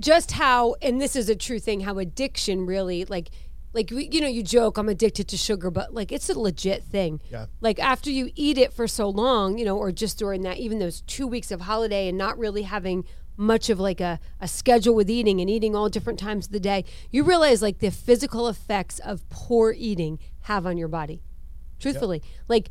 Just 0.00 0.32
how, 0.32 0.74
and 0.80 1.00
this 1.00 1.14
is 1.14 1.28
a 1.28 1.36
true 1.36 1.58
thing, 1.58 1.80
how 1.80 1.98
addiction 1.98 2.64
really 2.64 3.04
like 3.04 3.28
like 3.74 3.90
you 3.90 4.20
know 4.20 4.26
you 4.28 4.42
joke 4.42 4.76
i'm 4.78 4.88
addicted 4.88 5.28
to 5.28 5.36
sugar 5.36 5.70
but 5.70 5.94
like 5.94 6.12
it's 6.12 6.28
a 6.28 6.38
legit 6.38 6.84
thing 6.84 7.20
Yeah. 7.30 7.46
like 7.60 7.78
after 7.78 8.10
you 8.10 8.30
eat 8.34 8.58
it 8.58 8.72
for 8.72 8.86
so 8.86 9.08
long 9.08 9.58
you 9.58 9.64
know 9.64 9.76
or 9.78 9.92
just 9.92 10.18
during 10.18 10.42
that 10.42 10.58
even 10.58 10.78
those 10.78 11.00
two 11.02 11.26
weeks 11.26 11.50
of 11.50 11.62
holiday 11.62 12.08
and 12.08 12.18
not 12.18 12.38
really 12.38 12.62
having 12.62 13.04
much 13.36 13.70
of 13.70 13.80
like 13.80 14.00
a, 14.00 14.20
a 14.40 14.46
schedule 14.46 14.94
with 14.94 15.08
eating 15.08 15.40
and 15.40 15.48
eating 15.48 15.74
all 15.74 15.88
different 15.88 16.18
times 16.18 16.46
of 16.46 16.52
the 16.52 16.60
day 16.60 16.84
you 17.10 17.24
realize 17.24 17.62
like 17.62 17.78
the 17.78 17.90
physical 17.90 18.46
effects 18.48 18.98
of 18.98 19.26
poor 19.30 19.74
eating 19.76 20.18
have 20.42 20.66
on 20.66 20.76
your 20.76 20.88
body 20.88 21.22
truthfully 21.80 22.22
like 22.48 22.68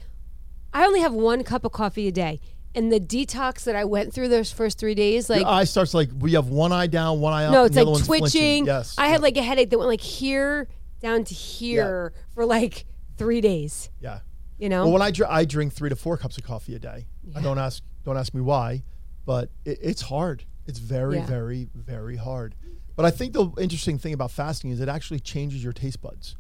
i 0.74 0.86
only 0.86 1.00
have 1.00 1.14
one 1.14 1.44
cup 1.44 1.66
of 1.66 1.72
coffee 1.72 2.08
a 2.08 2.12
day 2.12 2.40
and 2.76 2.92
the 2.92 3.00
detox 3.00 3.64
that 3.64 3.76
i 3.76 3.84
went 3.84 4.14
through 4.14 4.28
those 4.30 4.52
first 4.52 4.78
three 4.78 4.96
days 4.96 5.30
like 5.30 5.42
Your 5.42 5.50
eye 5.50 5.64
starts 5.66 5.94
like 5.94 6.10
we 6.18 6.34
have 6.34 6.48
one 6.48 6.72
eye 6.72 6.88
down, 6.88 7.20
one 7.20 7.34
eye 7.34 7.46
up. 7.46 7.52
no, 7.52 7.66
it's 7.66 7.76
like 7.76 8.06
twitching. 8.06 8.66
Yes. 8.68 8.96
I 8.98 9.08
had 9.08 9.22
like 9.22 9.36
a 9.36 9.42
headache 9.42 9.72
that 9.72 9.78
went 9.78 9.90
like 9.90 10.00
here 10.00 10.68
down 11.02 11.24
to 11.26 11.34
here 11.34 12.14
for 12.34 12.46
like 12.46 12.86
three 13.18 13.42
days. 13.42 13.90
yeah. 14.00 14.20
You 14.58 14.70
know, 14.70 14.84
Well, 14.84 14.94
when 14.94 15.02
I, 15.02 15.10
dr- 15.10 15.30
I 15.32 15.44
drink 15.44 15.74
three 15.74 15.90
to 15.90 15.96
four 15.96 16.18
cups 16.18 16.38
of 16.38 16.44
coffee 16.44 16.76
a 16.76 16.80
day. 16.80 17.08
I 17.36 17.42
don't 17.42 17.58
ask 17.58 17.82
don't 18.04 18.16
ask 18.18 18.32
me 18.34 18.42
why, 18.42 18.84
but 19.26 19.50
it, 19.66 19.80
it's 19.82 20.04
hard. 20.04 20.44
It's 20.68 20.78
very 20.78 21.16
Yeah. 21.18 21.26
very 21.26 21.68
very 21.74 22.16
hard. 22.16 22.54
But 22.96 23.06
I 23.06 23.10
think 23.12 23.34
the 23.34 23.50
interesting 23.60 23.98
thing 23.98 24.14
about 24.14 24.30
fasting 24.30 24.70
is 24.70 24.80
it 24.80 24.88
actually 24.88 25.20
changes 25.20 25.64
your 25.64 25.74
taste 25.74 26.00
buds. 26.02 26.36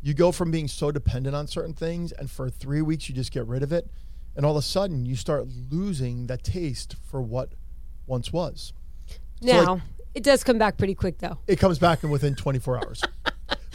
You 0.00 0.14
go 0.14 0.32
from 0.32 0.50
being 0.50 0.68
so 0.68 0.90
dependent 0.90 1.36
on 1.36 1.46
certain 1.48 1.74
things, 1.74 2.12
and 2.12 2.30
for 2.30 2.48
three 2.48 2.80
weeks 2.80 3.08
you 3.10 3.14
just 3.14 3.30
get 3.32 3.46
rid 3.46 3.62
of 3.62 3.72
it, 3.72 3.90
and 4.34 4.46
all 4.46 4.52
of 4.52 4.58
a 4.58 4.62
sudden 4.62 5.04
you 5.04 5.14
start 5.16 5.46
losing 5.70 6.28
that 6.28 6.42
taste 6.44 6.96
for 7.10 7.20
what 7.20 7.52
once 8.06 8.32
was. 8.32 8.72
now 9.42 9.74
like- 9.74 9.82
it 10.14 10.22
does 10.22 10.42
come 10.42 10.56
back 10.56 10.78
pretty 10.78 10.94
quick 10.94 11.18
though. 11.18 11.36
It 11.46 11.58
comes 11.58 11.78
back 11.78 12.02
in 12.02 12.08
within 12.08 12.34
24 12.34 12.78
hours. 12.78 13.02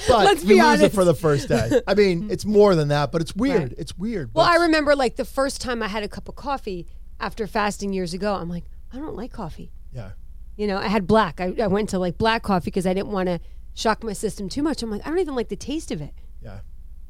But 0.08 0.26
Let's 0.26 0.42
you 0.44 0.50
be 0.50 0.54
lose 0.56 0.64
honest. 0.64 0.84
it 0.86 0.94
for 0.94 1.06
the 1.06 1.14
first 1.14 1.48
day. 1.48 1.82
I 1.88 1.94
mean, 1.94 2.30
it's 2.32 2.46
more 2.46 2.76
than 2.76 2.88
that, 2.90 3.12
but 3.12 3.22
it's 3.22 3.36
weird. 3.36 3.62
Right. 3.62 3.74
It's 3.78 3.98
weird. 3.98 4.32
Well, 4.34 4.46
but 4.46 4.52
I 4.54 4.64
remember 4.64 4.96
like 4.96 5.16
the 5.16 5.26
first 5.26 5.62
time 5.62 5.84
I 5.84 5.88
had 5.88 6.04
a 6.04 6.08
cup 6.08 6.28
of 6.28 6.36
coffee 6.36 6.88
after 7.20 7.46
fasting 7.48 7.94
years 7.94 8.14
ago. 8.14 8.34
I'm 8.34 8.50
like, 8.50 8.64
I 8.92 8.98
don't 8.98 9.16
like 9.16 9.32
coffee. 9.32 9.72
Yeah. 9.94 10.12
You 10.58 10.68
know, 10.68 10.78
I 10.78 10.88
had 10.88 11.08
black. 11.08 11.40
I, 11.40 11.54
I 11.62 11.68
went 11.68 11.90
to 11.90 12.00
like 12.00 12.18
black 12.18 12.44
coffee 12.44 12.66
because 12.66 12.86
I 12.88 12.94
didn't 12.94 13.12
want 13.12 13.28
to 13.28 13.40
shock 13.74 14.04
my 14.04 14.14
system 14.14 14.50
too 14.50 14.64
much. 14.64 14.84
I'm 14.84 14.90
like, 14.92 15.06
I 15.06 15.10
don't 15.10 15.20
even 15.20 15.36
like 15.36 15.50
the 15.50 15.56
taste 15.56 15.92
of 15.92 16.02
it. 16.02 16.14
Yeah. 16.42 16.60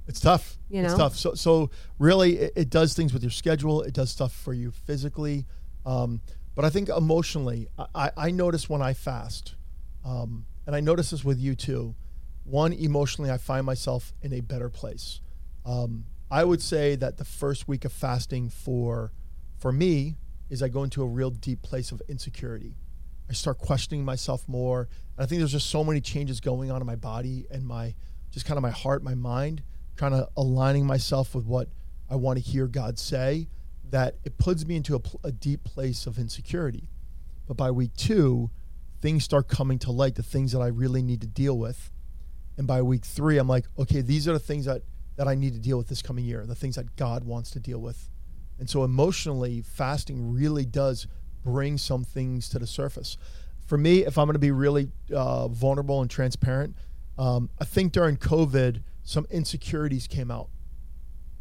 It's 0.07 0.19
tough. 0.19 0.57
You 0.69 0.81
It's 0.83 0.91
know? 0.91 0.97
tough. 0.97 1.15
So, 1.15 1.33
so 1.35 1.69
really, 1.97 2.37
it, 2.37 2.53
it 2.55 2.69
does 2.69 2.93
things 2.93 3.13
with 3.13 3.23
your 3.23 3.31
schedule. 3.31 3.81
It 3.81 3.93
does 3.93 4.09
stuff 4.09 4.33
for 4.33 4.53
you 4.53 4.71
physically. 4.71 5.45
Um, 5.85 6.21
but 6.55 6.65
I 6.65 6.69
think 6.69 6.89
emotionally, 6.89 7.67
I, 7.77 7.85
I, 7.95 8.11
I 8.17 8.31
notice 8.31 8.69
when 8.69 8.81
I 8.81 8.93
fast, 8.93 9.55
um, 10.03 10.45
and 10.67 10.75
I 10.75 10.79
notice 10.81 11.11
this 11.11 11.23
with 11.23 11.39
you 11.39 11.55
too. 11.55 11.95
One, 12.43 12.73
emotionally, 12.73 13.31
I 13.31 13.37
find 13.37 13.65
myself 13.65 14.13
in 14.21 14.33
a 14.33 14.41
better 14.41 14.69
place. 14.69 15.21
Um, 15.65 16.05
I 16.29 16.43
would 16.43 16.61
say 16.61 16.95
that 16.95 17.17
the 17.17 17.25
first 17.25 17.67
week 17.67 17.85
of 17.85 17.91
fasting 17.91 18.49
for 18.49 19.11
for 19.57 19.71
me 19.71 20.17
is 20.49 20.63
I 20.63 20.69
go 20.69 20.83
into 20.83 21.03
a 21.03 21.07
real 21.07 21.29
deep 21.29 21.61
place 21.61 21.91
of 21.91 22.01
insecurity. 22.09 22.75
I 23.29 23.33
start 23.33 23.59
questioning 23.59 24.03
myself 24.03 24.47
more. 24.47 24.89
And 25.15 25.23
I 25.23 25.25
think 25.25 25.39
there's 25.39 25.51
just 25.51 25.69
so 25.69 25.83
many 25.83 26.01
changes 26.01 26.41
going 26.41 26.71
on 26.71 26.81
in 26.81 26.87
my 26.87 26.95
body 26.95 27.45
and 27.51 27.65
my 27.65 27.95
just 28.31 28.45
kind 28.45 28.57
of 28.57 28.61
my 28.61 28.71
heart, 28.71 29.03
my 29.03 29.15
mind, 29.15 29.61
kind 29.95 30.13
of 30.13 30.29
aligning 30.35 30.85
myself 30.85 31.35
with 31.35 31.45
what 31.45 31.69
I 32.09 32.15
want 32.15 32.37
to 32.37 32.43
hear 32.43 32.67
God 32.67 32.97
say 32.97 33.47
that 33.89 34.15
it 34.23 34.37
puts 34.37 34.65
me 34.65 34.75
into 34.77 34.95
a, 34.95 35.27
a 35.27 35.31
deep 35.31 35.63
place 35.63 36.07
of 36.07 36.17
insecurity. 36.17 36.87
But 37.47 37.57
by 37.57 37.71
week 37.71 37.93
two, 37.95 38.49
things 39.01 39.23
start 39.23 39.47
coming 39.47 39.79
to 39.79 39.91
light, 39.91 40.15
the 40.15 40.23
things 40.23 40.53
that 40.53 40.59
I 40.59 40.67
really 40.67 41.01
need 41.01 41.21
to 41.21 41.27
deal 41.27 41.57
with. 41.57 41.91
And 42.61 42.67
by 42.67 42.83
week 42.83 43.05
three, 43.05 43.39
I'm 43.39 43.47
like, 43.47 43.65
okay, 43.79 44.01
these 44.01 44.27
are 44.27 44.33
the 44.33 44.39
things 44.39 44.65
that, 44.65 44.83
that 45.15 45.27
I 45.27 45.33
need 45.33 45.53
to 45.53 45.59
deal 45.59 45.79
with 45.79 45.87
this 45.87 46.03
coming 46.03 46.25
year, 46.25 46.45
the 46.45 46.53
things 46.53 46.75
that 46.75 46.95
God 46.95 47.23
wants 47.23 47.49
to 47.53 47.59
deal 47.59 47.79
with. 47.79 48.07
And 48.59 48.69
so 48.69 48.83
emotionally, 48.83 49.63
fasting 49.63 50.31
really 50.31 50.63
does 50.63 51.07
bring 51.43 51.79
some 51.79 52.03
things 52.03 52.49
to 52.49 52.59
the 52.59 52.67
surface. 52.67 53.17
For 53.65 53.79
me, 53.79 54.05
if 54.05 54.15
I'm 54.19 54.27
going 54.27 54.33
to 54.33 54.39
be 54.39 54.51
really 54.51 54.91
uh, 55.11 55.47
vulnerable 55.47 56.01
and 56.01 56.11
transparent, 56.11 56.75
um, 57.17 57.49
I 57.59 57.65
think 57.65 57.93
during 57.93 58.15
COVID, 58.17 58.83
some 59.01 59.25
insecurities 59.31 60.05
came 60.05 60.29
out 60.29 60.49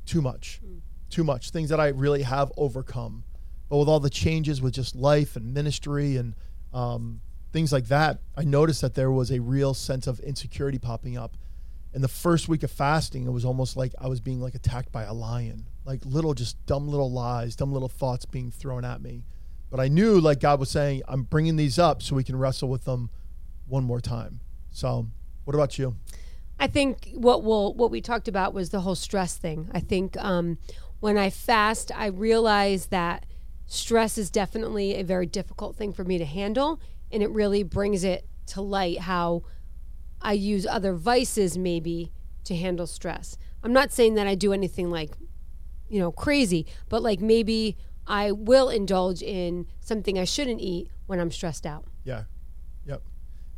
too 0.07 0.23
much, 0.23 0.63
too 1.11 1.23
much, 1.23 1.51
things 1.51 1.69
that 1.69 1.81
I 1.81 1.89
really 1.89 2.23
have 2.23 2.51
overcome. 2.57 3.25
But 3.69 3.77
with 3.77 3.91
all 3.91 4.01
the 4.01 4.09
changes 4.09 4.63
with 4.63 4.73
just 4.73 4.97
life 4.97 5.37
and 5.37 5.53
ministry 5.53 6.17
and 6.17 6.35
um, 6.73 7.21
things 7.53 7.73
like 7.73 7.89
that, 7.89 8.21
I 8.37 8.45
noticed 8.45 8.81
that 8.81 8.95
there 8.95 9.11
was 9.11 9.31
a 9.31 9.41
real 9.41 9.75
sense 9.75 10.07
of 10.07 10.21
insecurity 10.21 10.79
popping 10.79 11.17
up. 11.17 11.37
In 11.93 12.03
the 12.03 12.09
first 12.09 12.49
week 12.49 12.63
of 12.63 12.71
fasting, 12.71 13.27
it 13.27 13.31
was 13.31 13.45
almost 13.45 13.77
like 13.77 13.93
I 13.99 14.07
was 14.07 14.21
being 14.21 14.41
like 14.41 14.55
attacked 14.55 14.93
by 14.93 15.03
a 15.03 15.13
lion, 15.13 15.67
like 15.85 16.05
little, 16.05 16.35
just 16.35 16.65
dumb 16.67 16.89
little 16.89 17.11
lies, 17.11 17.57
dumb 17.57 17.73
little 17.73 17.89
thoughts 17.89 18.25
being 18.25 18.51
thrown 18.51 18.85
at 18.85 19.03
me. 19.03 19.25
But 19.71 19.81
I 19.81 19.89
knew, 19.89 20.21
like 20.21 20.41
God 20.41 20.61
was 20.61 20.71
saying, 20.71 21.03
I'm 21.09 21.23
bringing 21.25 21.57
these 21.57 21.79
up 21.79 22.03
so 22.03 22.15
we 22.15 22.25
can 22.25 22.37
wrestle 22.37 22.69
with 22.69 22.85
them 22.85 23.11
one 23.67 23.85
more 23.85 24.01
time. 24.01 24.41
So, 24.71 25.07
what 25.45 25.55
about 25.55 25.79
you? 25.79 25.97
I 26.59 26.67
think 26.67 27.11
what 27.15 27.43
will 27.43 27.73
what 27.75 27.91
we 27.91 28.01
talked 28.01 28.29
about 28.29 28.53
was 28.53 28.71
the 28.71 28.81
whole 28.81 28.95
stress 28.95 29.37
thing. 29.37 29.71
I 29.73 29.81
think 29.81 30.17
um, 30.19 30.59
when 31.01 31.17
I 31.17 31.31
fast, 31.31 31.91
I 31.97 32.07
realize 32.07 32.87
that 32.87 33.27
stress 33.67 34.19
is 34.19 34.31
definitely 34.31 34.97
a 34.97 35.03
very 35.03 35.27
difficult 35.27 35.77
thing 35.77 35.93
for 35.93 36.05
me 36.05 36.19
to 36.19 36.25
handle, 36.25 36.81
and 37.12 37.23
it 37.23 37.31
really 37.31 37.62
brings 37.62 38.05
it 38.05 38.27
to 38.46 38.61
light 38.61 39.01
how 39.01 39.42
I 40.20 40.33
use 40.33 40.66
other 40.66 40.94
vices 40.94 41.57
maybe 41.57 42.12
to 42.44 42.55
handle 42.55 42.87
stress. 42.87 43.37
I'm 43.62 43.73
not 43.73 43.92
saying 43.92 44.14
that 44.14 44.27
I 44.27 44.35
do 44.35 44.53
anything 44.53 44.90
like 44.90 45.11
you 45.88 45.99
know 45.99 46.12
crazy, 46.12 46.66
but 46.88 47.03
like 47.03 47.20
maybe 47.20 47.77
I 48.07 48.33
will 48.33 48.68
indulge 48.68 49.23
in 49.23 49.66
something 49.81 50.18
I 50.18 50.25
shouldn't 50.25 50.61
eat 50.61 50.90
when 51.07 51.20
I'm 51.20 51.31
stressed 51.31 51.66
out. 51.66 51.85
Yeah. 52.05 52.25
Yep. 52.87 53.03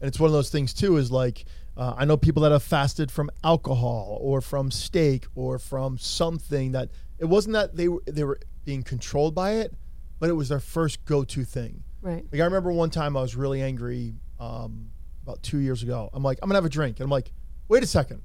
And 0.00 0.08
it's 0.08 0.18
one 0.18 0.28
of 0.28 0.32
those 0.32 0.50
things 0.50 0.72
too 0.74 0.96
is 0.96 1.10
like 1.10 1.44
uh, 1.76 1.94
I 1.96 2.04
know 2.04 2.16
people 2.16 2.42
that 2.42 2.52
have 2.52 2.62
fasted 2.62 3.10
from 3.10 3.30
alcohol 3.42 4.18
or 4.20 4.40
from 4.40 4.70
steak 4.70 5.26
or 5.34 5.58
from 5.58 5.96
something 5.98 6.72
that 6.72 6.90
it 7.18 7.26
wasn't 7.26 7.54
that 7.54 7.76
they 7.76 7.88
were 7.88 8.02
they 8.06 8.24
were 8.24 8.38
being 8.64 8.82
controlled 8.82 9.34
by 9.34 9.52
it, 9.52 9.74
but 10.18 10.28
it 10.28 10.34
was 10.34 10.48
their 10.48 10.60
first 10.60 11.04
go-to 11.04 11.44
thing. 11.44 11.82
Right. 12.02 12.24
Like 12.30 12.40
I 12.40 12.44
remember 12.44 12.72
one 12.72 12.90
time 12.90 13.16
I 13.16 13.22
was 13.22 13.34
really 13.36 13.62
angry 13.62 14.14
um, 14.40 14.90
about 15.22 15.42
two 15.42 15.58
years 15.58 15.82
ago. 15.82 16.10
I'm 16.12 16.22
like, 16.22 16.38
I'm 16.42 16.48
gonna 16.48 16.56
have 16.58 16.64
a 16.64 16.68
drink, 16.68 16.98
and 16.98 17.04
I'm 17.04 17.10
like, 17.10 17.32
wait 17.68 17.82
a 17.82 17.86
second, 17.86 18.22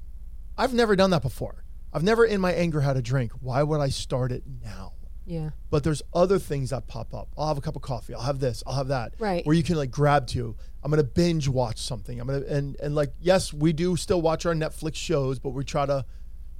I've 0.58 0.74
never 0.74 0.96
done 0.96 1.10
that 1.10 1.22
before. 1.22 1.64
I've 1.92 2.02
never 2.02 2.24
in 2.24 2.40
my 2.40 2.52
anger 2.52 2.80
had 2.82 2.96
a 2.96 3.02
drink. 3.02 3.32
Why 3.40 3.62
would 3.62 3.80
I 3.80 3.88
start 3.88 4.32
it 4.32 4.42
now? 4.62 4.92
Yeah. 5.30 5.50
but 5.68 5.84
there's 5.84 6.00
other 6.14 6.38
things 6.38 6.70
that 6.70 6.86
pop 6.86 7.12
up. 7.12 7.28
I'll 7.36 7.48
have 7.48 7.58
a 7.58 7.60
cup 7.60 7.76
of 7.76 7.82
coffee. 7.82 8.14
I'll 8.14 8.22
have 8.22 8.40
this. 8.40 8.62
I'll 8.66 8.72
have 8.76 8.88
that. 8.88 9.12
Right. 9.18 9.44
Where 9.46 9.54
you 9.54 9.62
can 9.62 9.76
like 9.76 9.90
grab 9.90 10.26
to. 10.28 10.56
I'm 10.82 10.90
gonna 10.90 11.04
binge 11.04 11.48
watch 11.48 11.76
something. 11.78 12.18
I'm 12.18 12.26
gonna 12.28 12.46
and 12.48 12.76
and 12.80 12.94
like 12.94 13.12
yes, 13.20 13.52
we 13.52 13.74
do 13.74 13.94
still 13.96 14.22
watch 14.22 14.46
our 14.46 14.54
Netflix 14.54 14.94
shows, 14.94 15.38
but 15.38 15.50
we 15.50 15.64
try 15.64 15.84
to 15.84 16.06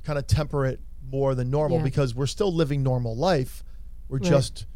kind 0.04 0.18
of 0.18 0.26
temper 0.26 0.66
it 0.66 0.80
more 1.10 1.34
than 1.34 1.48
normal 1.50 1.78
Yeah. 1.78 1.84
because 1.84 2.14
we're 2.14 2.26
still 2.26 2.52
living 2.54 2.82
normal 2.82 3.16
life. 3.16 3.64
We're 4.06 4.18
Right. 4.18 4.28
just 4.28 4.66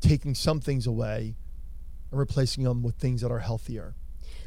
taking 0.00 0.34
some 0.34 0.60
things 0.60 0.86
away 0.88 1.36
and 2.14 2.20
replacing 2.20 2.62
them 2.62 2.82
with 2.82 2.94
things 2.94 3.22
that 3.22 3.32
are 3.32 3.40
healthier. 3.40 3.96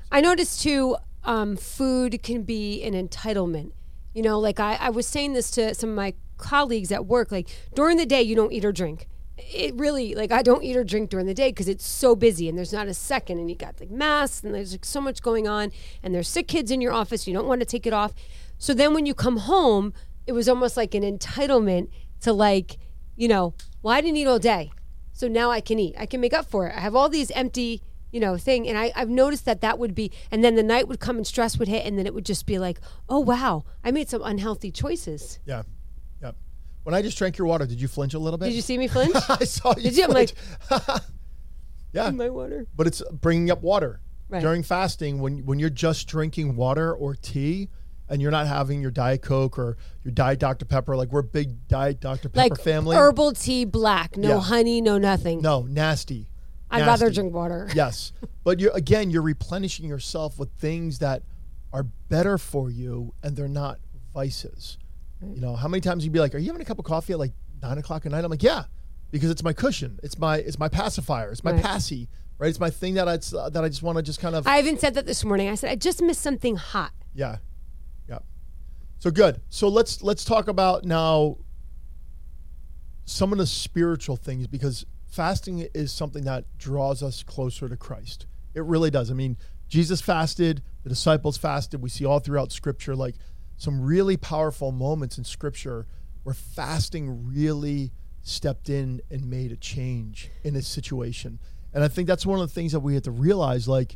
I 0.09 0.21
noticed 0.21 0.61
too, 0.61 0.95
um, 1.25 1.57
food 1.57 2.23
can 2.23 2.43
be 2.43 2.81
an 2.83 2.93
entitlement. 2.93 3.73
You 4.13 4.23
know, 4.23 4.39
like 4.39 4.59
I, 4.59 4.75
I 4.75 4.89
was 4.89 5.05
saying 5.05 5.33
this 5.33 5.51
to 5.51 5.75
some 5.75 5.89
of 5.89 5.95
my 5.95 6.13
colleagues 6.37 6.93
at 6.93 7.05
work, 7.05 7.29
like 7.29 7.49
during 7.75 7.97
the 7.97 8.05
day, 8.05 8.21
you 8.21 8.35
don't 8.35 8.53
eat 8.53 8.63
or 8.63 8.71
drink. 8.71 9.09
It 9.37 9.75
really, 9.75 10.15
like, 10.15 10.31
I 10.31 10.41
don't 10.41 10.63
eat 10.63 10.77
or 10.77 10.85
drink 10.85 11.09
during 11.09 11.25
the 11.25 11.33
day 11.33 11.49
because 11.49 11.67
it's 11.67 11.85
so 11.85 12.15
busy 12.15 12.47
and 12.47 12.57
there's 12.57 12.73
not 12.73 12.87
a 12.87 12.93
second, 12.93 13.37
and 13.37 13.49
you 13.49 13.55
got 13.55 13.79
like 13.79 13.91
masks 13.91 14.43
and 14.43 14.55
there's 14.55 14.71
like 14.71 14.85
so 14.85 15.01
much 15.01 15.21
going 15.21 15.47
on, 15.47 15.71
and 16.01 16.15
there's 16.15 16.29
sick 16.29 16.47
kids 16.47 16.71
in 16.71 16.79
your 16.79 16.93
office. 16.93 17.27
You 17.27 17.33
don't 17.33 17.47
want 17.47 17.59
to 17.59 17.65
take 17.65 17.85
it 17.85 17.93
off. 17.93 18.13
So 18.57 18.73
then 18.73 18.93
when 18.93 19.05
you 19.05 19.13
come 19.13 19.37
home, 19.37 19.93
it 20.25 20.31
was 20.31 20.47
almost 20.47 20.77
like 20.77 20.95
an 20.95 21.03
entitlement 21.03 21.89
to, 22.21 22.31
like, 22.31 22.77
you 23.17 23.27
know, 23.27 23.53
well, 23.83 23.93
I 23.93 23.99
didn't 23.99 24.17
eat 24.17 24.25
all 24.25 24.39
day. 24.39 24.71
So 25.17 25.27
now 25.27 25.49
I 25.49 25.61
can 25.61 25.79
eat. 25.79 25.95
I 25.97 26.05
can 26.05 26.21
make 26.21 26.33
up 26.33 26.45
for 26.45 26.67
it. 26.67 26.75
I 26.75 26.79
have 26.79 26.95
all 26.95 27.09
these 27.09 27.31
empty 27.31 27.81
you 28.09 28.21
know, 28.21 28.37
thing. 28.37 28.69
And 28.69 28.77
I, 28.77 28.93
I've 28.95 29.09
noticed 29.09 29.43
that 29.45 29.59
that 29.61 29.77
would 29.79 29.93
be, 29.93 30.11
and 30.31 30.41
then 30.41 30.55
the 30.55 30.63
night 30.63 30.87
would 30.87 30.99
come 31.01 31.17
and 31.17 31.27
stress 31.27 31.59
would 31.59 31.67
hit, 31.67 31.85
and 31.85 31.99
then 31.99 32.05
it 32.05 32.13
would 32.13 32.25
just 32.25 32.45
be 32.45 32.57
like, 32.57 32.79
oh 33.09 33.19
wow, 33.19 33.65
I 33.83 33.91
made 33.91 34.07
some 34.09 34.21
unhealthy 34.23 34.71
choices. 34.71 35.39
Yeah. 35.45 35.63
Yep. 36.21 36.35
When 36.83 36.95
I 36.95 37.01
just 37.01 37.17
drank 37.17 37.37
your 37.37 37.47
water, 37.47 37.65
did 37.65 37.81
you 37.81 37.89
flinch 37.89 38.13
a 38.13 38.19
little 38.19 38.37
bit? 38.37 38.45
Did 38.45 38.55
you 38.55 38.61
see 38.61 38.77
me 38.77 38.87
flinch? 38.87 39.13
I 39.29 39.43
saw 39.43 39.73
you. 39.75 39.83
Did 39.83 39.97
you? 39.97 40.03
I'm 40.05 40.11
like- 40.11 40.33
yeah. 41.91 42.09
My 42.11 42.29
water. 42.29 42.65
but 42.75 42.87
it's 42.87 43.01
bringing 43.11 43.51
up 43.51 43.61
water 43.61 43.99
Right. 44.29 44.41
during 44.41 44.61
fasting 44.63 45.19
when 45.19 45.45
when 45.45 45.57
you're 45.57 45.69
just 45.69 46.07
drinking 46.07 46.55
water 46.57 46.93
or 46.93 47.13
tea 47.15 47.69
and 48.09 48.21
you're 48.21 48.31
not 48.31 48.47
having 48.47 48.81
your 48.81 48.91
diet 48.91 49.21
coke 49.21 49.57
or 49.59 49.77
your 50.03 50.11
diet 50.11 50.39
dr 50.39 50.63
pepper 50.65 50.95
like 50.95 51.09
we're 51.11 51.21
big 51.21 51.67
diet 51.67 51.99
dr 51.99 52.27
pepper 52.29 52.37
Like 52.49 52.59
family 52.61 52.95
herbal 52.95 53.33
tea, 53.33 53.65
black, 53.65 54.15
no 54.17 54.29
Yeah. 54.29 54.39
honey, 54.39 54.81
no 54.81 54.97
nothing. 54.97 55.41
no 55.41 55.63
nasty 55.63 56.29
I'd 56.69 56.85
rather 56.85 57.09
drink 57.09 57.33
water. 57.33 57.69
yes 57.75 58.11
but 58.43 58.59
you 58.59 58.71
again 58.71 59.09
you're 59.09 59.21
replenishing 59.21 59.87
yourself 59.87 60.37
with 60.39 60.49
things 60.57 60.99
that 60.99 61.23
are 61.73 61.83
better 61.83 62.37
for 62.37 62.69
you 62.69 63.13
and 63.23 63.35
they're 63.35 63.47
not 63.47 63.79
vices 64.13 64.77
you 65.33 65.41
know 65.41 65.55
how 65.55 65.67
many 65.67 65.81
times 65.81 66.03
you'd 66.03 66.13
be 66.13 66.19
like 66.19 66.33
are 66.35 66.37
you 66.37 66.47
having 66.47 66.61
a 66.61 66.65
cup 66.65 66.79
of 66.79 66.85
coffee 66.85 67.13
at 67.13 67.19
like 67.19 67.33
nine 67.61 67.77
o'clock 67.77 68.05
at 68.05 68.11
night 68.11 68.23
i'm 68.23 68.29
like 68.31 68.43
yeah 68.43 68.63
because 69.11 69.29
it's 69.29 69.43
my 69.43 69.53
cushion 69.53 69.99
it's 70.03 70.17
my 70.17 70.37
it's 70.37 70.59
my 70.59 70.67
pacifier 70.69 71.31
it's 71.31 71.43
my 71.43 71.51
Right. 71.53 71.61
passy 71.63 72.07
right 72.37 72.49
it's 72.49 72.59
my 72.59 72.69
thing 72.69 72.93
that 72.95 73.07
i 73.07 73.17
that 73.49 73.63
i 73.63 73.67
just 73.67 73.81
want 73.81 73.97
to 73.97 74.01
just 74.03 74.19
kind 74.19 74.35
of 74.35 74.45
I 74.47 74.59
even 74.59 74.77
said 74.77 74.93
that 74.95 75.05
this 75.07 75.23
morning. 75.25 75.49
I 75.49 75.55
said 75.55 75.71
I 75.71 75.75
just 75.75 76.01
missed 76.01 76.21
something 76.21 76.55
hot. 76.55 76.91
Yeah. 77.15 77.37
So 78.99 79.11
good. 79.11 79.41
So 79.49 79.67
let's 79.67 80.01
let's 80.01 80.25
talk 80.25 80.47
about 80.47 80.83
now 80.83 81.37
some 83.05 83.31
of 83.31 83.37
the 83.37 83.45
spiritual 83.45 84.17
things 84.17 84.47
because 84.47 84.85
fasting 85.07 85.67
is 85.73 85.91
something 85.91 86.25
that 86.25 86.45
draws 86.57 87.01
us 87.01 87.23
closer 87.23 87.69
to 87.69 87.77
Christ. 87.77 88.25
It 88.53 88.63
really 88.63 88.91
does. 88.91 89.11
I 89.11 89.13
mean, 89.13 89.37
Jesus 89.67 90.01
fasted, 90.01 90.61
the 90.83 90.89
disciples 90.89 91.37
fasted. 91.37 91.81
We 91.81 91.89
see 91.89 92.05
all 92.05 92.19
throughout 92.19 92.51
scripture 92.51 92.95
like 92.95 93.15
some 93.55 93.81
really 93.81 94.17
powerful 94.17 94.71
moments 94.71 95.17
in 95.17 95.23
scripture 95.23 95.87
where 96.23 96.35
fasting 96.35 97.27
really 97.27 97.91
stepped 98.21 98.69
in 98.69 99.01
and 99.09 99.29
made 99.29 99.51
a 99.51 99.55
change 99.55 100.29
in 100.43 100.55
a 100.55 100.61
situation. 100.61 101.39
And 101.73 101.83
I 101.83 101.87
think 101.87 102.07
that's 102.07 102.25
one 102.25 102.39
of 102.39 102.47
the 102.47 102.53
things 102.53 102.71
that 102.71 102.79
we 102.81 102.93
have 102.95 103.03
to 103.03 103.11
realize 103.11 103.67
like 103.67 103.95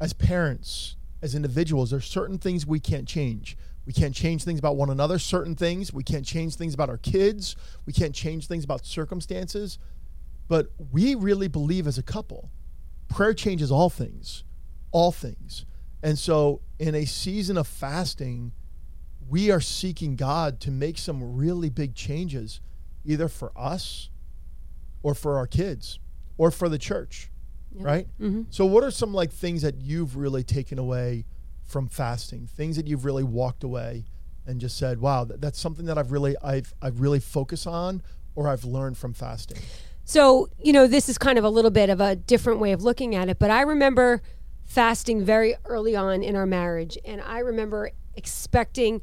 as 0.00 0.12
parents, 0.12 0.96
as 1.22 1.34
individuals, 1.34 1.90
there's 1.90 2.06
certain 2.06 2.38
things 2.38 2.66
we 2.66 2.80
can't 2.80 3.06
change. 3.06 3.56
We 3.84 3.92
can't 3.92 4.14
change 4.14 4.44
things 4.44 4.58
about 4.58 4.76
one 4.76 4.90
another, 4.90 5.18
certain 5.18 5.56
things. 5.56 5.92
We 5.92 6.04
can't 6.04 6.24
change 6.24 6.56
things 6.56 6.74
about 6.74 6.88
our 6.88 6.98
kids. 6.98 7.56
We 7.84 7.92
can't 7.92 8.14
change 8.14 8.46
things 8.46 8.64
about 8.64 8.86
circumstances. 8.86 9.78
But 10.48 10.68
we 10.92 11.14
really 11.14 11.48
believe 11.48 11.86
as 11.86 11.98
a 11.98 12.02
couple, 12.02 12.50
prayer 13.08 13.34
changes 13.34 13.72
all 13.72 13.90
things, 13.90 14.44
all 14.92 15.10
things. 15.10 15.64
And 16.02 16.18
so, 16.18 16.60
in 16.78 16.94
a 16.94 17.04
season 17.04 17.56
of 17.56 17.66
fasting, 17.66 18.52
we 19.28 19.50
are 19.50 19.60
seeking 19.60 20.16
God 20.16 20.60
to 20.60 20.70
make 20.70 20.98
some 20.98 21.36
really 21.36 21.70
big 21.70 21.94
changes, 21.94 22.60
either 23.04 23.28
for 23.28 23.52
us 23.56 24.10
or 25.02 25.14
for 25.14 25.36
our 25.36 25.46
kids 25.46 25.98
or 26.38 26.50
for 26.50 26.68
the 26.68 26.78
church, 26.78 27.30
right? 27.72 28.06
Mm-hmm. 28.20 28.42
So, 28.50 28.66
what 28.66 28.82
are 28.84 28.90
some 28.90 29.14
like 29.14 29.32
things 29.32 29.62
that 29.62 29.76
you've 29.80 30.16
really 30.16 30.42
taken 30.42 30.78
away 30.78 31.24
from 31.72 31.88
fasting? 31.88 32.46
Things 32.46 32.76
that 32.76 32.86
you've 32.86 33.04
really 33.04 33.24
walked 33.24 33.64
away 33.64 34.04
and 34.46 34.60
just 34.60 34.76
said, 34.76 35.00
"Wow, 35.00 35.24
that, 35.24 35.40
that's 35.40 35.58
something 35.58 35.86
that 35.86 35.98
I've 35.98 36.12
really 36.12 36.36
I've 36.42 36.72
I've 36.82 37.00
really 37.00 37.18
focused 37.18 37.66
on 37.66 38.02
or 38.34 38.48
I've 38.48 38.64
learned 38.64 38.98
from 38.98 39.14
fasting." 39.14 39.58
So, 40.04 40.50
you 40.62 40.72
know, 40.72 40.86
this 40.86 41.08
is 41.08 41.16
kind 41.16 41.38
of 41.38 41.44
a 41.44 41.48
little 41.48 41.70
bit 41.70 41.88
of 41.88 42.00
a 42.00 42.14
different 42.14 42.60
way 42.60 42.72
of 42.72 42.82
looking 42.82 43.14
at 43.14 43.28
it, 43.28 43.38
but 43.38 43.50
I 43.50 43.62
remember 43.62 44.20
fasting 44.64 45.24
very 45.24 45.54
early 45.64 45.96
on 45.96 46.22
in 46.22 46.36
our 46.36 46.46
marriage, 46.46 46.98
and 47.04 47.20
I 47.20 47.38
remember 47.38 47.90
expecting 48.14 49.00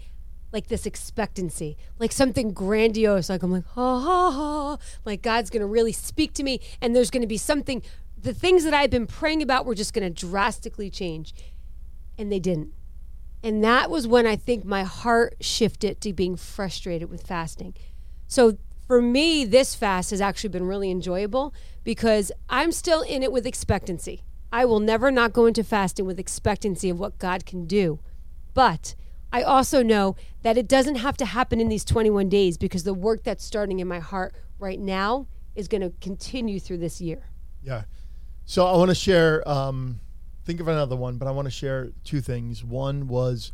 like 0.51 0.67
this 0.67 0.86
expectancy, 0.86 1.77
like 1.99 2.12
something 2.12 2.51
grandiose. 2.53 3.29
Like 3.29 3.43
I'm 3.43 3.51
like, 3.51 3.65
ha 3.65 3.99
ha 3.99 4.32
ha, 4.32 4.77
like 5.05 5.21
God's 5.21 5.49
to 5.62 5.67
really 5.67 5.91
speak 5.91 6.34
to 6.34 6.43
me, 6.43 6.60
and 6.82 6.95
there's 6.95 7.12
to 7.21 7.27
be 7.27 7.38
something. 7.38 7.82
The 8.21 8.34
things 8.34 8.65
that 8.65 8.73
I've 8.73 8.89
been 8.89 9.08
praying 9.08 9.41
about 9.41 9.65
were 9.65 9.75
just 9.75 9.93
to 10.03 10.27
drastically 10.27 10.89
change, 10.89 11.34
and 12.19 12.32
they 12.32 12.39
didn't. 12.39 12.73
And 13.41 13.63
that 13.63 13.89
was 13.89 14.05
when 14.05 14.27
I 14.27 14.36
think 14.36 14.65
my 14.65 14.84
heart 14.84 15.36
shifted 15.39 16.01
to 16.01 16.13
being 16.13 16.36
frustrated 16.36 17.10
with 17.10 17.25
fasting. 17.25 17.73
So 18.27 18.58
for 18.86 19.01
me, 19.01 19.45
this 19.45 19.75
fast 19.75 20.12
has 20.12 20.19
actually 20.19 20.49
been 20.49 20.67
really 20.67 20.91
enjoyable 20.91 21.53
because 21.84 22.32
I'm 22.49 22.71
still 22.71 23.01
in 23.01 23.23
it 23.23 23.32
with 23.32 23.47
expectancy. 23.47 24.23
I 24.51 24.65
will 24.65 24.79
never 24.79 25.10
not 25.10 25.32
go 25.32 25.45
into 25.45 25.63
fasting 25.63 26.05
with 26.05 26.19
expectancy 26.19 26.89
of 26.89 26.99
what 26.99 27.17
God 27.17 27.45
can 27.45 27.65
do. 27.65 27.99
But 28.53 28.95
I 29.32 29.43
also 29.43 29.84
know 29.84 30.15
that 30.41 30.58
it 30.58 30.67
doesn't 30.67 30.95
have 30.95 31.15
to 31.17 31.25
happen 31.25 31.62
in 31.62 31.69
these 31.69 31.86
21 31.86 32.29
days 32.29 32.58
because 32.58 32.84
the 32.84 32.93
work 32.93 33.23
that's 33.23 33.45
starting 33.45 33.79
in 33.79 33.88
my 33.88 33.99
heart 33.99 34.34
right 34.58 34.79
now 34.79 35.27
is 35.55 35.67
going 35.67 35.82
to 35.82 35.93
continue 36.01 36.60
through 36.60 36.79
this 36.79 36.99
year. 36.99 37.29
Yeah. 37.63 37.84
So 38.45 38.65
I 38.65 38.75
want 38.75 38.89
to 38.89 38.95
share. 38.95 39.47
Um, 39.47 40.01
think 40.49 40.59
of 40.59 40.67
another 40.67 40.95
one, 40.95 41.17
but 41.17 41.27
I 41.27 41.31
want 41.31 41.45
to 41.45 41.51
share 41.51 41.91
two 42.03 42.21
things. 42.21 42.63
One 42.63 43.07
was, 43.07 43.51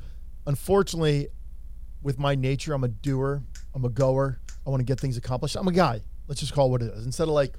unfortunately, 0.47 1.27
with 2.01 2.17
my 2.17 2.35
nature, 2.35 2.73
I'm 2.73 2.85
a 2.85 2.87
doer. 2.87 3.43
I'm 3.73 3.83
a 3.83 3.89
goer. 3.89 4.39
I 4.65 4.69
want 4.69 4.79
to 4.79 4.85
get 4.85 4.97
things 4.97 5.17
accomplished. 5.17 5.57
I'm 5.57 5.67
a 5.67 5.73
guy. 5.73 6.03
Let's 6.29 6.39
just 6.39 6.53
call 6.53 6.67
it 6.67 6.71
what 6.71 6.81
it 6.81 6.93
is. 6.93 7.05
Instead 7.05 7.23
of 7.23 7.33
like 7.33 7.55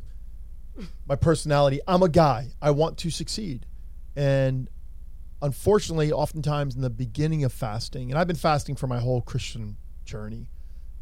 my 1.06 1.16
personality, 1.16 1.80
I'm 1.86 2.02
a 2.02 2.08
guy. 2.08 2.48
I 2.62 2.70
want 2.70 2.96
to 2.98 3.10
succeed. 3.10 3.66
And 4.16 4.70
unfortunately, 5.42 6.12
oftentimes 6.12 6.74
in 6.74 6.80
the 6.80 6.88
beginning 6.88 7.44
of 7.44 7.52
fasting, 7.52 8.10
and 8.10 8.18
I've 8.18 8.26
been 8.26 8.36
fasting 8.36 8.74
for 8.74 8.86
my 8.86 9.00
whole 9.00 9.20
Christian 9.20 9.76
journey, 10.06 10.48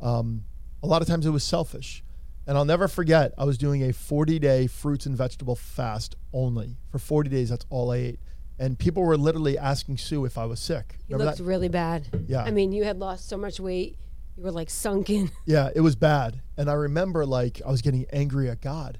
um, 0.01 0.43
a 0.83 0.89
lot 0.89 1.03
of 1.03 1.09
times 1.09 1.25
it 1.25 1.31
was 1.31 1.45
selfish. 1.45 2.03
And 2.47 2.59
I'll 2.59 2.65
never 2.65 2.89
forget, 2.89 3.33
I 3.39 3.45
was 3.45 3.57
doing 3.57 3.83
a 3.85 3.93
40 3.93 4.39
day 4.39 4.67
fruits 4.67 5.07
and 5.07 5.17
vegetable 5.17 5.57
fast 5.57 6.17
only. 6.33 6.77
For 6.91 6.99
40 6.99 7.31
days, 7.31 7.49
that's 7.51 7.65
all 7.71 7.91
I 7.93 7.97
ate. 7.97 8.21
And 8.59 8.79
people 8.79 9.03
were 9.03 9.17
literally 9.17 9.59
asking 9.59 9.99
Sue 9.99 10.25
if 10.27 10.37
I 10.39 10.45
was 10.45 10.61
sick. 10.61 10.97
You 11.09 11.15
Remember 11.15 11.25
looked 11.31 11.39
that? 11.39 11.45
really 11.45 11.69
bad. 11.69 12.07
Yeah. 12.29 12.43
I 12.43 12.51
mean, 12.51 12.71
you 12.73 12.85
had 12.85 12.99
lost 12.99 13.29
so 13.29 13.37
much 13.37 13.59
weight. 13.59 13.97
You 14.37 14.43
were 14.45 14.53
like 14.53 14.71
sunken. 14.71 15.31
Yeah, 15.47 15.71
it 15.75 15.81
was 15.81 15.97
bad. 15.97 16.41
And 16.57 16.69
I 16.71 16.75
remember 16.75 17.25
like 17.27 17.61
I 17.67 17.71
was 17.71 17.83
getting 17.83 18.05
angry 18.13 18.49
at 18.51 18.61
God. 18.61 18.99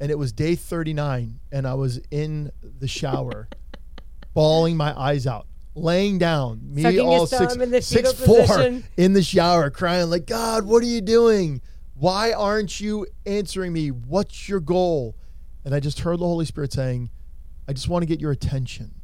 And 0.00 0.10
it 0.10 0.18
was 0.18 0.30
day 0.32 0.56
39, 0.56 1.40
and 1.52 1.66
I 1.66 1.72
was 1.74 1.98
in 2.10 2.50
the 2.62 2.86
shower, 2.86 3.48
bawling 4.34 4.76
my 4.76 4.98
eyes 4.98 5.26
out, 5.26 5.46
laying 5.74 6.18
down, 6.18 6.60
me 6.62 6.82
Sucking 6.82 7.00
all 7.00 7.26
six, 7.26 7.54
in 7.56 7.70
the 7.70 7.80
six 7.80 8.12
four 8.12 8.40
position. 8.46 8.84
in 8.98 9.14
the 9.14 9.22
shower, 9.22 9.70
crying 9.70 10.10
like, 10.10 10.26
God, 10.26 10.64
what 10.66 10.82
are 10.82 10.86
you 10.86 11.00
doing? 11.00 11.62
Why 11.98 12.32
aren't 12.32 12.78
you 12.78 13.06
answering 13.24 13.72
me? 13.72 13.90
What's 13.90 14.48
your 14.48 14.60
goal? 14.60 15.16
And 15.64 15.74
I 15.74 15.80
just 15.80 16.00
heard 16.00 16.18
the 16.18 16.26
Holy 16.26 16.44
Spirit 16.44 16.72
saying, 16.72 17.10
I 17.66 17.72
just 17.72 17.88
want 17.88 18.02
to 18.02 18.06
get 18.06 18.20
your 18.20 18.32
attention. 18.32 19.00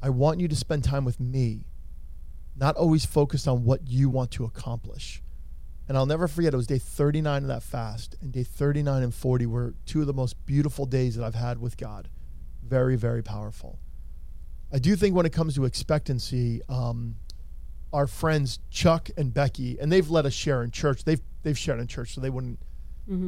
I 0.00 0.08
want 0.08 0.40
you 0.40 0.48
to 0.48 0.56
spend 0.56 0.82
time 0.82 1.04
with 1.04 1.20
me, 1.20 1.66
not 2.56 2.76
always 2.76 3.04
focused 3.04 3.46
on 3.46 3.64
what 3.64 3.86
you 3.86 4.08
want 4.08 4.30
to 4.32 4.44
accomplish. 4.44 5.22
And 5.86 5.98
I'll 5.98 6.06
never 6.06 6.26
forget, 6.26 6.54
it 6.54 6.56
was 6.56 6.66
day 6.66 6.78
39 6.78 7.42
of 7.42 7.48
that 7.48 7.62
fast, 7.62 8.16
and 8.22 8.32
day 8.32 8.44
39 8.44 9.02
and 9.02 9.14
40 9.14 9.46
were 9.46 9.74
two 9.84 10.00
of 10.00 10.06
the 10.06 10.14
most 10.14 10.46
beautiful 10.46 10.86
days 10.86 11.16
that 11.16 11.24
I've 11.24 11.34
had 11.34 11.60
with 11.60 11.76
God. 11.76 12.08
Very, 12.62 12.96
very 12.96 13.22
powerful. 13.22 13.78
I 14.72 14.78
do 14.78 14.96
think 14.96 15.14
when 15.14 15.26
it 15.26 15.32
comes 15.32 15.54
to 15.56 15.66
expectancy, 15.66 16.62
um, 16.70 17.16
our 17.94 18.06
friends 18.06 18.58
Chuck 18.70 19.08
and 19.16 19.32
Becky, 19.32 19.78
and 19.80 19.90
they've 19.90 20.10
let 20.10 20.26
us 20.26 20.34
share 20.34 20.62
in 20.62 20.70
church. 20.70 21.04
They've 21.04 21.20
they've 21.42 21.56
shared 21.56 21.80
in 21.80 21.86
church, 21.86 22.14
so 22.14 22.20
they 22.20 22.30
wouldn't 22.30 22.58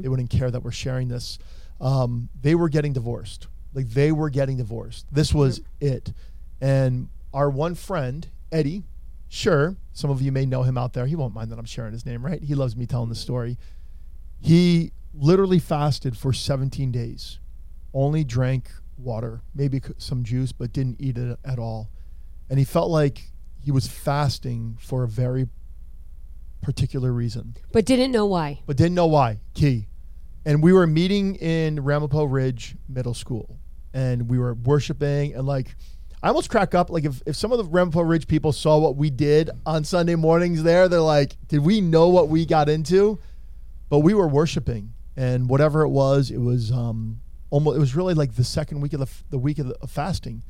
they 0.02 0.08
wouldn't 0.08 0.30
care 0.30 0.50
that 0.50 0.62
we're 0.62 0.72
sharing 0.72 1.08
this. 1.08 1.38
Um, 1.80 2.28
they 2.40 2.54
were 2.54 2.68
getting 2.68 2.92
divorced. 2.92 3.46
Like 3.72 3.90
they 3.90 4.10
were 4.12 4.30
getting 4.30 4.56
divorced. 4.56 5.06
This 5.12 5.32
was 5.32 5.60
it. 5.80 6.12
And 6.60 7.08
our 7.32 7.48
one 7.50 7.74
friend 7.74 8.26
Eddie, 8.50 8.84
sure, 9.28 9.76
some 9.92 10.10
of 10.10 10.22
you 10.22 10.32
may 10.32 10.46
know 10.46 10.62
him 10.62 10.78
out 10.78 10.94
there. 10.94 11.06
He 11.06 11.14
won't 11.16 11.34
mind 11.34 11.52
that 11.52 11.58
I'm 11.58 11.64
sharing 11.66 11.92
his 11.92 12.06
name, 12.06 12.24
right? 12.24 12.42
He 12.42 12.54
loves 12.54 12.74
me 12.74 12.86
telling 12.86 13.08
the 13.08 13.14
story. 13.14 13.58
He 14.40 14.92
literally 15.12 15.58
fasted 15.58 16.16
for 16.16 16.32
17 16.32 16.90
days, 16.90 17.38
only 17.92 18.24
drank 18.24 18.70
water, 18.96 19.42
maybe 19.54 19.82
some 19.98 20.24
juice, 20.24 20.52
but 20.52 20.72
didn't 20.72 21.00
eat 21.00 21.18
it 21.18 21.38
at 21.44 21.58
all. 21.58 21.90
And 22.48 22.58
he 22.58 22.64
felt 22.64 22.90
like 22.90 23.30
he 23.66 23.72
was 23.72 23.88
fasting 23.88 24.78
for 24.80 25.02
a 25.02 25.08
very 25.08 25.48
particular 26.62 27.10
reason, 27.12 27.56
but 27.72 27.84
didn't 27.84 28.12
know 28.12 28.24
why. 28.24 28.60
but 28.64 28.76
didn't 28.76 28.94
know 28.94 29.08
why. 29.08 29.40
Key. 29.54 29.88
And 30.44 30.62
we 30.62 30.72
were 30.72 30.86
meeting 30.86 31.34
in 31.34 31.82
Ramapo 31.82 32.22
Ridge 32.22 32.76
Middle 32.88 33.12
School, 33.12 33.58
and 33.92 34.30
we 34.30 34.38
were 34.38 34.54
worshiping, 34.54 35.34
and 35.34 35.48
like, 35.48 35.74
I 36.22 36.28
almost 36.28 36.48
crack 36.48 36.76
up. 36.76 36.90
Like, 36.90 37.04
if, 37.04 37.20
if 37.26 37.34
some 37.34 37.50
of 37.50 37.58
the 37.58 37.64
Ramapo 37.64 38.02
Ridge 38.02 38.28
people 38.28 38.52
saw 38.52 38.78
what 38.78 38.94
we 38.94 39.10
did 39.10 39.50
on 39.66 39.82
Sunday 39.82 40.14
mornings 40.14 40.62
there, 40.62 40.88
they're 40.88 41.00
like, 41.00 41.36
did 41.48 41.58
we 41.58 41.80
know 41.80 42.06
what 42.06 42.28
we 42.28 42.46
got 42.46 42.68
into? 42.68 43.18
But 43.88 43.98
we 43.98 44.14
were 44.14 44.28
worshiping, 44.28 44.92
and 45.16 45.48
whatever 45.48 45.82
it 45.82 45.88
was, 45.88 46.30
it 46.30 46.38
was 46.38 46.70
um, 46.70 47.20
almost 47.50 47.76
it 47.76 47.80
was 47.80 47.96
really 47.96 48.14
like 48.14 48.36
the 48.36 48.44
second 48.44 48.80
week 48.80 48.92
of 48.92 49.00
the, 49.00 49.08
the 49.30 49.38
week 49.38 49.58
of, 49.58 49.66
the, 49.66 49.76
of 49.82 49.90
fasting 49.90 50.44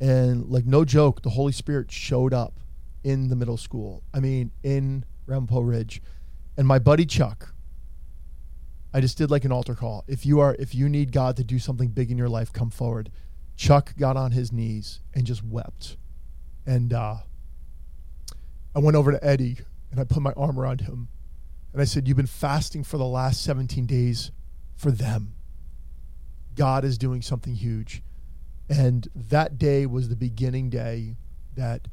and 0.00 0.46
like 0.46 0.64
no 0.64 0.84
joke 0.84 1.22
the 1.22 1.30
holy 1.30 1.52
spirit 1.52 1.92
showed 1.92 2.32
up 2.32 2.58
in 3.04 3.28
the 3.28 3.36
middle 3.36 3.56
school. 3.56 4.02
I 4.12 4.20
mean 4.20 4.50
in 4.62 5.04
Ramapo 5.26 5.60
ridge. 5.60 6.02
And 6.56 6.66
my 6.66 6.78
buddy 6.78 7.06
chuck 7.06 7.54
i 8.92 9.00
just 9.00 9.16
did 9.16 9.30
like 9.30 9.44
an 9.44 9.52
altar 9.52 9.74
call. 9.74 10.04
If 10.08 10.26
you 10.26 10.40
are 10.40 10.56
if 10.58 10.74
you 10.74 10.88
need 10.88 11.12
god 11.12 11.36
to 11.36 11.44
do 11.44 11.58
something 11.58 11.88
big 11.88 12.10
in 12.10 12.18
your 12.18 12.28
life 12.28 12.52
come 12.52 12.70
forward. 12.70 13.10
Chuck 13.56 13.94
got 13.98 14.16
on 14.16 14.32
his 14.32 14.52
knees 14.52 15.00
and 15.14 15.26
just 15.26 15.44
wept. 15.44 15.96
And 16.66 16.92
uh 16.92 17.16
i 18.74 18.78
went 18.78 18.96
over 18.96 19.12
to 19.12 19.24
eddie 19.24 19.58
and 19.90 20.00
i 20.00 20.04
put 20.04 20.22
my 20.22 20.32
arm 20.32 20.58
around 20.58 20.82
him. 20.82 21.08
And 21.72 21.80
i 21.80 21.84
said 21.84 22.08
you've 22.08 22.16
been 22.16 22.26
fasting 22.26 22.84
for 22.84 22.98
the 22.98 23.06
last 23.06 23.44
17 23.44 23.86
days 23.86 24.30
for 24.76 24.90
them. 24.90 25.34
God 26.54 26.84
is 26.84 26.98
doing 26.98 27.22
something 27.22 27.54
huge. 27.54 28.02
And 28.70 29.08
that 29.16 29.58
day 29.58 29.84
was 29.84 30.08
the 30.08 30.16
beginning 30.16 30.70
day 30.70 31.16
that 31.56 31.88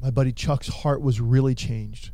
my 0.00 0.10
buddy 0.10 0.32
Chuck's 0.32 0.68
heart 0.68 1.02
was 1.02 1.20
really 1.20 1.54
changed. 1.54 2.10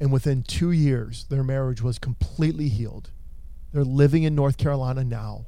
And 0.00 0.12
within 0.12 0.42
two 0.42 0.72
years, 0.72 1.26
their 1.30 1.44
marriage 1.44 1.80
was 1.80 2.00
completely 2.00 2.68
healed. 2.68 3.12
They're 3.72 3.84
living 3.84 4.24
in 4.24 4.34
North 4.34 4.58
Carolina 4.58 5.04
now. 5.04 5.46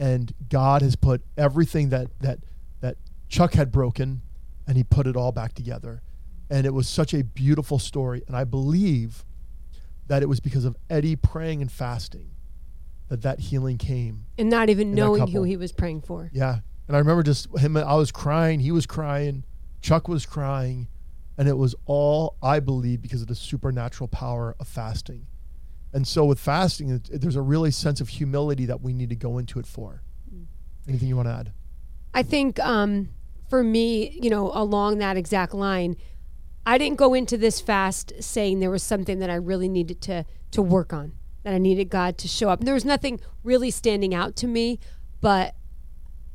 And 0.00 0.34
God 0.48 0.82
has 0.82 0.96
put 0.96 1.22
everything 1.36 1.90
that, 1.90 2.08
that, 2.20 2.40
that 2.80 2.96
Chuck 3.28 3.54
had 3.54 3.70
broken 3.70 4.22
and 4.66 4.76
he 4.76 4.82
put 4.82 5.06
it 5.06 5.16
all 5.16 5.30
back 5.30 5.54
together. 5.54 6.02
And 6.50 6.66
it 6.66 6.74
was 6.74 6.88
such 6.88 7.14
a 7.14 7.22
beautiful 7.22 7.78
story. 7.78 8.24
And 8.26 8.36
I 8.36 8.42
believe 8.42 9.24
that 10.08 10.22
it 10.22 10.28
was 10.28 10.40
because 10.40 10.64
of 10.64 10.76
Eddie 10.90 11.16
praying 11.16 11.62
and 11.62 11.70
fasting 11.70 12.30
that 13.08 13.22
that 13.22 13.40
healing 13.40 13.78
came. 13.78 14.26
And 14.38 14.50
not 14.50 14.68
even 14.68 14.94
knowing 14.94 15.26
who 15.28 15.42
he 15.44 15.56
was 15.56 15.72
praying 15.72 16.02
for. 16.02 16.30
Yeah. 16.32 16.58
And 16.88 16.96
I 16.96 16.98
remember 17.00 17.22
just 17.22 17.48
him, 17.58 17.76
I 17.76 17.94
was 17.94 18.12
crying, 18.12 18.60
he 18.60 18.70
was 18.72 18.86
crying, 18.86 19.44
Chuck 19.80 20.08
was 20.08 20.26
crying. 20.26 20.88
And 21.38 21.48
it 21.48 21.56
was 21.58 21.74
all, 21.84 22.36
I 22.42 22.60
believe, 22.60 23.02
because 23.02 23.20
of 23.20 23.28
the 23.28 23.34
supernatural 23.34 24.08
power 24.08 24.56
of 24.58 24.66
fasting. 24.66 25.26
And 25.92 26.08
so 26.08 26.24
with 26.24 26.38
fasting, 26.40 26.88
it, 26.90 27.10
it- 27.10 27.20
there's 27.20 27.36
a 27.36 27.42
really 27.42 27.70
sense 27.70 28.00
of 28.00 28.08
humility 28.08 28.64
that 28.66 28.80
we 28.80 28.92
need 28.94 29.10
to 29.10 29.16
go 29.16 29.36
into 29.38 29.58
it 29.58 29.66
for. 29.66 30.02
Anything 30.88 31.08
you 31.08 31.16
want 31.16 31.28
to 31.28 31.32
add? 31.34 31.52
I 32.14 32.22
think 32.22 32.58
um, 32.60 33.10
for 33.50 33.62
me, 33.62 34.10
you 34.22 34.30
know, 34.30 34.50
along 34.54 34.98
that 34.98 35.16
exact 35.16 35.52
line, 35.52 35.96
I 36.64 36.78
didn't 36.78 36.96
go 36.96 37.12
into 37.12 37.36
this 37.36 37.60
fast 37.60 38.12
saying 38.20 38.60
there 38.60 38.70
was 38.70 38.82
something 38.82 39.18
that 39.18 39.28
I 39.28 39.34
really 39.34 39.68
needed 39.68 40.00
to 40.02 40.24
to 40.52 40.62
work 40.62 40.92
on, 40.92 41.12
that 41.46 41.54
I 41.54 41.58
needed 41.58 41.90
God 41.90 42.18
to 42.18 42.26
show 42.26 42.48
up. 42.48 42.64
There 42.64 42.74
was 42.74 42.84
nothing 42.84 43.20
really 43.44 43.70
standing 43.70 44.12
out 44.12 44.34
to 44.34 44.48
me, 44.48 44.80
but 45.20 45.54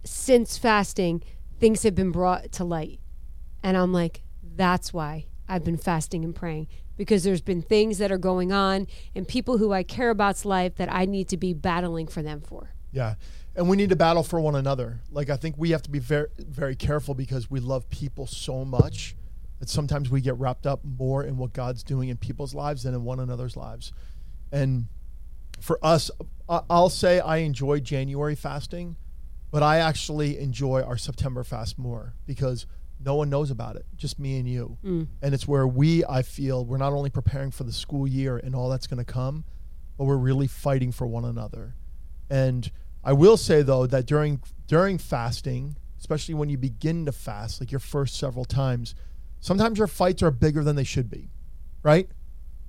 since 0.05 0.57
fasting, 0.57 1.21
things 1.59 1.83
have 1.83 1.95
been 1.95 2.11
brought 2.11 2.53
to 2.53 2.63
light. 2.63 3.01
And 3.61 3.75
I'm 3.75 3.91
like, 3.91 4.21
that's 4.55 4.93
why 4.93 5.25
I've 5.49 5.65
been 5.65 5.75
fasting 5.75 6.23
and 6.23 6.33
praying 6.33 6.69
because 6.95 7.25
there's 7.25 7.41
been 7.41 7.61
things 7.61 7.97
that 7.97 8.09
are 8.09 8.17
going 8.17 8.53
on 8.53 8.87
and 9.13 9.27
people 9.27 9.57
who 9.57 9.73
I 9.73 9.83
care 9.83 10.11
about's 10.11 10.45
life 10.45 10.75
that 10.75 10.89
I 10.89 11.03
need 11.03 11.27
to 11.27 11.37
be 11.37 11.53
battling 11.53 12.07
for 12.07 12.21
them 12.21 12.39
for. 12.39 12.71
Yeah. 12.93 13.15
And 13.53 13.67
we 13.67 13.75
need 13.75 13.89
to 13.89 13.97
battle 13.97 14.23
for 14.23 14.39
one 14.39 14.55
another. 14.55 15.01
Like 15.11 15.29
I 15.29 15.35
think 15.35 15.55
we 15.57 15.71
have 15.71 15.81
to 15.81 15.89
be 15.89 15.99
very 15.99 16.29
very 16.39 16.77
careful 16.77 17.15
because 17.15 17.51
we 17.51 17.59
love 17.59 17.89
people 17.89 18.27
so 18.27 18.63
much 18.63 19.17
that 19.59 19.67
sometimes 19.67 20.09
we 20.09 20.21
get 20.21 20.37
wrapped 20.37 20.65
up 20.65 20.79
more 20.85 21.25
in 21.25 21.35
what 21.35 21.51
God's 21.51 21.83
doing 21.83 22.07
in 22.07 22.15
people's 22.15 22.55
lives 22.55 22.83
than 22.83 22.93
in 22.93 23.03
one 23.03 23.19
another's 23.19 23.57
lives. 23.57 23.91
And 24.53 24.87
for 25.61 25.79
us, 25.83 26.11
I'll 26.49 26.89
say 26.89 27.19
I 27.19 27.37
enjoy 27.37 27.79
January 27.79 28.35
fasting, 28.35 28.97
but 29.51 29.63
I 29.63 29.77
actually 29.77 30.39
enjoy 30.39 30.81
our 30.81 30.97
September 30.97 31.43
fast 31.43 31.77
more 31.77 32.15
because 32.25 32.65
no 33.03 33.15
one 33.15 33.29
knows 33.29 33.51
about 33.51 33.75
it, 33.75 33.85
just 33.95 34.19
me 34.19 34.37
and 34.37 34.47
you. 34.47 34.77
Mm. 34.83 35.07
And 35.21 35.33
it's 35.33 35.47
where 35.47 35.67
we, 35.67 36.03
I 36.05 36.21
feel, 36.23 36.65
we're 36.65 36.77
not 36.77 36.93
only 36.93 37.09
preparing 37.09 37.51
for 37.51 37.63
the 37.63 37.71
school 37.71 38.07
year 38.07 38.37
and 38.37 38.55
all 38.55 38.69
that's 38.69 38.87
going 38.87 39.03
to 39.03 39.11
come, 39.11 39.43
but 39.97 40.05
we're 40.05 40.17
really 40.17 40.47
fighting 40.47 40.91
for 40.91 41.07
one 41.07 41.25
another. 41.25 41.75
And 42.29 42.71
I 43.03 43.13
will 43.13 43.37
say 43.37 43.61
though 43.61 43.87
that 43.87 44.05
during 44.05 44.41
during 44.67 44.97
fasting, 44.97 45.75
especially 45.99 46.33
when 46.33 46.49
you 46.49 46.57
begin 46.57 47.05
to 47.05 47.11
fast, 47.11 47.59
like 47.59 47.71
your 47.71 47.79
first 47.79 48.17
several 48.17 48.45
times, 48.45 48.95
sometimes 49.39 49.77
your 49.77 49.87
fights 49.87 50.23
are 50.23 50.31
bigger 50.31 50.63
than 50.63 50.75
they 50.75 50.83
should 50.83 51.09
be, 51.09 51.29
right? 51.83 52.09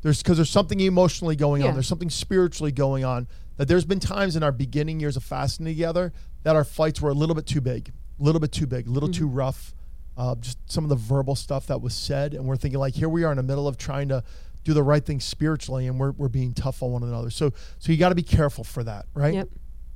There's 0.03 0.23
because 0.23 0.37
there's 0.39 0.51
something 0.51 0.81
emotionally 0.81 1.37
going 1.37 1.63
Yeah. 1.63 1.69
on. 1.69 1.75
There's 1.75 1.87
something 1.89 2.11
spiritually 2.11 2.73
going 2.73 3.05
on. 3.05 3.27
That 3.57 3.69
there's 3.69 3.85
been 3.85 4.01
times 4.01 4.35
in 4.37 4.43
our 4.43 4.53
beginning 4.53 5.01
years 5.01 5.17
of 5.17 5.23
fasting 5.23 5.67
together 5.67 6.13
that 6.43 6.57
our 6.57 6.65
fights 6.65 7.01
were 7.01 7.11
a 7.11 7.15
little 7.15 7.35
bit 7.35 7.47
too 7.47 7.61
big, 7.61 7.93
a 8.19 8.23
little 8.23 8.41
bit 8.41 8.51
too 8.53 8.67
big, 8.67 8.87
a 8.89 8.91
little 8.91 9.09
too 9.09 9.27
rough. 9.29 9.75
Uh, 10.17 10.35
just 10.37 10.59
some 10.71 10.85
of 10.85 10.91
the 10.91 10.97
verbal 10.97 11.35
stuff 11.35 11.67
that 11.69 11.81
was 11.81 11.95
said, 11.95 12.35
and 12.35 12.45
we're 12.45 12.57
thinking 12.57 12.79
like, 12.79 12.95
here 12.95 13.09
we 13.09 13.25
are 13.25 13.31
in 13.31 13.37
the 13.39 13.43
middle 13.43 13.67
of 13.67 13.79
trying 13.79 14.09
to 14.09 14.23
do 14.65 14.75
the 14.75 14.83
right 14.83 15.05
thing 15.05 15.21
spiritually, 15.21 15.87
and 15.87 15.99
we're 15.99 16.11
we're 16.13 16.29
being 16.29 16.53
tough 16.53 16.83
on 16.83 16.91
one 16.93 17.03
another. 17.03 17.31
So 17.31 17.53
so 17.79 17.93
you 17.93 17.99
got 17.99 18.11
to 18.11 18.15
be 18.15 18.23
careful 18.23 18.65
for 18.65 18.83
that, 18.85 19.07
right? 19.15 19.35
Yep. 19.35 19.49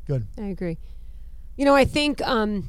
Good. 0.07 0.27
I 0.39 0.47
agree. 0.47 0.79
You 1.57 1.65
know, 1.65 1.75
I 1.75 1.85
think 1.85 2.21
um, 2.23 2.69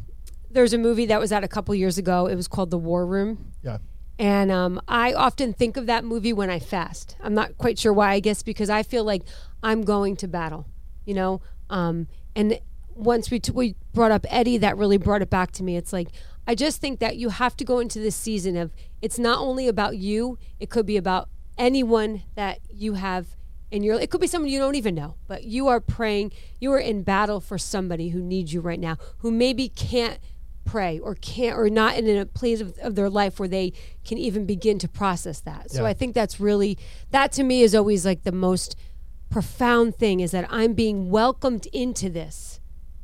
there's 0.50 0.74
a 0.74 0.78
movie 0.78 1.06
that 1.08 1.20
was 1.20 1.32
out 1.32 1.44
a 1.44 1.48
couple 1.48 1.74
years 1.76 1.98
ago. 1.98 2.28
It 2.28 2.36
was 2.36 2.48
called 2.48 2.72
The 2.72 2.78
War 2.78 3.06
Room. 3.06 3.52
Yeah. 3.64 3.78
And 4.20 4.52
um, 4.52 4.82
I 4.88 5.14
often 5.14 5.54
think 5.54 5.78
of 5.78 5.86
that 5.86 6.04
movie 6.04 6.34
when 6.34 6.50
I 6.50 6.60
fast. 6.60 7.16
I'm 7.22 7.34
not 7.34 7.58
quite 7.58 7.78
sure 7.78 7.94
why, 7.94 8.14
I 8.14 8.20
guess, 8.20 8.42
because 8.42 8.70
I 8.70 8.84
feel 8.84 9.04
like 9.04 9.24
I'm 9.62 9.84
going 9.84 10.16
to 10.18 10.28
battle, 10.28 10.66
you 11.06 11.14
know? 11.14 11.42
Um, 11.70 12.08
and 12.36 12.60
once 12.96 13.30
we, 13.30 13.40
t- 13.40 13.52
we 13.52 13.76
brought 13.94 14.12
up 14.12 14.26
Eddie, 14.30 14.58
that 14.58 14.78
really 14.78 14.98
brought 14.98 15.22
it 15.22 15.30
back 15.30 15.52
to 15.54 15.64
me. 15.64 15.78
It's 15.78 15.94
like, 15.94 16.08
I 16.48 16.56
just 16.56 16.82
think 16.82 17.00
that 17.00 17.18
you 17.18 17.30
have 17.30 17.56
to 17.58 17.66
go 17.66 17.80
into 17.80 18.00
this 18.00 18.16
season 18.16 18.58
of 18.58 18.74
it's 19.02 19.20
not 19.20 19.40
only 19.40 19.68
about 19.68 19.98
you, 19.98 20.40
it 20.60 20.70
could 20.70 20.86
be 20.86 20.98
about 20.98 21.30
anyone 21.58 22.24
that 22.36 22.60
you 22.72 22.94
have 22.94 23.28
in 23.70 23.84
your 23.84 24.00
it 24.00 24.10
could 24.10 24.22
be 24.22 24.28
someone 24.28 24.50
you 24.50 24.60
don't 24.60 24.76
even 24.76 24.96
know 24.96 25.16
but 25.28 25.44
you 25.44 25.68
are 25.68 25.82
praying 25.82 26.32
you 26.60 26.72
are 26.72 26.80
in 26.80 27.04
battle 27.04 27.42
for 27.42 27.58
somebody 27.58 28.10
who 28.10 28.22
needs 28.22 28.54
you 28.54 28.62
right 28.62 28.80
now 28.80 28.96
who 29.18 29.32
maybe 29.32 29.68
can't 29.68 30.20
pray 30.68 31.00
or 31.00 31.16
can't 31.16 31.58
or 31.58 31.70
not 31.70 31.96
in 31.98 32.18
a 32.18 32.26
place 32.26 32.62
of, 32.62 32.78
of 32.80 32.96
their 32.96 33.10
life 33.10 33.40
where 33.40 33.48
they 33.50 33.72
can 34.06 34.18
even 34.18 34.46
begin 34.46 34.78
to 34.80 34.88
process 34.88 35.40
that 35.42 35.72
so 35.72 35.82
Yeah. 35.84 35.90
i 35.90 35.94
think 35.94 36.14
that's 36.14 36.40
really 36.40 36.78
that 37.12 37.32
to 37.34 37.44
me 37.44 37.62
is 37.62 37.74
always 37.74 38.06
like 38.06 38.24
the 38.24 38.32
most 38.32 38.76
profound 39.30 39.96
thing 39.96 40.20
is 40.20 40.32
that 40.32 40.46
i'm 40.50 40.74
being 40.74 41.10
welcomed 41.10 41.66
into 41.68 42.10
this 42.10 42.60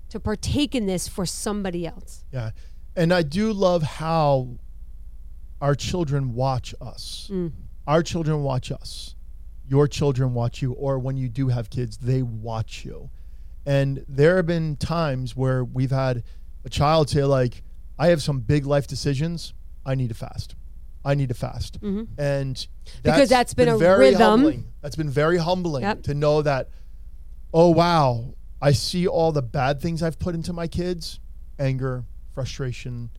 to 0.10 0.20
partake 0.20 0.76
in 0.76 0.86
this 0.86 1.08
for 1.08 1.26
somebody 1.26 1.88
else 1.88 2.24
Yeah. 2.32 2.52
And 2.96 3.12
I 3.12 3.24
do 3.24 3.52
love 3.54 3.82
how 3.82 4.60
our 5.60 5.74
children 5.74 6.36
watch 6.36 6.76
us. 6.80 7.28
Mm. 7.34 7.52
Our 7.88 8.04
children 8.04 8.44
watch 8.44 8.72
us. 8.72 9.16
Your 9.68 9.88
children 9.88 10.36
watch 10.36 10.62
you. 10.62 10.74
Or 10.74 11.00
when 11.00 11.18
you 11.18 11.28
do 11.28 11.48
have 11.48 11.72
kids, 11.72 11.98
they 11.98 12.22
watch 12.22 12.86
you. 12.86 13.10
And 13.66 14.06
there 14.08 14.36
have 14.36 14.46
been 14.46 14.76
times 14.76 15.36
where 15.36 15.64
we've 15.66 15.90
had 15.90 16.24
a 16.66 16.70
child 16.70 17.10
say, 17.10 17.24
like, 17.24 17.64
I 17.98 18.08
have 18.08 18.22
some 18.22 18.40
big 18.40 18.66
life 18.66 18.88
decisions. 18.88 19.54
I 19.86 19.96
need 19.96 20.10
to 20.10 20.16
fast. 20.16 20.56
I 21.06 21.16
need 21.16 21.30
to 21.30 21.36
fast. 21.36 21.82
Mm-hmm. 21.82 22.20
And 22.20 22.68
Because 23.04 23.30
that's 23.30 23.54
been 23.54 23.68
a 23.68 23.78
very 23.78 24.06
rhythm. 24.12 24.22
humbling. 24.22 24.66
That's 24.82 24.96
been 24.96 25.10
very 25.10 25.38
humbling 25.38 25.84
Yep. 25.84 26.04
to 26.04 26.14
know 26.14 26.42
that, 26.42 26.70
oh, 27.54 27.70
wow, 27.72 28.36
I 28.62 28.72
see 28.72 29.08
all 29.08 29.32
the 29.34 29.42
bad 29.42 29.82
things 29.82 30.02
I've 30.02 30.18
put 30.20 30.36
into 30.36 30.54
my 30.54 30.68
kids 30.68 31.20
anger, 31.60 32.06
frustration, 32.34 33.10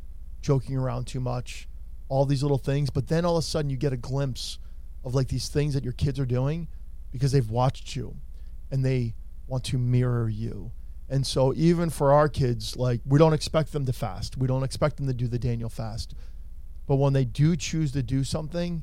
joking 0.40 0.76
around 0.76 1.07
too 1.07 1.20
much, 1.20 1.68
all 2.09 2.24
these 2.26 2.42
little 2.42 2.59
things. 2.59 2.90
But 2.90 3.07
then 3.09 3.24
all 3.24 3.37
of 3.37 3.42
a 3.44 3.46
sudden 3.46 3.70
you 3.70 3.76
get 3.76 3.92
a 3.92 3.96
glimpse 3.96 4.59
of 5.04 5.14
like 5.14 5.28
these 5.28 5.48
things 5.48 5.74
that 5.74 5.85
your 5.85 5.92
kids 5.92 6.18
are 6.18 6.26
doing 6.26 6.66
because 7.12 7.30
they've 7.33 7.48
watched 7.50 7.94
you 7.94 8.16
and 8.70 8.85
they 8.85 9.14
want 9.46 9.62
to 9.64 9.78
mirror 9.78 10.28
you. 10.28 10.72
And 11.08 11.26
so 11.26 11.52
even 11.54 11.90
for 11.90 12.12
our 12.12 12.28
kids, 12.28 12.76
like 12.76 13.00
we 13.04 13.18
don't 13.18 13.34
expect 13.34 13.72
them 13.72 13.86
to 13.86 13.92
fast. 13.92 14.36
We 14.36 14.46
don't 14.46 14.62
expect 14.62 14.96
them 14.96 15.06
to 15.06 15.14
do 15.14 15.28
the 15.28 15.38
Daniel 15.38 15.68
fast. 15.68 16.14
But 16.86 16.96
when 16.96 17.12
they 17.12 17.24
do 17.24 17.56
choose 17.56 17.92
to 17.92 18.02
do 18.02 18.24
something, 18.24 18.82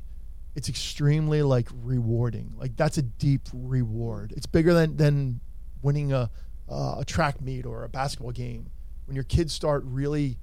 it's 0.54 0.68
extremely 0.68 1.42
like 1.42 1.68
rewarding. 1.72 2.54
Like 2.56 2.76
that's 2.76 2.98
a 2.98 3.02
deep 3.02 3.48
reward. 3.52 4.32
It's 4.36 4.46
bigger 4.46 4.74
than 4.74 4.96
than 4.96 5.40
winning 5.82 6.12
a 6.12 6.30
uh, 6.68 6.96
a 6.98 7.04
track 7.04 7.40
meet 7.40 7.66
or 7.66 7.84
a 7.84 7.88
basketball 7.88 8.32
game. 8.32 8.70
When 9.06 9.14
your 9.14 9.24
kids 9.24 9.52
start 9.52 9.82
really 9.84 10.38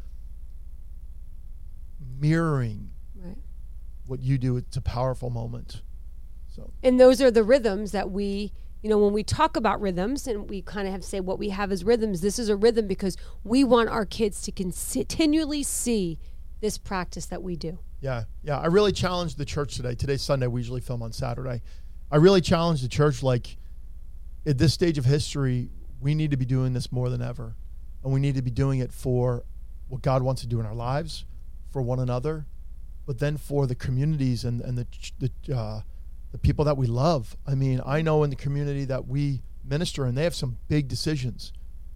mirroring 2.19 2.91
right 3.15 3.37
what 4.05 4.21
you 4.21 4.37
do, 4.37 4.57
it's 4.57 4.77
a 4.77 4.81
powerful 4.81 5.29
moment. 5.29 5.81
So 6.53 6.71
and 6.83 6.99
those 6.99 7.21
are 7.21 7.31
the 7.31 7.43
rhythms 7.43 7.91
that 7.91 8.09
we 8.11 8.51
you 8.81 8.89
know 8.89 8.97
when 8.97 9.13
we 9.13 9.23
talk 9.23 9.57
about 9.57 9.81
rhythms 9.81 10.27
and 10.27 10.49
we 10.49 10.61
kind 10.61 10.87
of 10.87 10.93
have 10.93 11.03
say 11.03 11.19
what 11.19 11.37
we 11.37 11.49
have 11.49 11.71
as 11.71 11.83
rhythms 11.83 12.21
this 12.21 12.39
is 12.39 12.49
a 12.49 12.55
rhythm 12.55 12.87
because 12.87 13.17
we 13.43 13.63
want 13.63 13.89
our 13.89 14.05
kids 14.05 14.41
to 14.41 14.51
continually 14.51 15.63
see 15.63 16.17
this 16.61 16.77
practice 16.77 17.25
that 17.25 17.41
we 17.41 17.55
do 17.55 17.77
Yeah, 18.01 18.23
yeah. 18.43 18.57
I 18.59 18.67
really 18.67 18.91
challenged 18.91 19.37
the 19.37 19.45
church 19.45 19.75
today. 19.75 19.95
Today's 19.95 20.21
Sunday. 20.21 20.47
We 20.47 20.61
usually 20.61 20.81
film 20.81 21.01
on 21.01 21.11
Saturday. 21.11 21.61
I 22.11 22.17
really 22.17 22.41
challenged 22.41 22.83
the 22.83 22.87
church. 22.87 23.21
Like, 23.21 23.57
at 24.45 24.57
this 24.57 24.73
stage 24.73 24.97
of 24.97 25.05
history, 25.05 25.69
we 25.99 26.15
need 26.15 26.31
to 26.31 26.37
be 26.37 26.45
doing 26.45 26.73
this 26.73 26.91
more 26.91 27.09
than 27.09 27.21
ever. 27.21 27.55
And 28.03 28.13
we 28.13 28.19
need 28.19 28.35
to 28.35 28.41
be 28.41 28.51
doing 28.51 28.79
it 28.79 28.93
for 28.93 29.43
what 29.89 30.01
God 30.01 30.21
wants 30.21 30.41
to 30.41 30.47
do 30.47 30.59
in 30.59 30.65
our 30.65 30.73
lives, 30.73 31.25
for 31.71 31.81
one 31.81 31.99
another, 31.99 32.45
but 33.05 33.19
then 33.19 33.37
for 33.37 33.67
the 33.67 33.75
communities 33.75 34.45
and, 34.45 34.61
and 34.61 34.77
the, 34.77 34.87
the, 35.19 35.55
uh, 35.55 35.81
the 36.31 36.37
people 36.37 36.65
that 36.65 36.77
we 36.77 36.87
love. 36.87 37.35
I 37.47 37.55
mean, 37.55 37.81
I 37.85 38.01
know 38.01 38.23
in 38.23 38.29
the 38.29 38.35
community 38.35 38.85
that 38.85 39.07
we 39.07 39.41
minister 39.63 40.05
and 40.05 40.17
they 40.17 40.23
have 40.23 40.35
some 40.35 40.57
big 40.67 40.87
decisions, 40.87 41.53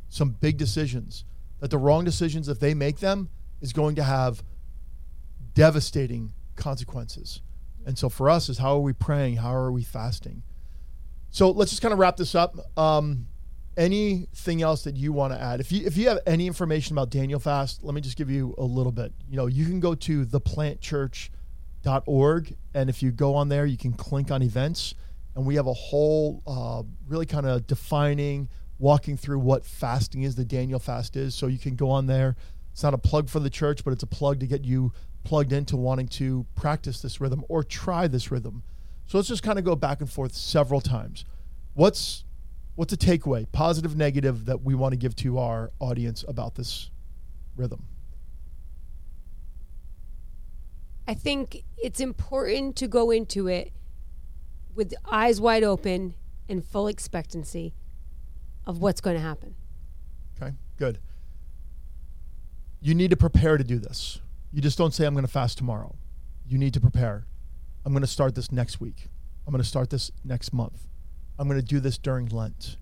some 0.09 0.31
big 0.31 0.57
decisions 0.57 1.25
that 1.59 1.71
the 1.71 1.77
wrong 1.77 2.03
decisions, 2.03 2.49
if 2.49 2.59
they 2.59 2.73
make 2.73 2.99
them, 2.99 3.29
is 3.61 3.73
going 3.73 3.95
to 3.95 4.03
have 4.03 4.43
devastating 5.53 6.33
consequences. 6.55 7.41
And 7.85 7.97
so 7.97 8.09
for 8.09 8.29
us 8.29 8.49
is 8.49 8.57
how 8.57 8.75
are 8.75 8.81
we 8.81 8.93
praying? 8.93 9.37
How 9.37 9.53
are 9.53 9.71
we 9.71 9.83
fasting? 9.83 10.43
So 11.31 11.51
let's 11.51 11.71
just 11.71 11.81
kind 11.81 11.93
of 11.93 11.99
wrap 11.99 12.17
this 12.17 12.35
up. 12.35 12.57
Um, 12.77 13.27
anything 13.75 14.61
else 14.61 14.83
that 14.83 14.95
you 14.95 15.11
want 15.13 15.33
to 15.33 15.41
add? 15.41 15.59
If 15.59 15.71
you 15.71 15.85
if 15.85 15.97
you 15.97 16.07
have 16.09 16.19
any 16.25 16.47
information 16.47 16.93
about 16.93 17.09
Daniel 17.09 17.39
Fast, 17.39 17.83
let 17.83 17.95
me 17.95 18.01
just 18.01 18.17
give 18.17 18.29
you 18.29 18.53
a 18.57 18.63
little 18.63 18.91
bit. 18.91 19.13
You 19.29 19.37
know, 19.37 19.47
you 19.47 19.65
can 19.65 19.79
go 19.79 19.95
to 19.95 20.25
theplantchurch.org, 21.83 22.55
and 22.73 22.89
if 22.89 23.03
you 23.03 23.11
go 23.11 23.35
on 23.35 23.49
there, 23.49 23.65
you 23.65 23.77
can 23.77 23.93
click 23.93 24.31
on 24.31 24.41
events, 24.41 24.95
and 25.35 25.45
we 25.45 25.55
have 25.55 25.67
a 25.67 25.73
whole 25.73 26.41
uh, 26.45 26.83
really 27.07 27.25
kind 27.25 27.45
of 27.45 27.67
defining, 27.67 28.49
walking 28.79 29.17
through 29.17 29.39
what 29.39 29.65
fasting 29.65 30.23
is, 30.23 30.35
the 30.35 30.45
Daniel 30.45 30.79
Fast 30.79 31.15
is. 31.15 31.35
So 31.35 31.47
you 31.47 31.59
can 31.59 31.75
go 31.75 31.89
on 31.89 32.07
there. 32.07 32.35
It's 32.71 32.83
not 32.83 32.93
a 32.93 32.97
plug 32.97 33.29
for 33.29 33.39
the 33.39 33.49
church, 33.49 33.83
but 33.83 33.91
it's 33.93 34.03
a 34.03 34.07
plug 34.07 34.39
to 34.39 34.47
get 34.47 34.63
you 34.63 34.93
plugged 35.23 35.53
into 35.53 35.77
wanting 35.77 36.07
to 36.07 36.45
practice 36.55 37.01
this 37.01 37.21
rhythm 37.21 37.43
or 37.47 37.63
try 37.63 38.07
this 38.07 38.31
rhythm. 38.31 38.63
So 39.05 39.17
let's 39.17 39.27
just 39.27 39.43
kind 39.43 39.59
of 39.59 39.65
go 39.65 39.75
back 39.75 40.01
and 40.01 40.09
forth 40.09 40.33
several 40.33 40.81
times. 40.81 41.25
What's 41.73 42.25
what's 42.75 42.91
a 42.93 42.97
takeaway, 42.97 43.45
positive, 43.51 43.95
negative, 43.95 44.45
that 44.45 44.63
we 44.63 44.73
want 44.73 44.93
to 44.93 44.97
give 44.97 45.15
to 45.17 45.37
our 45.37 45.71
audience 45.79 46.25
about 46.27 46.55
this 46.55 46.89
rhythm? 47.55 47.87
I 51.07 51.13
think 51.13 51.63
it's 51.77 51.99
important 51.99 52.75
to 52.77 52.87
go 52.87 53.11
into 53.11 53.47
it 53.47 53.73
with 54.73 54.93
eyes 55.09 55.41
wide 55.41 55.63
open 55.63 56.15
and 56.47 56.63
full 56.63 56.87
expectancy 56.87 57.73
of 58.65 58.79
what's 58.79 59.01
going 59.01 59.15
to 59.15 59.21
happen. 59.21 59.55
Okay, 60.41 60.53
good. 60.77 60.99
You 62.81 62.95
need 62.95 63.09
to 63.11 63.17
prepare 63.17 63.57
to 63.57 63.63
do 63.63 63.79
this. 63.79 64.19
You 64.51 64.61
just 64.61 64.77
don't 64.77 64.93
say, 64.93 65.05
I'm 65.05 65.13
going 65.13 65.25
to 65.25 65.31
fast 65.31 65.57
tomorrow. 65.57 65.95
You 66.45 66.57
need 66.57 66.73
to 66.73 66.81
prepare. 66.81 67.25
I'm 67.85 67.93
going 67.93 68.01
to 68.01 68.07
start 68.07 68.35
this 68.35 68.51
next 68.51 68.79
week. 68.79 69.07
I'm 69.45 69.51
going 69.51 69.61
to 69.61 69.67
start 69.67 69.89
this 69.89 70.11
next 70.23 70.53
month. 70.53 70.87
I'm 71.37 71.47
going 71.47 71.59
to 71.59 71.65
do 71.65 71.79
this 71.79 71.97
during 71.97 72.27
Lent. 72.27 72.77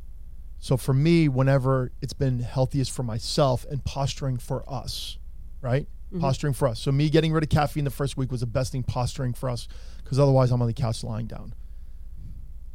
So 0.59 0.77
for 0.77 0.93
me, 0.93 1.27
whenever 1.27 1.91
it's 2.01 2.13
been 2.13 2.39
healthiest 2.39 2.91
for 2.91 3.01
myself 3.01 3.65
and 3.69 3.83
posturing 3.83 4.37
for 4.37 4.63
us, 4.71 5.17
right? 5.59 5.87
Mm-hmm. 6.11 6.19
Posturing 6.19 6.53
for 6.53 6.67
us. 6.67 6.79
So 6.79 6.91
me 6.91 7.09
getting 7.09 7.31
rid 7.31 7.43
of 7.43 7.49
caffeine 7.49 7.85
the 7.85 7.89
first 7.89 8.17
week 8.17 8.31
was 8.31 8.41
the 8.41 8.45
best 8.45 8.73
thing 8.73 8.83
posturing 8.83 9.33
for 9.33 9.49
us 9.49 9.69
because 10.03 10.19
otherwise 10.19 10.51
I'm 10.51 10.61
on 10.61 10.67
the 10.67 10.73
couch 10.73 11.05
lying 11.05 11.25
down. 11.25 11.53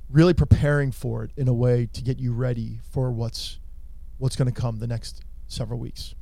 Really 0.09 0.33
preparing 0.33 0.91
for 0.91 1.23
it 1.25 1.33
in 1.37 1.47
a 1.47 1.53
way 1.53 1.87
to 1.93 2.03
get 2.03 2.19
you 2.19 2.33
ready 2.33 2.81
for 2.91 3.11
what's 3.13 3.59
what's 4.19 4.37
going 4.37 4.51
to 4.51 4.59
come 4.59 4.79
the 4.79 4.87
next 4.87 5.21
several 5.49 5.79
weeks 5.79 6.15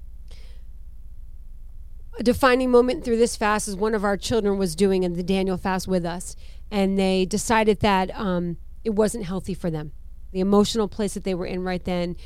a 2.18 2.22
defining 2.22 2.70
moment 2.70 3.04
through 3.04 3.16
this 3.16 3.36
fast 3.36 3.68
is 3.68 3.76
one 3.76 3.94
of 3.94 4.04
our 4.04 4.16
children 4.16 4.58
was 4.58 4.76
doing 4.76 5.02
in 5.02 5.14
the 5.14 5.22
Daniel 5.22 5.56
fast 5.56 5.88
with 5.88 6.04
us, 6.04 6.36
and 6.70 6.98
they 6.98 7.24
decided 7.24 7.80
that 7.80 8.14
um, 8.18 8.56
it 8.84 8.90
wasn't 8.90 9.24
healthy 9.24 9.54
for 9.54 9.70
them, 9.70 9.92
the 10.32 10.40
emotional 10.40 10.88
place 10.88 11.14
that 11.14 11.24
they 11.24 11.34
were 11.34 11.46
in 11.46 11.62
right 11.62 11.84
then, 11.84 12.16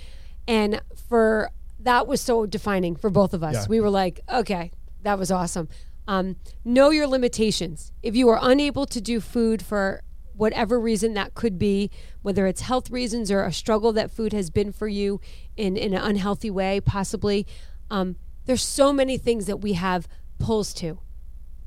and 0.46 0.80
for 1.08 1.50
that 1.80 2.06
was 2.06 2.20
so 2.20 2.44
defining 2.44 2.96
for 2.96 3.08
both 3.08 3.32
of 3.32 3.42
us. 3.42 3.54
Yeah. 3.54 3.66
We 3.68 3.80
were 3.80 3.90
like, 3.90 4.20
okay, 4.28 4.72
that 5.02 5.18
was 5.18 5.30
awesome. 5.30 5.68
Um, 6.06 6.36
know 6.64 6.90
your 6.90 7.06
limitations. 7.06 7.92
If 8.02 8.16
you 8.16 8.28
are 8.28 8.38
unable 8.40 8.86
to 8.86 9.00
do 9.00 9.20
food 9.20 9.62
for 9.62 10.02
whatever 10.34 10.78
reason 10.78 11.14
that 11.14 11.34
could 11.34 11.58
be, 11.58 11.90
whether 12.22 12.46
it's 12.46 12.62
health 12.62 12.90
reasons 12.90 13.30
or 13.30 13.42
a 13.42 13.52
struggle 13.52 13.92
that 13.92 14.10
food 14.10 14.32
has 14.32 14.50
been 14.50 14.72
for 14.72 14.88
you 14.88 15.20
in, 15.56 15.76
in 15.76 15.92
an 15.92 16.00
unhealthy 16.02 16.50
way, 16.50 16.80
possibly, 16.80 17.46
um, 17.90 18.16
there's 18.46 18.62
so 18.62 18.92
many 18.92 19.18
things 19.18 19.46
that 19.46 19.58
we 19.58 19.74
have 19.74 20.08
pulls 20.38 20.72
to. 20.74 20.98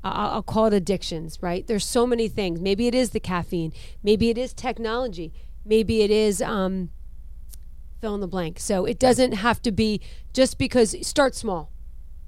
I'll, 0.02 0.30
I'll 0.30 0.42
call 0.42 0.66
it 0.66 0.74
addictions, 0.74 1.38
right? 1.40 1.66
There's 1.66 1.84
so 1.84 2.06
many 2.06 2.28
things. 2.28 2.60
Maybe 2.60 2.86
it 2.86 2.94
is 2.94 3.10
the 3.10 3.20
caffeine. 3.20 3.72
Maybe 4.02 4.30
it 4.30 4.38
is 4.38 4.52
technology. 4.52 5.32
Maybe 5.64 6.02
it 6.02 6.10
is 6.10 6.42
um, 6.42 6.90
fill 8.00 8.14
in 8.14 8.20
the 8.20 8.26
blank. 8.26 8.58
So 8.58 8.84
it 8.84 8.98
doesn't 8.98 9.32
have 9.32 9.62
to 9.62 9.70
be 9.70 10.00
just 10.32 10.58
because 10.58 10.96
start 11.06 11.34
small. 11.34 11.71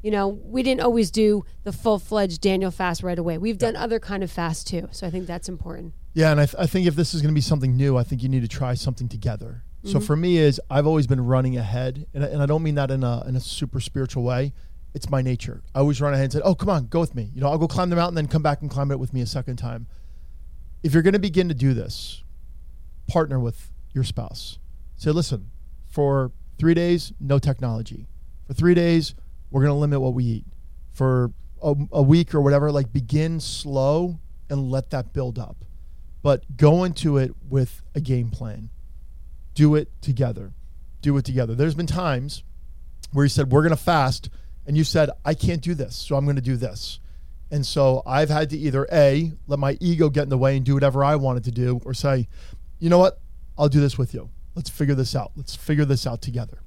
You 0.05 0.11
know, 0.11 0.29
we 0.29 0.62
didn't 0.62 0.83
always 0.83 1.11
do 1.11 1.47
the 1.62 1.73
full 1.73 1.99
fledged 1.99 2.43
Daniel 2.43 2.71
fast 2.71 3.03
right 3.03 3.19
away. 3.19 3.38
We've 3.38 3.57
done 3.57 3.75
other 3.75 3.99
kind 3.99 4.23
of 4.23 4.31
fast 4.31 4.67
too. 4.67 4.87
So 4.90 5.07
I 5.07 5.11
think 5.11 5.27
that's 5.27 5.49
important. 5.49 5.95
Yeah, 6.12 6.31
and 6.31 6.38
I, 6.38 6.45
th- 6.45 6.57
I 6.59 6.67
think 6.67 6.87
if 6.87 6.95
this 6.95 7.14
is 7.14 7.23
going 7.23 7.31
to 7.31 7.35
be 7.35 7.40
something 7.40 7.75
new, 7.75 7.97
I 7.97 8.03
think 8.03 8.23
you 8.23 8.29
need 8.29 8.43
to 8.43 8.49
try 8.49 8.75
something 8.75 9.09
together. 9.09 9.64
So 9.83 9.93
mm-hmm. 9.93 10.01
for 10.01 10.14
me 10.14 10.37
is 10.37 10.61
I've 10.69 10.87
always 10.87 11.07
been 11.07 11.25
running 11.25 11.57
ahead, 11.57 12.07
and, 12.12 12.23
and 12.23 12.43
I 12.43 12.47
don't 12.47 12.62
mean 12.62 12.75
that 12.75 12.90
in 12.90 13.03
a 13.03 13.25
in 13.27 13.35
a 13.35 13.40
super 13.40 13.81
spiritual 13.81 14.25
way. 14.25 14.53
It's 14.93 15.09
my 15.09 15.23
nature. 15.23 15.62
I 15.75 15.79
always 15.79 16.03
run 16.03 16.12
ahead 16.12 16.25
and 16.25 16.33
said, 16.35 16.43
"Oh, 16.45 16.55
come 16.55 16.69
on, 16.69 16.88
go 16.88 17.01
with 17.01 17.14
me." 17.14 17.31
You 17.35 17.40
know, 17.40 17.49
I'll 17.49 17.57
go 17.57 17.67
climb 17.67 17.88
the 17.88 17.97
mountain, 17.97 18.14
then 18.14 18.29
come 18.29 18.43
back 18.43 18.61
and 18.61 18.71
climb 18.71 18.90
it 18.90 18.99
with 18.99 19.14
me 19.14 19.23
a 19.23 19.27
second 19.27 19.57
time. 19.57 19.87
If 20.83 20.93
you're 20.93 21.03
going 21.03 21.14
to 21.14 21.19
begin 21.19 21.49
to 21.49 21.55
do 21.55 21.73
this, 21.73 22.23
partner 23.09 23.40
with 23.40 23.71
your 23.95 24.05
spouse. 24.05 24.59
Say, 24.97 25.12
"Listen, 25.12 25.51
for 25.88 26.31
three 26.59 26.75
days, 26.75 27.14
no 27.19 27.38
technology. 27.38 28.07
For 28.47 28.53
three 28.53 28.75
days, 28.75 29.14
we're 29.55 29.62
going 29.62 29.75
to 29.75 29.81
limit 29.81 30.01
what 30.01 30.12
we 30.14 30.25
eat. 30.25 30.45
For 30.93 31.33
a, 31.62 31.75
a 31.93 32.03
week 32.03 32.35
or 32.35 32.40
whatever, 32.40 32.71
like 32.71 32.93
begin 32.93 33.40
slow 33.40 34.19
and 34.51 34.71
let 34.71 34.90
that 34.90 35.12
build 35.12 35.38
up, 35.38 35.64
but 36.23 36.57
go 36.57 36.85
into 36.85 37.17
it 37.17 37.35
with 37.49 37.83
a 37.95 38.01
game 38.01 38.31
plan." 38.31 38.69
do 39.55 39.75
it 39.75 39.88
together. 40.03 40.53
Do 41.01 41.17
it 41.17 41.25
together. 41.25 41.55
There's 41.55 41.75
been 41.75 41.87
times 41.87 42.43
where 43.12 43.25
you 43.25 43.29
said, 43.29 43.51
We're 43.51 43.62
going 43.62 43.71
to 43.71 43.83
fast. 43.83 44.29
And 44.67 44.77
you 44.77 44.85
said, 44.85 45.11
I 45.25 45.35
can't 45.35 45.61
do 45.61 45.75
this. 45.75 45.95
So 45.95 46.17
I'm 46.17 46.25
going 46.25 46.37
to 46.37 46.43
do 46.43 46.57
this. 46.57 46.99
And 47.51 47.64
so 47.67 48.03
I've 48.07 48.31
had 48.31 48.51
to 48.51 48.59
either 48.59 48.88
A, 48.90 49.33
let 49.47 49.59
my 49.59 49.77
ego 49.79 50.09
get 50.09 50.23
in 50.23 50.31
the 50.31 50.38
way 50.38 50.57
and 50.57 50.64
do 50.64 50.75
whatever 50.75 51.05
I 51.05 51.17
wanted 51.17 51.45
to 51.45 51.51
do, 51.51 51.81
or 51.85 51.93
say, 51.93 52.29
you 52.79 52.88
know 52.88 52.99
what? 52.99 53.21
I'll 53.59 53.69
do 53.69 53.81
this 53.81 53.99
with 53.99 54.14
you. 54.14 54.31
Let's 54.55 54.71
figure 54.71 54.95
this 54.95 55.14
out. 55.14 55.33
Let's 55.37 55.55
figure 55.55 55.85
this 55.85 56.07
out 56.07 56.23
together. 56.23 56.63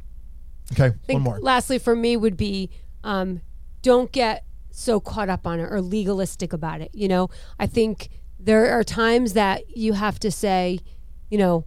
Okay, 0.73 0.95
one 1.07 1.21
more. 1.21 1.39
Lastly, 1.39 1.79
for 1.79 1.95
me, 1.95 2.17
would 2.17 2.37
be 2.37 2.69
um, 3.03 3.41
don't 3.81 4.11
get 4.11 4.43
so 4.69 4.99
caught 4.99 5.29
up 5.29 5.47
on 5.47 5.59
it 5.59 5.63
or 5.71 5.81
legalistic 5.81 6.53
about 6.53 6.81
it. 6.81 6.91
You 6.93 7.07
know, 7.07 7.29
I 7.57 7.67
think 7.67 8.09
there 8.39 8.69
are 8.71 8.83
times 8.83 9.33
that 9.33 9.75
you 9.75 9.93
have 9.93 10.19
to 10.19 10.31
say, 10.31 10.79
you 11.29 11.37
know, 11.37 11.65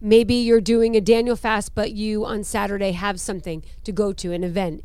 maybe 0.00 0.34
you're 0.34 0.60
doing 0.60 0.96
a 0.96 1.00
Daniel 1.00 1.36
fast, 1.36 1.74
but 1.74 1.92
you 1.92 2.24
on 2.24 2.44
Saturday 2.44 2.92
have 2.92 3.20
something 3.20 3.64
to 3.84 3.92
go 3.92 4.12
to, 4.14 4.32
an 4.32 4.44
event. 4.44 4.82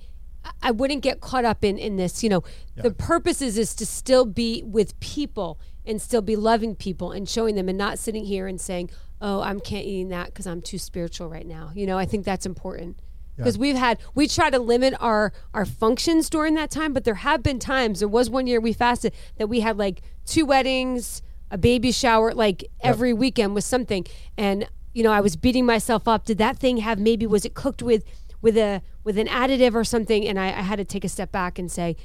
I 0.62 0.72
wouldn't 0.72 1.04
get 1.04 1.22
caught 1.22 1.46
up 1.46 1.64
in, 1.64 1.78
in 1.78 1.96
this. 1.96 2.22
You 2.22 2.30
know, 2.30 2.44
yeah. 2.76 2.84
the 2.84 2.92
purpose 2.92 3.42
is, 3.42 3.58
is 3.58 3.76
to 3.76 3.86
still 3.86 4.26
be 4.26 4.62
with 4.66 5.00
people 5.00 5.60
and 5.86 6.02
still 6.02 6.22
be 6.22 6.36
loving 6.36 6.76
people 6.76 7.12
and 7.12 7.30
showing 7.30 7.56
them 7.56 7.70
and 7.70 7.78
not 7.78 7.98
sitting 7.98 8.26
here 8.26 8.48
and 8.48 8.60
saying, 8.60 8.90
oh, 9.22 9.42
I'm 9.42 9.62
can't 9.62 9.86
eating 9.86 10.10
that 10.10 10.28
because 10.28 10.48
I'm 10.48 10.62
too 10.62 10.78
spiritual 10.78 11.30
right 11.30 11.48
now. 11.48 11.72
You 11.74 11.86
know, 11.86 11.98
I 11.98 12.06
think 12.06 12.26
that's 12.26 12.46
important 12.46 13.00
because 13.36 13.56
yeah. 13.56 13.62
we've 13.62 13.76
had 13.76 14.00
we 14.16 14.28
try 14.28 14.50
to 14.50 14.60
limit 14.60 14.94
our 15.00 15.34
our 15.54 15.66
functions 15.66 16.30
during 16.30 16.54
that 16.54 16.70
time 16.70 16.94
but 16.94 17.04
there 17.04 17.16
have 17.16 17.42
been 17.42 17.60
times 17.60 18.00
there 18.00 18.08
was 18.08 18.30
one 18.30 18.48
year 18.48 18.60
we 18.60 18.74
fasted 18.74 19.14
that 19.38 19.48
we 19.48 19.60
had 19.62 19.78
like 19.78 20.02
two 20.26 20.46
weddings 20.46 21.22
a 21.52 21.58
baby 21.58 21.92
shower 21.92 22.34
like 22.34 22.64
every 22.82 23.10
yep. 23.10 23.18
weekend 23.18 23.54
was 23.56 23.66
something 23.66 24.06
and 24.38 24.68
you 24.94 25.04
know, 25.04 25.12
I 25.12 25.22
was 25.22 25.36
beating 25.36 25.66
myself 25.66 26.08
up. 26.08 26.26
Did 26.26 26.38
that 26.38 26.58
thing 26.58 26.78
have 26.78 27.00
maybe 27.00 27.26
was 27.26 27.46
it 27.46 27.54
cooked 27.54 27.82
with 27.82 28.06
with 28.42 28.58
a 28.58 28.82
with 29.04 29.18
an 29.18 29.28
additive 29.28 29.74
or 29.74 29.84
something? 29.84 30.28
And 30.28 30.40
I, 30.40 30.48
I 30.48 30.62
had 30.62 30.78
to 30.78 30.86
take 30.86 31.04
a 31.04 31.10
step 31.10 31.32
back 31.32 31.60
and 31.60 31.72
say, 31.72 31.96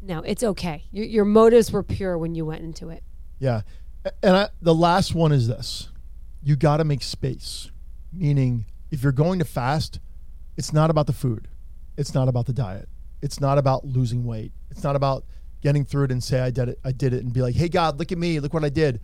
no, 0.00 0.20
it's 0.20 0.42
okay. 0.42 0.84
Your, 0.92 1.04
your 1.04 1.24
motives 1.24 1.72
were 1.72 1.82
pure 1.82 2.16
when 2.16 2.34
you 2.34 2.46
went 2.46 2.62
into 2.62 2.88
it. 2.88 3.02
Yeah, 3.38 3.62
and 4.22 4.36
I, 4.36 4.48
the 4.62 4.74
last 4.74 5.14
one 5.14 5.32
is 5.32 5.48
this: 5.48 5.90
you 6.42 6.56
got 6.56 6.78
to 6.78 6.84
make 6.84 7.02
space. 7.02 7.70
Meaning, 8.12 8.66
if 8.90 9.02
you're 9.02 9.12
going 9.12 9.40
to 9.40 9.44
fast, 9.44 10.00
it's 10.56 10.72
not 10.72 10.90
about 10.90 11.06
the 11.06 11.12
food, 11.12 11.48
it's 11.96 12.14
not 12.14 12.28
about 12.28 12.46
the 12.46 12.52
diet, 12.52 12.88
it's 13.22 13.40
not 13.40 13.58
about 13.58 13.84
losing 13.84 14.24
weight, 14.24 14.52
it's 14.70 14.82
not 14.82 14.96
about 14.96 15.24
getting 15.60 15.84
through 15.84 16.04
it 16.04 16.12
and 16.12 16.22
say 16.22 16.40
I 16.40 16.50
did 16.50 16.68
it, 16.68 16.78
I 16.84 16.92
did 16.92 17.12
it, 17.12 17.22
and 17.22 17.32
be 17.32 17.42
like, 17.42 17.54
hey 17.54 17.68
God, 17.68 17.98
look 17.98 18.12
at 18.12 18.18
me, 18.18 18.40
look 18.40 18.54
what 18.54 18.64
I 18.64 18.68
did. 18.68 19.00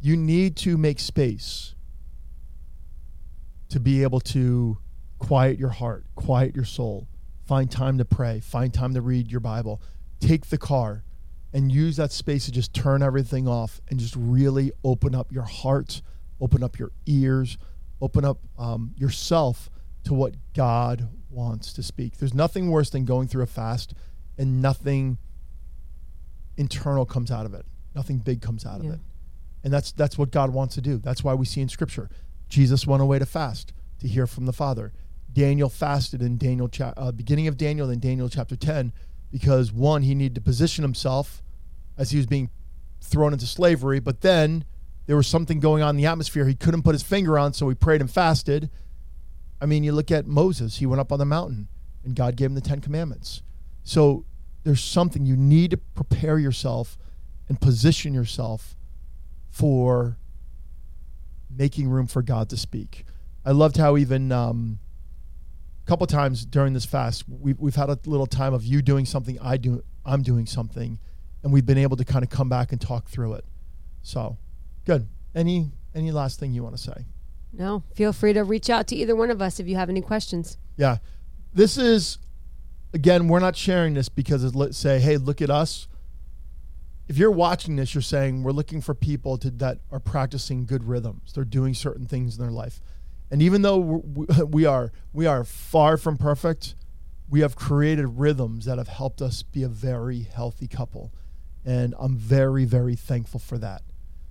You 0.00 0.16
need 0.16 0.56
to 0.58 0.76
make 0.76 1.00
space 1.00 1.74
to 3.70 3.80
be 3.80 4.02
able 4.02 4.20
to 4.20 4.78
quiet 5.18 5.58
your 5.58 5.70
heart, 5.70 6.04
quiet 6.14 6.54
your 6.54 6.64
soul, 6.64 7.08
find 7.46 7.70
time 7.70 7.98
to 7.98 8.04
pray, 8.04 8.40
find 8.40 8.72
time 8.72 8.94
to 8.94 9.00
read 9.00 9.30
your 9.30 9.40
Bible. 9.40 9.80
Take 10.20 10.46
the 10.46 10.58
car 10.58 11.04
and 11.52 11.70
use 11.70 11.96
that 11.96 12.12
space 12.12 12.46
to 12.46 12.52
just 12.52 12.74
turn 12.74 13.02
everything 13.02 13.48
off 13.48 13.80
and 13.88 13.98
just 13.98 14.14
really 14.16 14.72
open 14.82 15.14
up 15.14 15.32
your 15.32 15.44
heart, 15.44 16.02
open 16.40 16.62
up 16.62 16.78
your 16.78 16.90
ears, 17.06 17.56
open 18.00 18.24
up 18.24 18.38
um, 18.58 18.92
yourself 18.98 19.70
to 20.04 20.14
what 20.14 20.34
God 20.54 21.08
wants 21.30 21.72
to 21.74 21.82
speak. 21.82 22.18
There's 22.18 22.34
nothing 22.34 22.70
worse 22.70 22.90
than 22.90 23.04
going 23.04 23.28
through 23.28 23.42
a 23.42 23.46
fast 23.46 23.94
and 24.38 24.60
nothing 24.62 25.18
internal 26.56 27.04
comes 27.04 27.30
out 27.30 27.46
of 27.46 27.54
it. 27.54 27.66
Nothing 27.94 28.18
big 28.18 28.40
comes 28.40 28.64
out 28.64 28.82
Yeah. 28.82 28.88
of 28.90 28.94
it. 28.94 29.00
And 29.62 29.72
that's 29.72 29.92
that's 29.92 30.18
what 30.18 30.30
God 30.30 30.50
wants 30.50 30.74
to 30.74 30.80
do. 30.80 30.98
That's 30.98 31.24
why 31.24 31.34
we 31.34 31.46
see 31.46 31.60
in 31.60 31.68
scripture 31.68 32.10
Jesus 32.48 32.86
went 32.86 33.02
away 33.02 33.18
to 33.18 33.26
fast 33.26 33.72
to 34.00 34.06
hear 34.08 34.26
from 34.26 34.46
the 34.46 34.52
Father. 34.52 34.92
Daniel 35.32 35.68
fasted 35.68 36.22
in 36.22 36.36
Daniel 36.36 36.68
cha- 36.68 36.92
uh, 36.96 37.10
beginning 37.10 37.48
of 37.48 37.56
Daniel 37.56 37.90
in 37.90 37.98
Daniel 37.98 38.28
chapter 38.28 38.54
10 38.56 38.92
because 39.32 39.72
one 39.72 40.02
he 40.02 40.14
needed 40.14 40.34
to 40.36 40.40
position 40.40 40.82
himself 40.82 41.42
as 41.96 42.10
he 42.10 42.16
was 42.18 42.26
being 42.26 42.50
thrown 43.00 43.32
into 43.32 43.46
slavery, 43.46 43.98
but 44.00 44.20
then 44.20 44.64
there 45.06 45.16
was 45.16 45.26
something 45.26 45.58
going 45.60 45.82
on 45.82 45.90
in 45.90 45.96
the 45.96 46.06
atmosphere 46.06 46.46
he 46.46 46.54
couldn't 46.54 46.82
put 46.82 46.94
his 46.94 47.02
finger 47.02 47.38
on, 47.38 47.52
so 47.52 47.68
he 47.68 47.74
prayed 47.74 48.00
and 48.00 48.10
fasted. 48.10 48.70
I 49.60 49.66
mean, 49.66 49.84
you 49.84 49.92
look 49.92 50.10
at 50.10 50.26
Moses, 50.26 50.78
he 50.78 50.86
went 50.86 51.00
up 51.00 51.12
on 51.12 51.18
the 51.18 51.24
mountain 51.24 51.68
and 52.04 52.14
God 52.14 52.36
gave 52.36 52.46
him 52.46 52.54
the 52.54 52.60
10 52.60 52.80
commandments. 52.80 53.42
So 53.82 54.24
there's 54.64 54.82
something 54.82 55.24
you 55.26 55.36
need 55.36 55.70
to 55.70 55.76
prepare 55.76 56.38
yourself 56.38 56.98
and 57.48 57.60
position 57.60 58.14
yourself 58.14 58.76
for 59.50 60.18
making 61.50 61.88
room 61.88 62.06
for 62.06 62.22
God 62.22 62.48
to 62.50 62.56
speak. 62.56 63.04
I 63.44 63.52
loved 63.52 63.76
how 63.76 63.96
even 63.96 64.32
um, 64.32 64.78
a 65.82 65.86
couple 65.86 66.06
times 66.06 66.44
during 66.44 66.72
this 66.72 66.84
fast, 66.84 67.24
we've, 67.28 67.58
we've 67.58 67.76
had 67.76 67.90
a 67.90 67.98
little 68.06 68.26
time 68.26 68.54
of 68.54 68.64
you 68.64 68.82
doing 68.82 69.04
something, 69.04 69.38
I 69.40 69.56
do, 69.58 69.82
I'm 70.04 70.22
doing 70.22 70.46
something, 70.46 70.98
and 71.42 71.52
we've 71.52 71.66
been 71.66 71.78
able 71.78 71.96
to 71.98 72.04
kind 72.04 72.24
of 72.24 72.30
come 72.30 72.48
back 72.48 72.72
and 72.72 72.80
talk 72.80 73.08
through 73.08 73.34
it. 73.34 73.44
So, 74.02 74.38
good. 74.84 75.08
Any 75.34 75.72
any 75.94 76.10
last 76.10 76.40
thing 76.40 76.52
you 76.52 76.62
want 76.62 76.76
to 76.76 76.82
say? 76.82 77.04
No, 77.56 77.84
feel 77.94 78.12
free 78.12 78.32
to 78.32 78.42
reach 78.42 78.68
out 78.68 78.88
to 78.88 78.96
either 78.96 79.14
one 79.14 79.30
of 79.30 79.40
us 79.40 79.60
if 79.60 79.68
you 79.68 79.76
have 79.76 79.88
any 79.88 80.00
questions. 80.00 80.58
Yeah. 80.76 80.98
This 81.52 81.78
is, 81.78 82.18
again, 82.92 83.28
we're 83.28 83.40
not 83.40 83.56
sharing 83.56 83.94
this 83.94 84.08
because 84.08 84.42
it's, 84.42 84.54
let's 84.54 84.76
say, 84.76 84.98
hey, 84.98 85.16
look 85.16 85.40
at 85.40 85.50
us. 85.50 85.86
If 87.06 87.16
you're 87.16 87.30
watching 87.30 87.76
this, 87.76 87.94
you're 87.94 88.02
saying 88.02 88.42
we're 88.42 88.52
looking 88.52 88.80
for 88.80 88.94
people 88.94 89.38
to, 89.38 89.50
that 89.50 89.78
are 89.92 90.00
practicing 90.00 90.66
good 90.66 90.84
rhythms. 90.84 91.32
They're 91.32 91.44
doing 91.44 91.74
certain 91.74 92.06
things 92.06 92.36
in 92.36 92.42
their 92.42 92.52
life. 92.52 92.80
And 93.30 93.40
even 93.40 93.62
though 93.62 93.78
we 94.48 94.64
are 94.64 94.92
we 95.12 95.26
are 95.26 95.44
far 95.44 95.96
from 95.96 96.16
perfect, 96.16 96.74
we 97.28 97.40
have 97.40 97.56
created 97.56 98.06
rhythms 98.06 98.64
that 98.64 98.78
have 98.78 98.88
helped 98.88 99.22
us 99.22 99.42
be 99.42 99.62
a 99.62 99.68
very 99.68 100.22
healthy 100.22 100.66
couple. 100.66 101.12
And 101.64 101.94
I'm 101.98 102.16
very, 102.16 102.64
very 102.64 102.96
thankful 102.96 103.40
for 103.40 103.58
that. 103.58 103.82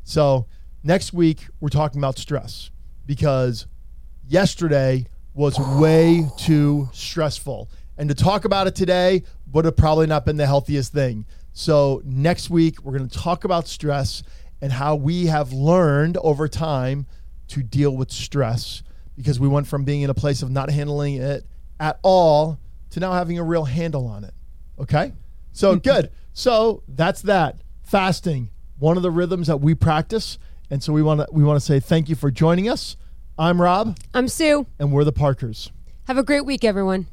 So 0.04 0.48
next 0.84 1.14
week, 1.14 1.48
we're 1.60 1.70
talking 1.70 2.00
about 2.00 2.18
stress 2.18 2.70
because 3.06 3.68
yesterday 4.28 5.08
was 5.34 5.60
way 5.60 6.26
too 6.38 6.90
stressful. 6.94 7.70
And 7.98 8.10
to 8.10 8.16
talk 8.16 8.46
about 8.46 8.68
it 8.68 8.76
today 8.76 9.24
would 9.52 9.66
have 9.66 9.78
probably 9.78 10.08
not 10.08 10.26
been 10.26 10.38
the 10.38 10.46
healthiest 10.46 10.94
thing. 10.94 11.26
So, 11.54 12.02
next 12.04 12.50
week, 12.50 12.84
we're 12.84 12.98
going 12.98 13.08
to 13.08 13.20
talk 13.20 13.44
about 13.44 13.68
stress 13.68 14.24
and 14.62 14.72
how 14.72 14.96
we 14.96 15.28
have 15.28 15.54
learned 15.54 16.18
over 16.18 16.48
time 16.48 17.06
to 17.50 17.62
deal 17.62 17.96
with 17.96 18.12
stress 18.12 18.82
because 19.16 19.40
we 19.40 19.48
went 19.48 19.68
from 19.68 19.84
being 19.84 20.02
in 20.02 20.10
a 20.10 20.16
place 20.16 20.42
of 20.42 20.50
not 20.50 20.72
handling 20.72 21.16
it 21.16 21.46
at 21.80 22.00
all 22.02 22.58
to 22.90 23.00
now 23.00 23.12
having 23.14 23.38
a 23.38 23.44
real 23.44 23.66
handle 23.66 24.08
on 24.08 24.24
it. 24.24 24.34
Okay? 24.80 25.14
So, 25.52 25.76
mm. 25.76 25.84
good. 25.84 26.12
So, 26.34 26.82
that's 26.88 27.22
that. 27.24 27.62
Fasting, 27.84 28.50
one 28.80 28.98
of 28.98 29.04
the 29.04 29.12
rhythms 29.12 29.48
that 29.48 29.58
we 29.58 29.76
practice. 29.76 30.40
And 30.74 30.82
so 30.82 30.92
we 30.92 31.04
want 31.04 31.20
to 31.20 31.28
we 31.32 31.44
want 31.44 31.58
to 31.58 31.64
say 31.64 31.80
thank 31.80 32.10
you 32.10 32.16
for 32.16 32.32
joining 32.32 32.68
us. 32.68 32.98
I'm 33.38 33.62
Rob 33.62 33.96
I'm 34.12 34.28
Sue. 34.28 34.66
and 34.80 34.92
we're 34.92 35.04
the 35.04 35.12
Parkers. 35.12 35.72
Have 36.08 36.18
a 36.18 36.24
great 36.24 36.48
week, 36.48 36.64
everyone. 36.64 37.06